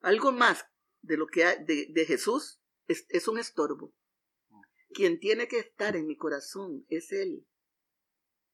algo 0.01 0.32
más 0.32 0.66
de 1.03 1.16
lo 1.16 1.26
que 1.26 1.44
hay, 1.44 1.64
de, 1.64 2.05
Jesús, 2.07 2.61
es, 2.88 3.07
es 3.11 3.28
un 3.28 3.38
estorbo. 3.38 3.94
Quien 4.92 5.20
tiene 5.20 5.47
que 5.47 5.59
estar 5.59 5.94
en 5.94 6.07
mi 6.07 6.16
corazón 6.16 6.86
es 6.88 7.12
Él. 7.12 7.47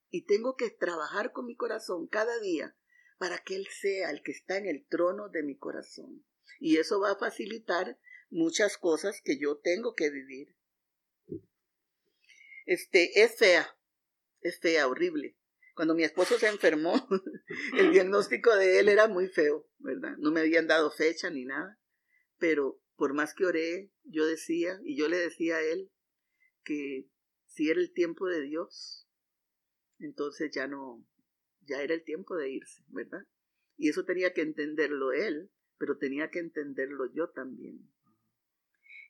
Y 0.09 0.25
tengo 0.25 0.55
que 0.55 0.69
trabajar 0.69 1.31
con 1.31 1.45
mi 1.45 1.55
corazón 1.55 2.07
cada 2.07 2.39
día 2.39 2.75
para 3.17 3.39
que 3.39 3.55
Él 3.55 3.67
sea 3.67 4.11
el 4.11 4.21
que 4.21 4.31
está 4.31 4.57
en 4.57 4.67
el 4.67 4.85
trono 4.87 5.29
de 5.29 5.43
mi 5.43 5.57
corazón. 5.57 6.25
Y 6.59 6.77
eso 6.77 6.99
va 6.99 7.11
a 7.11 7.17
facilitar 7.17 7.97
muchas 8.33 8.77
cosas 8.77 9.21
que 9.23 9.37
yo 9.37 9.57
tengo 9.57 9.93
que 9.93 10.09
vivir. 10.09 10.55
Este, 12.65 13.23
es 13.23 13.37
fea, 13.37 13.77
es 14.41 14.59
fea, 14.59 14.87
horrible. 14.87 15.37
Cuando 15.75 15.95
mi 15.95 16.03
esposo 16.03 16.37
se 16.37 16.47
enfermó, 16.47 16.93
el 17.77 17.91
diagnóstico 17.91 18.55
de 18.55 18.79
él 18.79 18.89
era 18.89 19.07
muy 19.07 19.27
feo, 19.27 19.67
¿verdad? 19.79 20.15
No 20.17 20.31
me 20.31 20.41
habían 20.41 20.67
dado 20.67 20.91
fecha 20.91 21.29
ni 21.29 21.45
nada, 21.45 21.79
pero 22.37 22.81
por 22.95 23.13
más 23.13 23.33
que 23.33 23.45
oré, 23.45 23.91
yo 24.03 24.25
decía, 24.25 24.79
y 24.83 24.97
yo 24.97 25.07
le 25.09 25.17
decía 25.17 25.57
a 25.57 25.61
él, 25.61 25.91
que 26.63 27.07
si 27.47 27.69
era 27.69 27.79
el 27.79 27.91
tiempo 27.91 28.27
de 28.27 28.41
Dios, 28.41 29.07
entonces 29.99 30.51
ya 30.53 30.67
no, 30.67 31.05
ya 31.61 31.81
era 31.81 31.93
el 31.93 32.03
tiempo 32.03 32.35
de 32.35 32.51
irse, 32.51 32.83
¿verdad? 32.87 33.27
Y 33.77 33.89
eso 33.89 34.05
tenía 34.05 34.33
que 34.33 34.41
entenderlo 34.41 35.11
él, 35.11 35.51
pero 35.77 35.97
tenía 35.97 36.29
que 36.29 36.39
entenderlo 36.39 37.11
yo 37.13 37.29
también. 37.29 37.92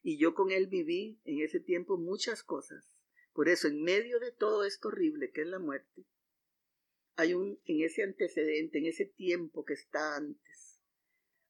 Y 0.04 0.18
yo 0.18 0.36
con 0.36 0.51
él 0.51 0.68
viví 0.68 1.20
en 1.24 1.39
ese 1.41 1.62
tiempo 1.62 1.97
muchas 1.97 2.43
cosas. 2.43 2.99
Por 3.32 3.47
eso, 3.47 3.68
en 3.68 3.82
medio 3.82 4.20
de 4.20 4.32
todo 4.32 4.66
esto 4.66 4.89
horrible 4.89 5.32
que 5.32 5.41
es 5.41 5.47
la 5.47 5.60
muerte, 5.60 6.06
hay 7.16 7.34
un, 7.34 7.60
en 7.66 7.82
ese 7.82 8.04
antecedente, 8.04 8.80
en 8.80 8.86
ese 8.86 9.06
tiempo 9.06 9.64
que 9.64 9.74
está 9.74 10.18
antes, 10.18 10.82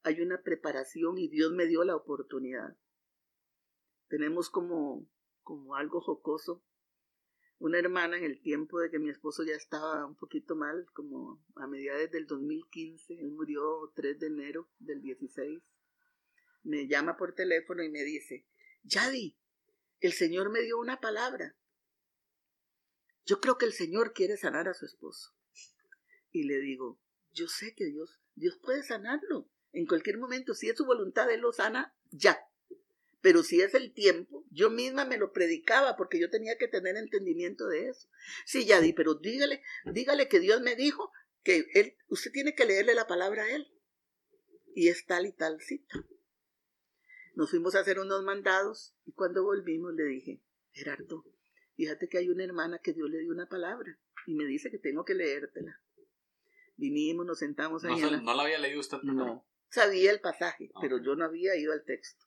hay 0.03 0.21
una 0.21 0.43
preparación 0.43 1.17
y 1.17 1.27
Dios 1.29 1.51
me 1.51 1.65
dio 1.65 1.83
la 1.83 1.95
oportunidad. 1.95 2.77
Tenemos 4.07 4.49
como, 4.49 5.09
como 5.41 5.75
algo 5.75 5.99
jocoso. 5.99 6.63
Una 7.57 7.79
hermana 7.79 8.17
en 8.17 8.25
el 8.25 8.41
tiempo 8.41 8.79
de 8.79 8.91
que 8.91 8.99
mi 8.99 9.09
esposo 9.09 9.43
ya 9.43 9.55
estaba 9.55 10.05
un 10.05 10.15
poquito 10.15 10.55
mal, 10.55 10.85
como 10.93 11.41
a 11.55 11.65
mediados 11.65 12.11
del 12.11 12.27
2015, 12.27 13.13
él 13.19 13.31
murió 13.31 13.91
3 13.95 14.19
de 14.19 14.27
enero 14.27 14.69
del 14.79 15.01
16, 15.01 15.63
me 16.63 16.87
llama 16.87 17.17
por 17.17 17.35
teléfono 17.35 17.83
y 17.83 17.89
me 17.89 18.03
dice, 18.03 18.45
Yadi, 18.83 19.37
el 19.99 20.13
Señor 20.13 20.49
me 20.49 20.61
dio 20.61 20.79
una 20.79 20.99
palabra. 20.99 21.55
Yo 23.25 23.39
creo 23.39 23.57
que 23.57 23.65
el 23.65 23.73
Señor 23.73 24.13
quiere 24.13 24.37
sanar 24.37 24.67
a 24.67 24.73
su 24.73 24.85
esposo. 24.85 25.33
Y 26.31 26.43
le 26.43 26.59
digo, 26.59 26.99
yo 27.31 27.47
sé 27.47 27.73
que 27.75 27.85
Dios, 27.85 28.19
Dios 28.35 28.57
puede 28.61 28.83
sanarlo. 28.83 29.49
En 29.71 29.85
cualquier 29.85 30.17
momento, 30.17 30.53
si 30.53 30.69
es 30.69 30.77
su 30.77 30.85
voluntad, 30.85 31.31
Él 31.31 31.41
lo 31.41 31.53
sana 31.53 31.95
ya. 32.11 32.37
Pero 33.21 33.41
si 33.41 33.61
es 33.61 33.73
el 33.73 33.93
tiempo, 33.93 34.45
yo 34.51 34.69
misma 34.69 35.05
me 35.05 35.17
lo 35.17 35.31
predicaba 35.31 35.95
porque 35.95 36.19
yo 36.19 36.29
tenía 36.29 36.57
que 36.57 36.67
tener 36.67 36.97
entendimiento 36.97 37.67
de 37.67 37.87
eso. 37.87 38.09
Sí, 38.45 38.65
ya 38.65 38.81
di, 38.81 38.91
pero 38.91 39.15
dígale, 39.15 39.61
dígale 39.85 40.27
que 40.27 40.41
Dios 40.41 40.61
me 40.61 40.75
dijo 40.75 41.09
que 41.43 41.65
él, 41.73 41.95
usted 42.09 42.31
tiene 42.31 42.53
que 42.53 42.65
leerle 42.65 42.93
la 42.93 43.07
palabra 43.07 43.43
a 43.43 43.49
Él. 43.49 43.71
Y 44.75 44.89
es 44.89 45.05
tal 45.05 45.25
y 45.25 45.31
tal 45.31 45.61
cita. 45.61 46.05
Nos 47.33 47.49
fuimos 47.49 47.75
a 47.75 47.79
hacer 47.79 47.99
unos 47.99 48.23
mandados 48.23 48.93
y 49.05 49.11
cuando 49.13 49.43
volvimos 49.43 49.93
le 49.93 50.03
dije, 50.03 50.41
Gerardo, 50.71 51.25
fíjate 51.75 52.07
que 52.07 52.19
hay 52.19 52.29
una 52.29 52.43
hermana 52.43 52.79
que 52.79 52.93
Dios 52.93 53.09
le 53.09 53.19
dio 53.19 53.31
una 53.31 53.47
palabra 53.47 53.97
y 54.27 54.35
me 54.35 54.45
dice 54.45 54.69
que 54.69 54.77
tengo 54.77 55.03
que 55.05 55.15
leértela. 55.15 55.81
Vinimos, 56.75 57.25
nos 57.25 57.39
sentamos 57.39 57.83
ahí. 57.85 58.01
No, 58.01 58.11
la... 58.11 58.21
no 58.21 58.33
la 58.35 58.43
había 58.43 58.59
leído 58.59 58.79
usted. 58.79 58.97
No, 59.03 59.45
sabía 59.69 60.11
el 60.11 60.19
pasaje, 60.19 60.71
pero 60.81 60.99
yo 60.99 61.15
no 61.15 61.25
había 61.25 61.55
ido 61.55 61.73
al 61.73 61.83
texto. 61.83 62.25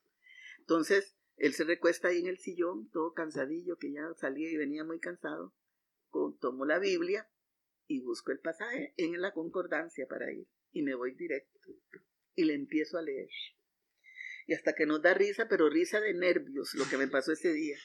Entonces, 0.58 1.16
él 1.36 1.52
se 1.52 1.64
recuesta 1.64 2.08
ahí 2.08 2.20
en 2.20 2.26
el 2.26 2.38
sillón, 2.38 2.90
todo 2.90 3.12
cansadillo, 3.12 3.76
que 3.78 3.92
ya 3.92 4.12
salía 4.14 4.50
y 4.50 4.56
venía 4.56 4.84
muy 4.84 4.98
cansado. 4.98 5.52
Tomo 6.40 6.64
la 6.64 6.78
Biblia 6.78 7.28
y 7.86 8.00
busco 8.00 8.32
el 8.32 8.40
pasaje 8.40 8.94
en 8.96 9.20
la 9.20 9.32
concordancia 9.32 10.06
para 10.08 10.32
ir. 10.32 10.48
Y 10.72 10.82
me 10.82 10.94
voy 10.94 11.14
directo. 11.14 11.60
Y 12.34 12.44
le 12.44 12.54
empiezo 12.54 12.98
a 12.98 13.02
leer. 13.02 13.28
Y 14.46 14.54
hasta 14.54 14.74
que 14.74 14.86
nos 14.86 15.02
da 15.02 15.12
risa, 15.14 15.48
pero 15.48 15.68
risa 15.68 16.00
de 16.00 16.14
nervios, 16.14 16.74
lo 16.74 16.88
que 16.88 16.96
me 16.96 17.08
pasó 17.08 17.32
ese 17.32 17.52
día. 17.52 17.76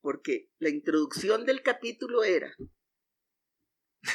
Porque 0.00 0.50
la 0.58 0.68
introducción 0.68 1.46
del 1.46 1.62
capítulo 1.62 2.24
era, 2.24 2.54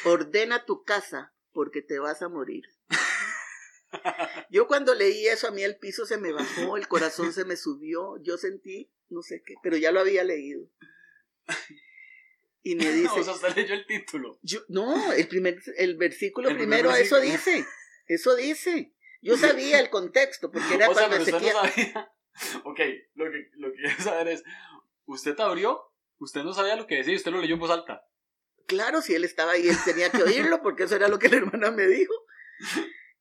ordena 0.06 0.66
tu 0.66 0.84
casa 0.84 1.34
porque 1.52 1.82
te 1.82 1.98
vas 1.98 2.22
a 2.22 2.30
morir. 2.30 2.64
Yo 4.52 4.68
cuando 4.68 4.94
leí 4.94 5.28
eso, 5.28 5.48
a 5.48 5.52
mí 5.52 5.64
el 5.64 5.78
piso 5.78 6.06
se 6.06 6.18
me 6.18 6.32
bajó, 6.32 6.78
el 6.78 6.88
corazón 6.88 7.34
se 7.34 7.44
me 7.46 7.56
subió, 7.56 8.22
yo 8.22 8.38
sentí, 8.38 8.92
no 9.10 9.22
sé 9.22 9.42
qué, 9.44 9.56
pero 9.64 9.78
ya 9.78 9.92
lo 9.92 10.00
había 10.00 10.24
leído. 10.24 10.70
Y 12.62 12.76
me 12.76 12.92
dice... 12.94 13.20
o 13.20 13.24
sea, 13.24 13.34
usted 13.34 13.56
leyó 13.56 13.74
el 13.74 13.88
título. 13.88 14.40
Yo, 14.44 14.60
no, 14.68 15.12
el, 15.12 15.28
primer, 15.28 15.60
el 15.78 15.98
versículo 15.98 16.50
primero, 16.50 16.94
eso 16.94 17.20
dice, 17.20 17.66
eso 18.06 18.36
dice. 18.36 18.94
Yo 19.22 19.38
sabía 19.38 19.80
el 19.80 19.90
contexto, 19.90 20.52
porque 20.52 20.76
era 20.76 20.90
o 20.90 20.94
sea, 20.94 21.08
cuando 21.08 21.26
pero 21.26 21.38
usted 21.38 21.54
no 21.54 21.62
sabía. 21.62 22.12
Ok, 22.64 22.80
lo 23.16 23.26
que, 23.32 23.50
lo 23.56 23.72
que 23.72 23.78
quiero 23.80 24.02
saber 24.02 24.30
es, 24.30 24.44
¿usted 25.06 25.36
te 25.36 25.42
abrió? 25.42 25.92
¿Usted 26.20 26.44
no 26.44 26.54
sabía 26.54 26.78
lo 26.78 26.88
que 26.88 26.96
decía? 26.96 27.16
¿Usted 27.16 27.32
lo 27.32 27.42
leyó 27.42 27.56
en 27.56 27.60
voz 27.60 27.70
alta? 27.70 28.06
Claro, 28.66 29.02
si 29.02 29.14
él 29.14 29.26
estaba 29.26 29.54
ahí, 29.54 29.68
él 29.68 29.76
tenía 29.84 30.10
que 30.10 30.24
oírlo, 30.24 30.62
porque 30.62 30.84
eso 30.84 30.96
era 30.96 31.10
lo 31.10 31.20
que 31.20 31.28
la 31.28 31.38
hermana 31.38 31.72
me 31.72 31.88
dijo. 31.88 32.14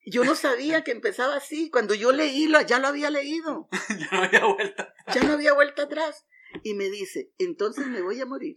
Yo 0.07 0.25
no 0.25 0.35
sabía 0.35 0.85
que 0.85 0.93
empezaba 0.93 1.37
así. 1.37 1.71
Cuando 1.71 1.95
yo 1.95 2.13
leí, 2.13 2.49
ya 2.67 2.79
lo 2.79 2.89
había 2.89 3.11
leído. 3.11 3.69
ya 3.99 4.09
no 4.13 4.23
había 4.23 4.45
vuelta 4.45 4.83
atrás. 4.83 5.15
Ya 5.15 5.23
no 5.25 5.33
había 5.33 5.53
vuelta 5.55 5.83
atrás. 5.83 6.27
Y 6.63 6.75
me 6.75 6.91
dice, 6.91 7.33
entonces 7.39 7.87
me 7.87 8.03
voy 8.03 8.21
a 8.21 8.27
morir. 8.27 8.57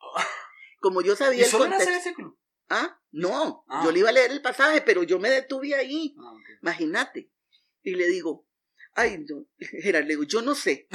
Como 0.80 1.00
yo 1.02 1.16
sabía 1.16 1.40
¿Y 1.40 1.44
el 1.44 1.50
solo 1.50 1.64
contexto. 1.64 1.88
era 1.88 1.98
ese 1.98 2.08
versículo? 2.10 2.38
Ah, 2.68 3.00
no. 3.12 3.64
Ah. 3.68 3.82
Yo 3.84 3.92
le 3.92 3.98
iba 4.00 4.08
a 4.08 4.12
leer 4.12 4.30
el 4.30 4.42
pasaje, 4.42 4.80
pero 4.82 5.02
yo 5.02 5.18
me 5.18 5.30
detuve 5.30 5.74
ahí. 5.74 6.14
Ah. 6.18 6.32
Imagínate. 6.62 7.30
Y 7.82 7.94
le 7.94 8.06
digo, 8.08 8.48
ay, 8.94 9.24
no, 9.28 9.46
Gerard, 9.58 10.04
le 10.04 10.10
digo, 10.10 10.24
yo 10.24 10.42
no 10.42 10.54
sé. 10.54 10.88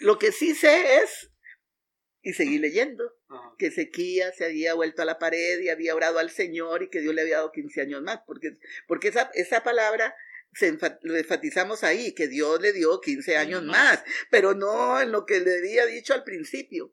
Lo 0.00 0.18
que 0.18 0.32
sí 0.32 0.54
sé 0.54 0.98
es, 0.98 1.30
y 2.22 2.34
seguí 2.34 2.58
leyendo, 2.58 3.12
Ajá. 3.28 3.54
que 3.58 3.70
Sequía 3.70 4.30
se 4.32 4.44
había 4.44 4.74
vuelto 4.74 5.02
a 5.02 5.04
la 5.06 5.18
pared 5.18 5.58
y 5.60 5.68
había 5.70 5.94
orado 5.94 6.18
al 6.18 6.30
Señor 6.30 6.82
y 6.82 6.90
que 6.90 7.00
Dios 7.00 7.14
le 7.14 7.22
había 7.22 7.36
dado 7.38 7.50
15 7.52 7.80
años 7.80 8.02
más, 8.02 8.20
porque, 8.26 8.56
porque 8.86 9.08
esa, 9.08 9.30
esa 9.34 9.62
palabra 9.64 10.14
se 10.52 10.72
enfa- 10.72 10.98
lo 11.02 11.16
enfatizamos 11.16 11.82
ahí, 11.84 12.12
que 12.14 12.28
Dios 12.28 12.60
le 12.60 12.72
dio 12.72 13.00
15 13.00 13.36
años 13.36 13.62
más. 13.64 14.00
más, 14.00 14.04
pero 14.30 14.54
no 14.54 15.00
en 15.00 15.12
lo 15.12 15.24
que 15.26 15.40
le 15.40 15.58
había 15.58 15.86
dicho 15.86 16.12
al 16.14 16.24
principio. 16.24 16.92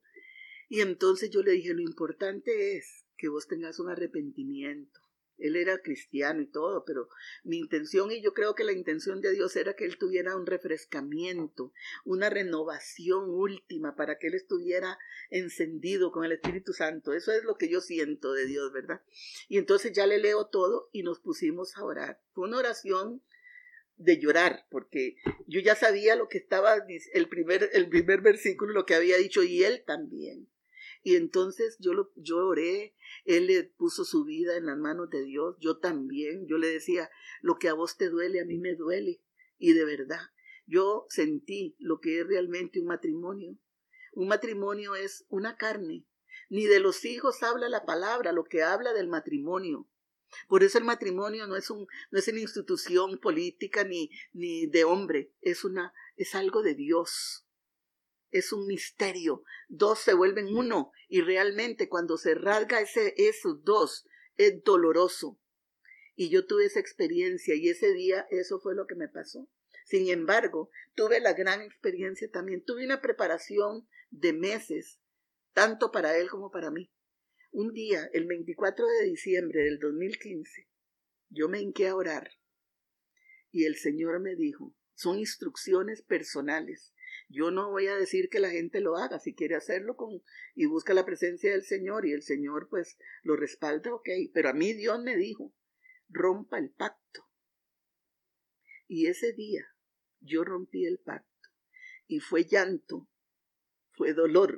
Y 0.70 0.82
entonces 0.82 1.30
yo 1.30 1.42
le 1.44 1.52
dije, 1.54 1.74
lo 1.74 1.82
importante 1.82 2.78
es 2.78 3.06
que 3.18 3.30
vos 3.30 3.48
tengas 3.48 3.80
un 3.80 3.90
arrepentimiento. 3.90 5.02
Él 5.38 5.56
era 5.56 5.78
cristiano 5.80 6.42
y 6.42 6.48
todo, 6.48 6.84
pero 6.84 7.10
mi 7.44 7.58
intención, 7.58 8.12
y 8.12 8.22
yo 8.22 8.34
creo 8.34 8.56
que 8.56 8.64
la 8.64 8.72
intención 8.72 9.22
de 9.22 9.32
Dios 9.32 9.56
era 9.56 9.76
que 9.76 9.86
él 9.86 9.98
tuviera 9.98 10.36
un 10.36 10.48
refrescamiento, 10.48 11.74
una 12.06 12.30
renovación 12.30 13.30
última 13.30 13.96
para 13.96 14.18
que 14.18 14.28
él 14.28 14.34
estuviera 14.34 14.98
encendido 15.30 16.12
con 16.12 16.26
el 16.26 16.32
Espíritu 16.32 16.74
Santo. 16.74 17.14
Eso 17.14 17.32
es 17.32 17.44
lo 17.44 17.56
que 17.56 17.70
yo 17.70 17.82
siento 17.82 18.34
de 18.34 18.48
Dios, 18.48 18.72
¿verdad? 18.74 19.02
Y 19.48 19.58
entonces 19.58 19.92
ya 19.94 20.08
le 20.08 20.18
leo 20.18 20.48
todo 20.48 20.90
y 20.92 21.04
nos 21.04 21.20
pusimos 21.20 21.78
a 21.78 21.84
orar. 21.84 22.20
Fue 22.34 22.48
una 22.48 22.58
oración 22.58 23.22
de 23.98 24.20
llorar, 24.20 24.66
porque 24.70 25.18
yo 25.48 25.60
ya 25.60 25.76
sabía 25.76 26.16
lo 26.16 26.30
que 26.30 26.38
estaba, 26.38 26.76
el 27.14 27.30
primer, 27.30 27.70
el 27.74 27.90
primer 27.90 28.22
versículo, 28.22 28.74
lo 28.74 28.86
que 28.86 28.96
había 28.96 29.18
dicho, 29.18 29.44
y 29.44 29.64
él 29.64 29.84
también. 29.86 30.48
Y 31.08 31.16
entonces 31.16 31.78
yo, 31.80 31.94
lo, 31.94 32.12
yo 32.18 32.46
oré, 32.46 32.94
él 33.24 33.48
le 33.48 33.64
puso 33.64 34.04
su 34.04 34.26
vida 34.26 34.58
en 34.58 34.66
las 34.66 34.78
manos 34.78 35.10
de 35.10 35.24
Dios, 35.24 35.56
yo 35.62 35.78
también, 35.78 36.46
yo 36.48 36.58
le 36.58 36.68
decía, 36.68 37.10
lo 37.40 37.58
que 37.58 37.70
a 37.70 37.74
vos 37.74 37.96
te 37.96 38.10
duele, 38.10 38.42
a 38.42 38.44
mí 38.44 38.58
me 38.58 38.76
duele, 38.76 39.22
y 39.58 39.72
de 39.72 39.86
verdad, 39.86 40.20
yo 40.66 41.06
sentí 41.08 41.78
lo 41.80 42.02
que 42.02 42.20
es 42.20 42.28
realmente 42.28 42.82
un 42.82 42.88
matrimonio. 42.88 43.58
Un 44.12 44.28
matrimonio 44.28 44.96
es 44.96 45.26
una 45.30 45.56
carne, 45.56 46.06
ni 46.50 46.66
de 46.66 46.82
los 46.82 47.06
hijos 47.06 47.42
habla 47.42 47.70
la 47.70 47.86
palabra, 47.86 48.34
lo 48.34 48.44
que 48.44 48.64
habla 48.64 48.92
del 48.92 49.08
matrimonio. 49.08 49.88
Por 50.50 50.62
eso 50.62 50.78
el 50.78 50.84
matrimonio 50.84 51.48
no 51.48 51.56
es 51.56 51.70
un, 51.70 51.88
no 52.12 52.20
es 52.20 52.28
una 52.28 52.42
institución 52.42 53.18
política 53.20 53.86
ni, 53.86 54.12
ni 54.34 54.68
de 54.68 54.84
hombre, 54.84 55.32
es 55.40 55.64
una, 55.64 55.94
es 56.18 56.36
algo 56.36 56.64
de 56.64 56.76
Dios. 56.76 57.47
Es 58.32 58.52
un 58.54 58.68
misterio. 58.68 59.44
Dos 59.68 60.00
se 60.00 60.14
vuelven 60.14 60.56
uno 60.56 60.92
y 61.08 61.22
realmente 61.22 61.90
cuando 61.90 62.18
se 62.18 62.36
rasga 62.36 62.82
ese, 62.82 63.14
esos 63.18 63.64
dos 63.64 64.06
es 64.36 64.64
doloroso. 64.64 65.40
Y 66.16 66.30
yo 66.30 66.46
tuve 66.46 66.66
esa 66.66 66.80
experiencia 66.80 67.56
y 67.56 67.70
ese 67.70 67.94
día 67.94 68.28
eso 68.32 68.60
fue 68.60 68.76
lo 68.76 68.88
que 68.88 68.96
me 68.96 69.08
pasó. 69.08 69.48
Sin 69.86 70.10
embargo, 70.10 70.70
tuve 70.96 71.20
la 71.20 71.34
gran 71.34 71.62
experiencia 71.62 72.30
también. 72.30 72.64
Tuve 72.64 72.86
una 72.86 73.02
preparación 73.02 73.88
de 74.10 74.34
meses, 74.34 75.00
tanto 75.54 75.92
para 75.92 76.18
él 76.18 76.30
como 76.30 76.52
para 76.52 76.72
mí. 76.72 76.92
Un 77.52 77.72
día, 77.72 78.10
el 78.14 78.28
24 78.28 78.86
de 78.86 79.06
diciembre 79.06 79.64
del 79.64 79.80
2015, 79.80 80.68
yo 81.30 81.48
me 81.48 81.62
hinqué 81.62 81.88
a 81.88 81.96
orar 81.96 82.32
y 83.52 83.66
el 83.66 83.76
Señor 83.76 84.20
me 84.20 84.36
dijo, 84.36 84.76
son 84.94 85.20
instrucciones 85.20 86.02
personales. 86.02 86.94
Yo 87.30 87.52
no 87.52 87.70
voy 87.70 87.88
a 87.88 87.96
decir 87.96 88.30
que 88.30 88.40
la 88.40 88.50
gente 88.50 88.80
lo 88.80 88.96
haga, 88.96 89.20
si 89.20 89.36
quiere 89.36 89.56
hacerlo 89.56 89.98
con 89.98 90.22
y 90.56 90.66
busca 90.66 90.94
la 90.94 91.06
presencia 91.06 91.52
del 91.52 91.64
Señor 91.64 92.06
y 92.06 92.14
el 92.14 92.24
Señor 92.24 92.68
pues 92.70 92.98
lo 93.24 93.36
respalda, 93.36 93.94
ok, 93.94 94.08
pero 94.34 94.50
a 94.50 94.54
mí 94.54 94.74
Dios 94.74 95.02
me 95.04 95.18
dijo, 95.18 95.54
rompa 96.08 96.58
el 96.58 96.72
pacto. 96.72 97.28
Y 98.88 99.08
ese 99.08 99.34
día 99.34 99.66
yo 100.22 100.46
rompí 100.46 100.86
el 100.86 101.00
pacto 101.00 101.28
y 102.08 102.20
fue 102.20 102.46
llanto, 102.46 103.10
fue 103.92 104.14
dolor, 104.14 104.58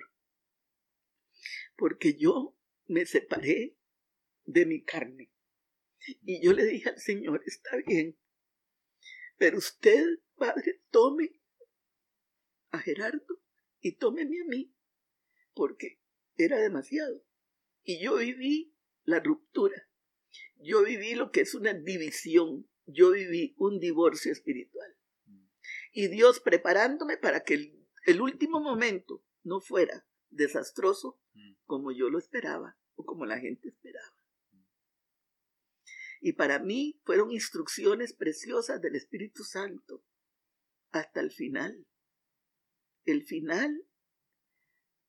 porque 1.75 2.15
yo 2.15 2.55
me 2.85 3.07
separé 3.07 3.75
de 4.43 4.65
mi 4.67 4.83
carne. 4.83 5.31
Y 6.21 6.43
yo 6.43 6.53
le 6.53 6.65
dije 6.65 6.89
al 6.89 6.99
Señor, 6.99 7.41
está 7.45 7.77
bien, 7.85 8.17
pero 9.37 9.57
usted, 9.57 10.05
Padre, 10.35 10.83
tome 10.91 11.38
a 12.71 12.79
Gerardo 12.79 13.41
y 13.79 13.97
tómeme 13.97 14.41
a 14.41 14.45
mí, 14.45 14.73
porque 15.53 15.99
era 16.37 16.57
demasiado. 16.57 17.23
Y 17.83 18.01
yo 18.03 18.17
viví 18.17 18.75
la 19.03 19.19
ruptura, 19.19 19.89
yo 20.57 20.83
viví 20.83 21.15
lo 21.15 21.31
que 21.31 21.41
es 21.41 21.55
una 21.55 21.73
división, 21.73 22.69
yo 22.85 23.11
viví 23.11 23.55
un 23.57 23.79
divorcio 23.79 24.31
espiritual. 24.31 24.95
Y 25.91 26.07
Dios 26.07 26.39
preparándome 26.39 27.17
para 27.17 27.43
que 27.43 27.55
el, 27.55 27.87
el 28.05 28.21
último 28.21 28.59
momento 28.59 29.23
no 29.43 29.61
fuera 29.61 30.05
desastroso 30.29 31.19
como 31.65 31.91
yo 31.91 32.09
lo 32.09 32.19
esperaba 32.19 32.77
o 32.95 33.05
como 33.05 33.25
la 33.25 33.39
gente 33.39 33.69
esperaba. 33.69 34.13
Y 36.21 36.33
para 36.33 36.59
mí 36.59 36.99
fueron 37.05 37.31
instrucciones 37.31 38.13
preciosas 38.13 38.81
del 38.81 38.95
Espíritu 38.95 39.43
Santo 39.43 40.03
hasta 40.91 41.21
el 41.21 41.31
final. 41.31 41.85
El 43.05 43.23
final, 43.23 43.85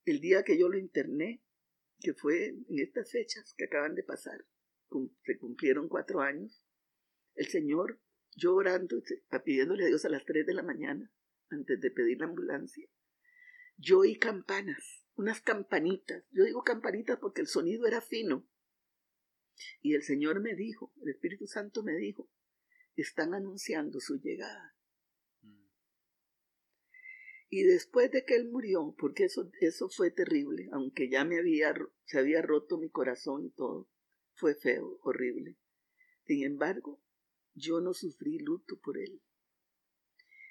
el 0.05 0.20
día 0.20 0.43
que 0.43 0.59
yo 0.59 0.68
lo 0.68 0.78
interné, 0.78 1.43
que 2.01 2.14
fue 2.14 2.47
en 2.47 2.78
estas 2.78 3.11
fechas 3.11 3.55
que 3.57 3.64
acaban 3.64 3.95
de 3.95 4.03
pasar, 4.03 4.45
se 5.24 5.38
cumplieron 5.38 5.88
cuatro 5.88 6.20
años, 6.20 6.64
el 7.34 7.47
Señor, 7.47 8.01
yo 8.36 8.55
orando, 8.55 9.03
pidiéndole 9.45 9.84
a 9.84 9.88
Dios 9.88 10.05
a 10.05 10.09
las 10.09 10.24
tres 10.24 10.47
de 10.47 10.55
la 10.55 10.62
mañana, 10.62 11.12
antes 11.51 11.80
de 11.80 11.91
pedir 11.91 12.18
la 12.18 12.26
ambulancia, 12.26 12.88
yo 13.76 14.01
oí 14.01 14.16
campanas, 14.18 15.07
unas 15.14 15.41
campanitas. 15.41 16.24
Yo 16.30 16.45
digo 16.45 16.62
campanitas 16.62 17.18
porque 17.18 17.41
el 17.41 17.47
sonido 17.47 17.86
era 17.86 18.01
fino. 18.01 18.47
Y 19.80 19.95
el 19.95 20.03
Señor 20.03 20.41
me 20.41 20.55
dijo, 20.55 20.93
el 21.03 21.11
Espíritu 21.11 21.47
Santo 21.47 21.82
me 21.82 21.95
dijo, 21.97 22.30
están 22.97 23.34
anunciando 23.34 24.01
su 24.01 24.20
llegada. 24.20 24.76
Y 27.51 27.64
después 27.64 28.12
de 28.12 28.24
que 28.24 28.36
él 28.36 28.48
murió, 28.48 28.94
porque 28.96 29.24
eso, 29.24 29.51
eso 29.61 29.88
fue 29.88 30.12
terrible, 30.12 30.68
aunque 30.72 31.11
ya 31.11 31.24
me 31.24 31.38
había, 31.38 31.74
se 32.05 32.18
había 32.18 32.42
roto 32.42 32.78
mi 32.78 32.88
corazón 32.88 33.44
y 33.44 33.51
todo, 33.51 33.90
fue 34.34 34.55
feo, 34.55 35.01
horrible. 35.03 35.57
Sin 36.24 36.44
embargo, 36.44 37.03
yo 37.55 37.80
no 37.80 37.92
sufrí 37.92 38.38
luto 38.38 38.78
por 38.80 38.98
él. 38.98 39.20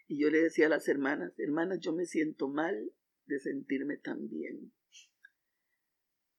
Y 0.08 0.20
yo 0.20 0.30
le 0.30 0.42
decía 0.42 0.66
a 0.66 0.70
las 0.70 0.88
hermanas, 0.90 1.34
hermanas, 1.40 1.80
yo 1.80 1.94
me 1.94 2.06
siento 2.06 2.50
mal 2.50 2.94
de 3.28 3.40
sentirme 3.40 3.96
tan 3.98 4.28
bien. 4.28 4.74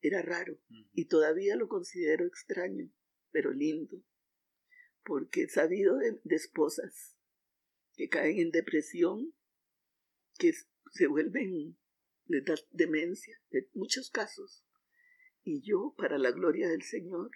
Era 0.02 0.22
raro 0.22 0.58
y 0.92 1.06
todavía 1.06 1.56
lo 1.56 1.68
considero 1.68 2.26
extraño, 2.26 2.90
pero 3.30 3.52
lindo, 3.52 4.02
porque 5.04 5.42
he 5.42 5.48
sabido 5.48 5.96
de, 5.96 6.20
esposas 6.30 7.16
que 7.94 8.08
caen 8.08 8.38
en 8.38 8.50
depresión, 8.50 9.34
que 10.40 10.52
se 10.90 11.06
vuelven, 11.06 11.76
les 12.26 12.44
da 12.44 12.54
demencia, 12.70 13.38
en 13.50 13.68
muchos 13.74 14.10
casos. 14.10 14.64
Y 15.44 15.60
yo, 15.60 15.94
para 15.98 16.18
la 16.18 16.30
gloria 16.32 16.68
del 16.68 16.82
Señor, 16.82 17.30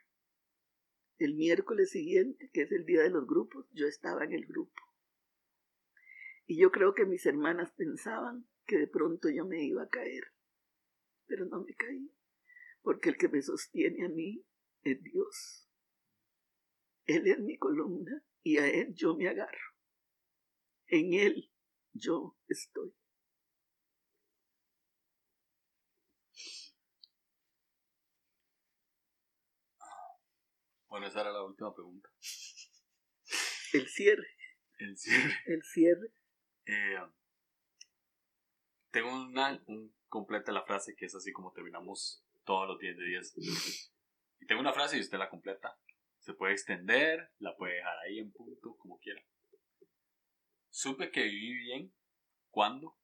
el 1.18 1.34
miércoles 1.34 1.90
siguiente, 1.90 2.50
que 2.52 2.62
es 2.62 2.72
el 2.72 2.86
día 2.86 3.02
de 3.02 3.10
los 3.10 3.26
grupos, 3.26 3.68
yo 3.72 3.86
estaba 3.86 4.24
en 4.24 4.32
el 4.32 4.46
grupo. 4.46 4.80
Y 6.46 6.58
yo 6.58 6.70
creo 6.70 6.94
que 6.94 7.04
mis 7.04 7.24
hermanas 7.26 7.72
pensaban 7.76 8.48
que 8.66 8.78
de 8.78 8.86
pronto 8.86 9.28
yo 9.28 9.44
me 9.44 9.62
iba 9.64 9.82
a 9.82 9.88
caer, 9.88 10.24
pero 11.26 11.44
no 11.44 11.62
me 11.62 11.74
caí, 11.74 12.10
porque 12.82 13.10
el 13.10 13.18
que 13.18 13.28
me 13.28 13.42
sostiene 13.42 14.06
a 14.06 14.08
mí 14.08 14.46
es 14.82 15.02
Dios. 15.02 15.68
Él 17.04 17.26
es 17.26 17.38
mi 17.38 17.58
columna 17.58 18.24
y 18.42 18.56
a 18.56 18.68
Él 18.68 18.94
yo 18.94 19.14
me 19.14 19.28
agarro. 19.28 19.74
En 20.86 21.12
Él 21.12 21.53
yo 21.94 22.36
estoy. 22.48 22.94
Bueno, 30.88 31.08
esa 31.08 31.22
era 31.22 31.32
la 31.32 31.42
última 31.42 31.74
pregunta. 31.74 32.08
El 33.72 33.88
cierre. 33.88 34.28
El 34.78 34.96
cierre. 34.96 35.34
El 35.46 35.62
cierre. 35.64 36.12
Eh, 36.66 37.00
tengo 38.90 39.12
una 39.12 39.60
un, 39.66 39.92
completa 40.08 40.52
la 40.52 40.64
frase 40.64 40.94
que 40.94 41.06
es 41.06 41.14
así 41.16 41.32
como 41.32 41.52
terminamos 41.52 42.24
todos 42.44 42.68
los 42.68 42.78
10 42.78 42.96
de 42.96 43.04
10. 43.04 43.34
Y 44.40 44.46
tengo 44.46 44.60
una 44.60 44.72
frase 44.72 44.96
y 44.96 45.00
usted 45.00 45.18
la 45.18 45.30
completa. 45.30 45.76
Se 46.20 46.34
puede 46.34 46.52
extender, 46.52 47.32
la 47.38 47.56
puede 47.56 47.74
dejar 47.74 47.98
ahí 47.98 48.20
en 48.20 48.30
punto, 48.30 48.76
como 48.78 48.98
quiera. 48.98 49.20
Supe 50.76 51.12
que 51.12 51.22
viví 51.22 51.54
bien. 51.54 51.94
¿Cuándo? 52.50 52.96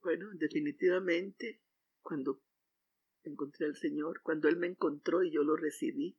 Bueno, 0.00 0.30
definitivamente 0.34 1.60
cuando 2.02 2.40
encontré 3.24 3.66
al 3.66 3.74
Señor, 3.74 4.22
cuando 4.22 4.48
Él 4.48 4.58
me 4.58 4.68
encontró 4.68 5.24
y 5.24 5.32
yo 5.32 5.42
lo 5.42 5.56
recibí, 5.56 6.16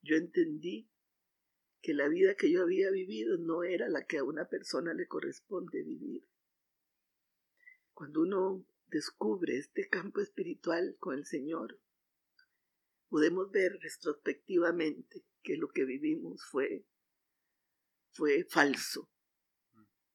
yo 0.00 0.16
entendí 0.16 0.90
que 1.82 1.92
la 1.92 2.08
vida 2.08 2.34
que 2.34 2.50
yo 2.50 2.62
había 2.62 2.90
vivido 2.90 3.36
no 3.36 3.62
era 3.62 3.90
la 3.90 4.06
que 4.06 4.16
a 4.16 4.24
una 4.24 4.48
persona 4.48 4.94
le 4.94 5.06
corresponde 5.06 5.82
vivir. 5.82 6.26
Cuando 7.92 8.22
uno 8.22 8.64
descubre 8.86 9.58
este 9.58 9.90
campo 9.90 10.22
espiritual 10.22 10.96
con 10.98 11.18
el 11.18 11.26
Señor, 11.26 11.78
podemos 13.10 13.50
ver 13.50 13.78
retrospectivamente 13.82 15.26
que 15.42 15.58
lo 15.58 15.68
que 15.68 15.84
vivimos 15.84 16.42
fue 16.46 16.86
fue 18.12 18.44
falso. 18.44 19.10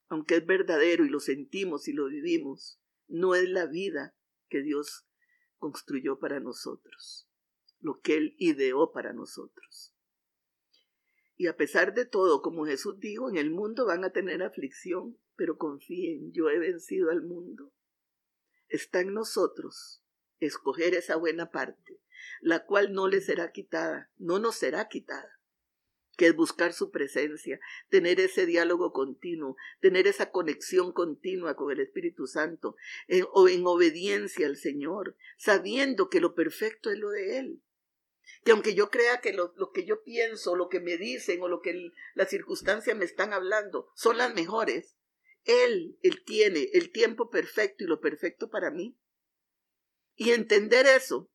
Aunque 0.07 0.37
es 0.37 0.45
verdadero 0.45 1.05
y 1.05 1.09
lo 1.09 1.19
sentimos 1.19 1.87
y 1.87 1.93
lo 1.93 2.05
vivimos, 2.05 2.79
no 3.07 3.35
es 3.35 3.49
la 3.49 3.65
vida 3.65 4.15
que 4.49 4.61
Dios 4.61 5.05
construyó 5.57 6.19
para 6.19 6.39
nosotros, 6.39 7.27
lo 7.79 7.99
que 7.99 8.15
Él 8.15 8.35
ideó 8.37 8.91
para 8.91 9.13
nosotros. 9.13 9.93
Y 11.35 11.47
a 11.47 11.57
pesar 11.57 11.93
de 11.93 12.05
todo, 12.05 12.41
como 12.41 12.65
Jesús 12.65 12.99
dijo, 12.99 13.29
en 13.29 13.37
el 13.37 13.51
mundo 13.51 13.85
van 13.85 14.03
a 14.03 14.11
tener 14.11 14.41
aflicción, 14.41 15.17
pero 15.35 15.57
confíen, 15.57 16.31
yo 16.31 16.49
he 16.49 16.57
vencido 16.57 17.11
al 17.11 17.21
mundo. 17.21 17.73
Está 18.69 19.01
en 19.01 19.13
nosotros 19.13 20.03
escoger 20.39 20.93
esa 20.93 21.15
buena 21.15 21.51
parte, 21.51 22.01
la 22.41 22.65
cual 22.65 22.93
no 22.93 23.07
le 23.07 23.21
será 23.21 23.51
quitada, 23.51 24.11
no 24.17 24.39
nos 24.39 24.55
será 24.55 24.87
quitada 24.87 25.36
que 26.17 26.25
es 26.25 26.35
buscar 26.35 26.73
su 26.73 26.89
presencia, 26.89 27.59
tener 27.89 28.19
ese 28.19 28.47
diálogo 28.47 28.91
continuo, 28.91 29.55
tener 29.79 30.07
esa 30.07 30.31
conexión 30.31 30.91
continua 30.91 31.55
con 31.55 31.71
el 31.71 31.79
Espíritu 31.79 32.25
Santo, 32.25 32.75
o 33.31 33.47
en 33.47 33.65
obediencia 33.65 34.47
al 34.47 34.57
Señor, 34.57 35.15
sabiendo 35.37 36.09
que 36.09 36.19
lo 36.19 36.33
perfecto 36.33 36.89
es 36.89 36.97
lo 36.97 37.11
de 37.11 37.37
Él. 37.37 37.61
Que 38.43 38.51
aunque 38.51 38.73
yo 38.73 38.89
crea 38.89 39.21
que 39.21 39.31
lo, 39.31 39.53
que 39.71 39.85
yo 39.85 40.03
pienso, 40.03 40.55
lo 40.55 40.69
que 40.69 40.79
me 40.79 40.97
dicen 40.97 41.41
o 41.41 41.47
lo 41.47 41.61
que 41.61 41.91
las 42.15 42.29
circunstancias 42.29 42.97
me 42.97 43.05
están 43.05 43.31
hablando 43.31 43.91
son 43.93 44.17
las 44.17 44.33
mejores, 44.33 44.97
Él, 45.45 45.97
Él 46.01 46.23
tiene 46.25 46.69
el 46.73 46.91
tiempo 46.91 47.29
perfecto 47.29 47.83
y 47.83 47.87
lo 47.87 48.01
perfecto 48.01 48.49
para 48.49 48.71
mí. 48.71 48.97
Y 50.15 50.31
entender 50.31 50.87
eso 50.87 51.29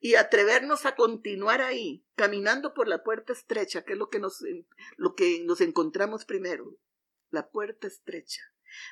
y 0.00 0.14
atrevernos 0.14 0.86
a 0.86 0.94
continuar 0.94 1.60
ahí, 1.62 2.04
caminando 2.14 2.74
por 2.74 2.88
la 2.88 3.02
puerta 3.02 3.32
estrecha, 3.32 3.82
que 3.82 3.94
es 3.94 3.98
lo 3.98 4.10
que 4.10 4.18
nos, 4.18 4.44
lo 4.96 5.14
que 5.14 5.42
nos 5.44 5.60
encontramos 5.60 6.24
primero, 6.24 6.76
la 7.30 7.50
puerta 7.50 7.86
estrecha. 7.86 8.42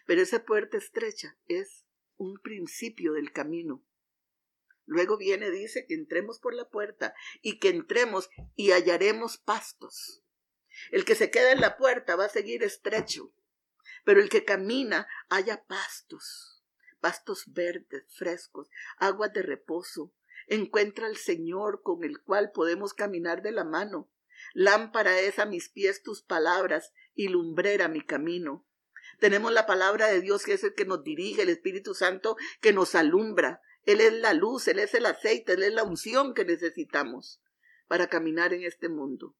Pero 0.06 0.22
esa 0.22 0.44
puerta 0.44 0.76
estrecha 0.76 1.36
es 1.46 1.84
un 2.16 2.38
principio 2.38 3.12
del 3.12 3.32
camino. 3.32 3.84
Luego 4.86 5.16
viene, 5.16 5.50
dice, 5.50 5.86
que 5.86 5.94
entremos 5.94 6.38
por 6.38 6.54
la 6.54 6.68
puerta 6.68 7.14
y 7.42 7.58
que 7.58 7.70
entremos 7.70 8.28
y 8.54 8.72
hallaremos 8.72 9.38
pastos. 9.38 10.22
El 10.90 11.04
que 11.04 11.14
se 11.14 11.30
queda 11.30 11.52
en 11.52 11.60
la 11.60 11.76
puerta 11.76 12.16
va 12.16 12.26
a 12.26 12.30
seguir 12.30 12.62
estrecho, 12.62 13.32
pero 14.04 14.20
el 14.20 14.28
que 14.28 14.44
camina 14.44 15.06
haya 15.28 15.64
pastos, 15.64 16.62
pastos 17.00 17.44
verdes, 17.52 18.04
frescos, 18.14 18.68
aguas 18.98 19.32
de 19.32 19.42
reposo, 19.42 20.12
Encuentra 20.46 21.06
al 21.06 21.16
Señor 21.16 21.82
con 21.82 22.04
el 22.04 22.20
cual 22.20 22.52
podemos 22.52 22.94
caminar 22.94 23.42
de 23.42 23.52
la 23.52 23.64
mano. 23.64 24.10
Lámpara 24.52 25.20
es 25.20 25.38
a 25.38 25.46
mis 25.46 25.68
pies 25.68 26.02
tus 26.02 26.22
palabras 26.22 26.92
y 27.14 27.28
lumbrera 27.28 27.88
mi 27.88 28.04
camino. 28.04 28.66
Tenemos 29.20 29.52
la 29.52 29.66
palabra 29.66 30.08
de 30.08 30.20
Dios 30.20 30.44
que 30.44 30.54
es 30.54 30.64
el 30.64 30.74
que 30.74 30.84
nos 30.84 31.02
dirige, 31.04 31.42
el 31.42 31.48
Espíritu 31.48 31.94
Santo 31.94 32.36
que 32.60 32.72
nos 32.72 32.94
alumbra. 32.94 33.62
Él 33.84 34.00
es 34.00 34.12
la 34.12 34.34
luz, 34.34 34.68
Él 34.68 34.78
es 34.78 34.94
el 34.94 35.06
aceite, 35.06 35.52
Él 35.52 35.62
es 35.62 35.72
la 35.72 35.84
unción 35.84 36.34
que 36.34 36.44
necesitamos 36.44 37.40
para 37.86 38.08
caminar 38.08 38.52
en 38.52 38.64
este 38.64 38.88
mundo 38.88 39.36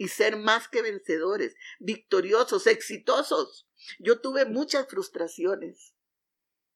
y 0.00 0.08
ser 0.08 0.38
más 0.38 0.66
que 0.66 0.80
vencedores, 0.80 1.54
victoriosos, 1.78 2.66
exitosos. 2.66 3.68
Yo 3.98 4.20
tuve 4.20 4.46
muchas 4.46 4.88
frustraciones, 4.88 5.92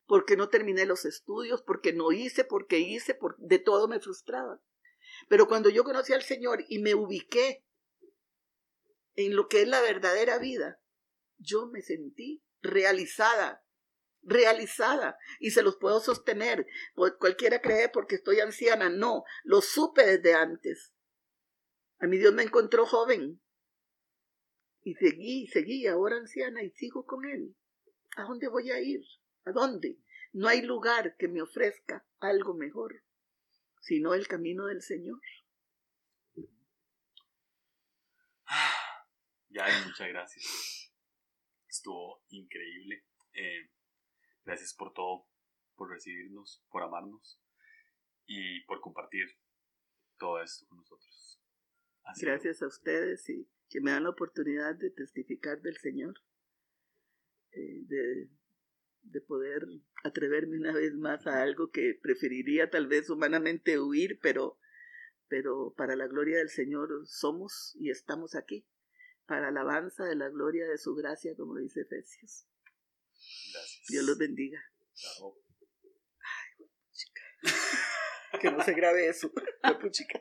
porque 0.07 0.37
no 0.37 0.49
terminé 0.49 0.85
los 0.85 1.05
estudios, 1.05 1.63
porque 1.63 1.93
no 1.93 2.13
hice, 2.13 2.45
porque 2.45 2.79
hice, 2.79 3.19
de 3.39 3.59
todo 3.59 3.89
me 3.89 4.01
frustraba. 4.01 4.61
Pero 5.29 5.47
cuando 5.49 5.71
yo 5.71 5.85
conocí 5.85 6.13
al 6.13 6.23
Señor 6.23 6.65
y 6.69 6.79
me 6.79 6.95
ubiqué 6.95 7.65
en 9.15 9.37
lo 9.37 9.49
que 9.49 9.63
es 9.63 9.69
la 9.69 9.81
verdadera 9.81 10.39
vida, 10.39 10.81
yo 11.39 11.67
me 11.67 11.83
sentí 11.83 12.43
realizada, 12.61 13.65
realizada, 14.23 15.19
y 15.39 15.51
se 15.51 15.63
los 15.63 15.77
puedo 15.77 16.01
sostener. 16.01 16.67
Cualquiera 17.19 17.61
cree 17.61 17.89
porque 17.89 18.17
estoy 18.17 18.41
anciana, 18.41 18.89
no, 18.89 19.25
lo 19.45 19.61
supe 19.61 20.05
desde 20.05 20.35
antes. 20.35 20.93
A 21.99 22.07
mi 22.07 22.19
Dios 22.19 22.35
me 22.35 22.43
encontró 22.43 22.87
joven 22.87 23.41
y 24.83 24.95
seguí, 24.95 25.47
seguí, 25.47 25.87
ahora 25.87 26.17
anciana 26.17 26.63
y 26.63 26.71
sigo 26.71 27.07
con 27.07 27.25
Él. 27.25 27.57
¿A 28.17 28.25
dónde 28.25 28.49
voy 28.49 28.71
a 28.71 28.81
ir? 28.81 29.01
¿A 29.45 29.53
dónde? 29.53 29.99
No 30.33 30.49
hay 30.49 30.63
lugar 30.63 31.17
que 31.17 31.29
me 31.29 31.43
ofrezca 31.43 32.07
algo 32.19 32.55
mejor, 32.55 33.03
sino 33.81 34.15
el 34.15 34.27
camino 34.27 34.67
del 34.67 34.83
Señor. 34.83 35.21
Ya, 39.49 39.67
muchas 39.87 40.09
gracias. 40.09 40.93
Estuvo 41.69 42.25
increíble. 42.31 43.05
Eh, 43.35 43.71
gracias 44.45 44.75
por 44.75 44.93
todo, 44.93 45.29
por 45.77 45.91
recibirnos, 45.91 46.65
por 46.71 46.83
amarnos 46.83 47.41
y 48.27 48.65
por 48.65 48.81
compartir 48.81 49.27
todo 50.19 50.43
esto 50.43 50.67
con 50.67 50.79
nosotros. 50.79 51.41
gracias 52.21 52.63
a 52.63 52.67
ustedes 52.67 53.29
y 53.29 53.49
que 53.69 53.81
me 53.81 53.93
dan 53.93 54.05
la 54.05 54.11
oportunidad 54.11 54.75
de 54.75 54.91
testificar 54.91 55.61
del 55.61 55.77
Señor, 55.77 56.15
eh, 57.53 57.83
de 57.87 58.31
de 59.05 59.21
poder 59.21 59.67
atreverme 60.03 60.59
una 60.59 60.73
vez 60.73 60.95
más 60.95 61.27
a 61.27 61.43
algo 61.43 61.71
que 61.71 61.99
preferiría 62.01 62.71
tal 62.71 62.87
vez 62.87 63.11
humanamente 63.11 63.79
huir, 63.79 64.19
pero, 64.21 64.59
pero 65.29 65.75
para 65.77 65.97
la 65.97 66.07
gloria 66.07 66.39
del 66.39 66.49
Señor 66.49 66.91
somos 67.07 67.77
y 67.79 67.91
estamos 67.91 68.35
aquí, 68.35 68.67
para 69.27 69.49
alabanza 69.49 70.05
de 70.05 70.17
la 70.17 70.29
gloria 70.29 70.67
de 70.67 70.79
su 70.79 70.95
gracia, 70.95 71.35
como 71.37 71.57
dice 71.57 71.83
Efesios. 71.83 72.47
Gracias. 73.53 73.87
Dios 73.89 74.05
los 74.05 74.19
bendiga. 74.19 74.61
Chao. 74.95 75.39
Que 78.41 78.51
no 78.51 78.63
se 78.65 78.75
grabe 78.75 79.09
eso. 79.09 79.31
Puchica. 79.81 80.21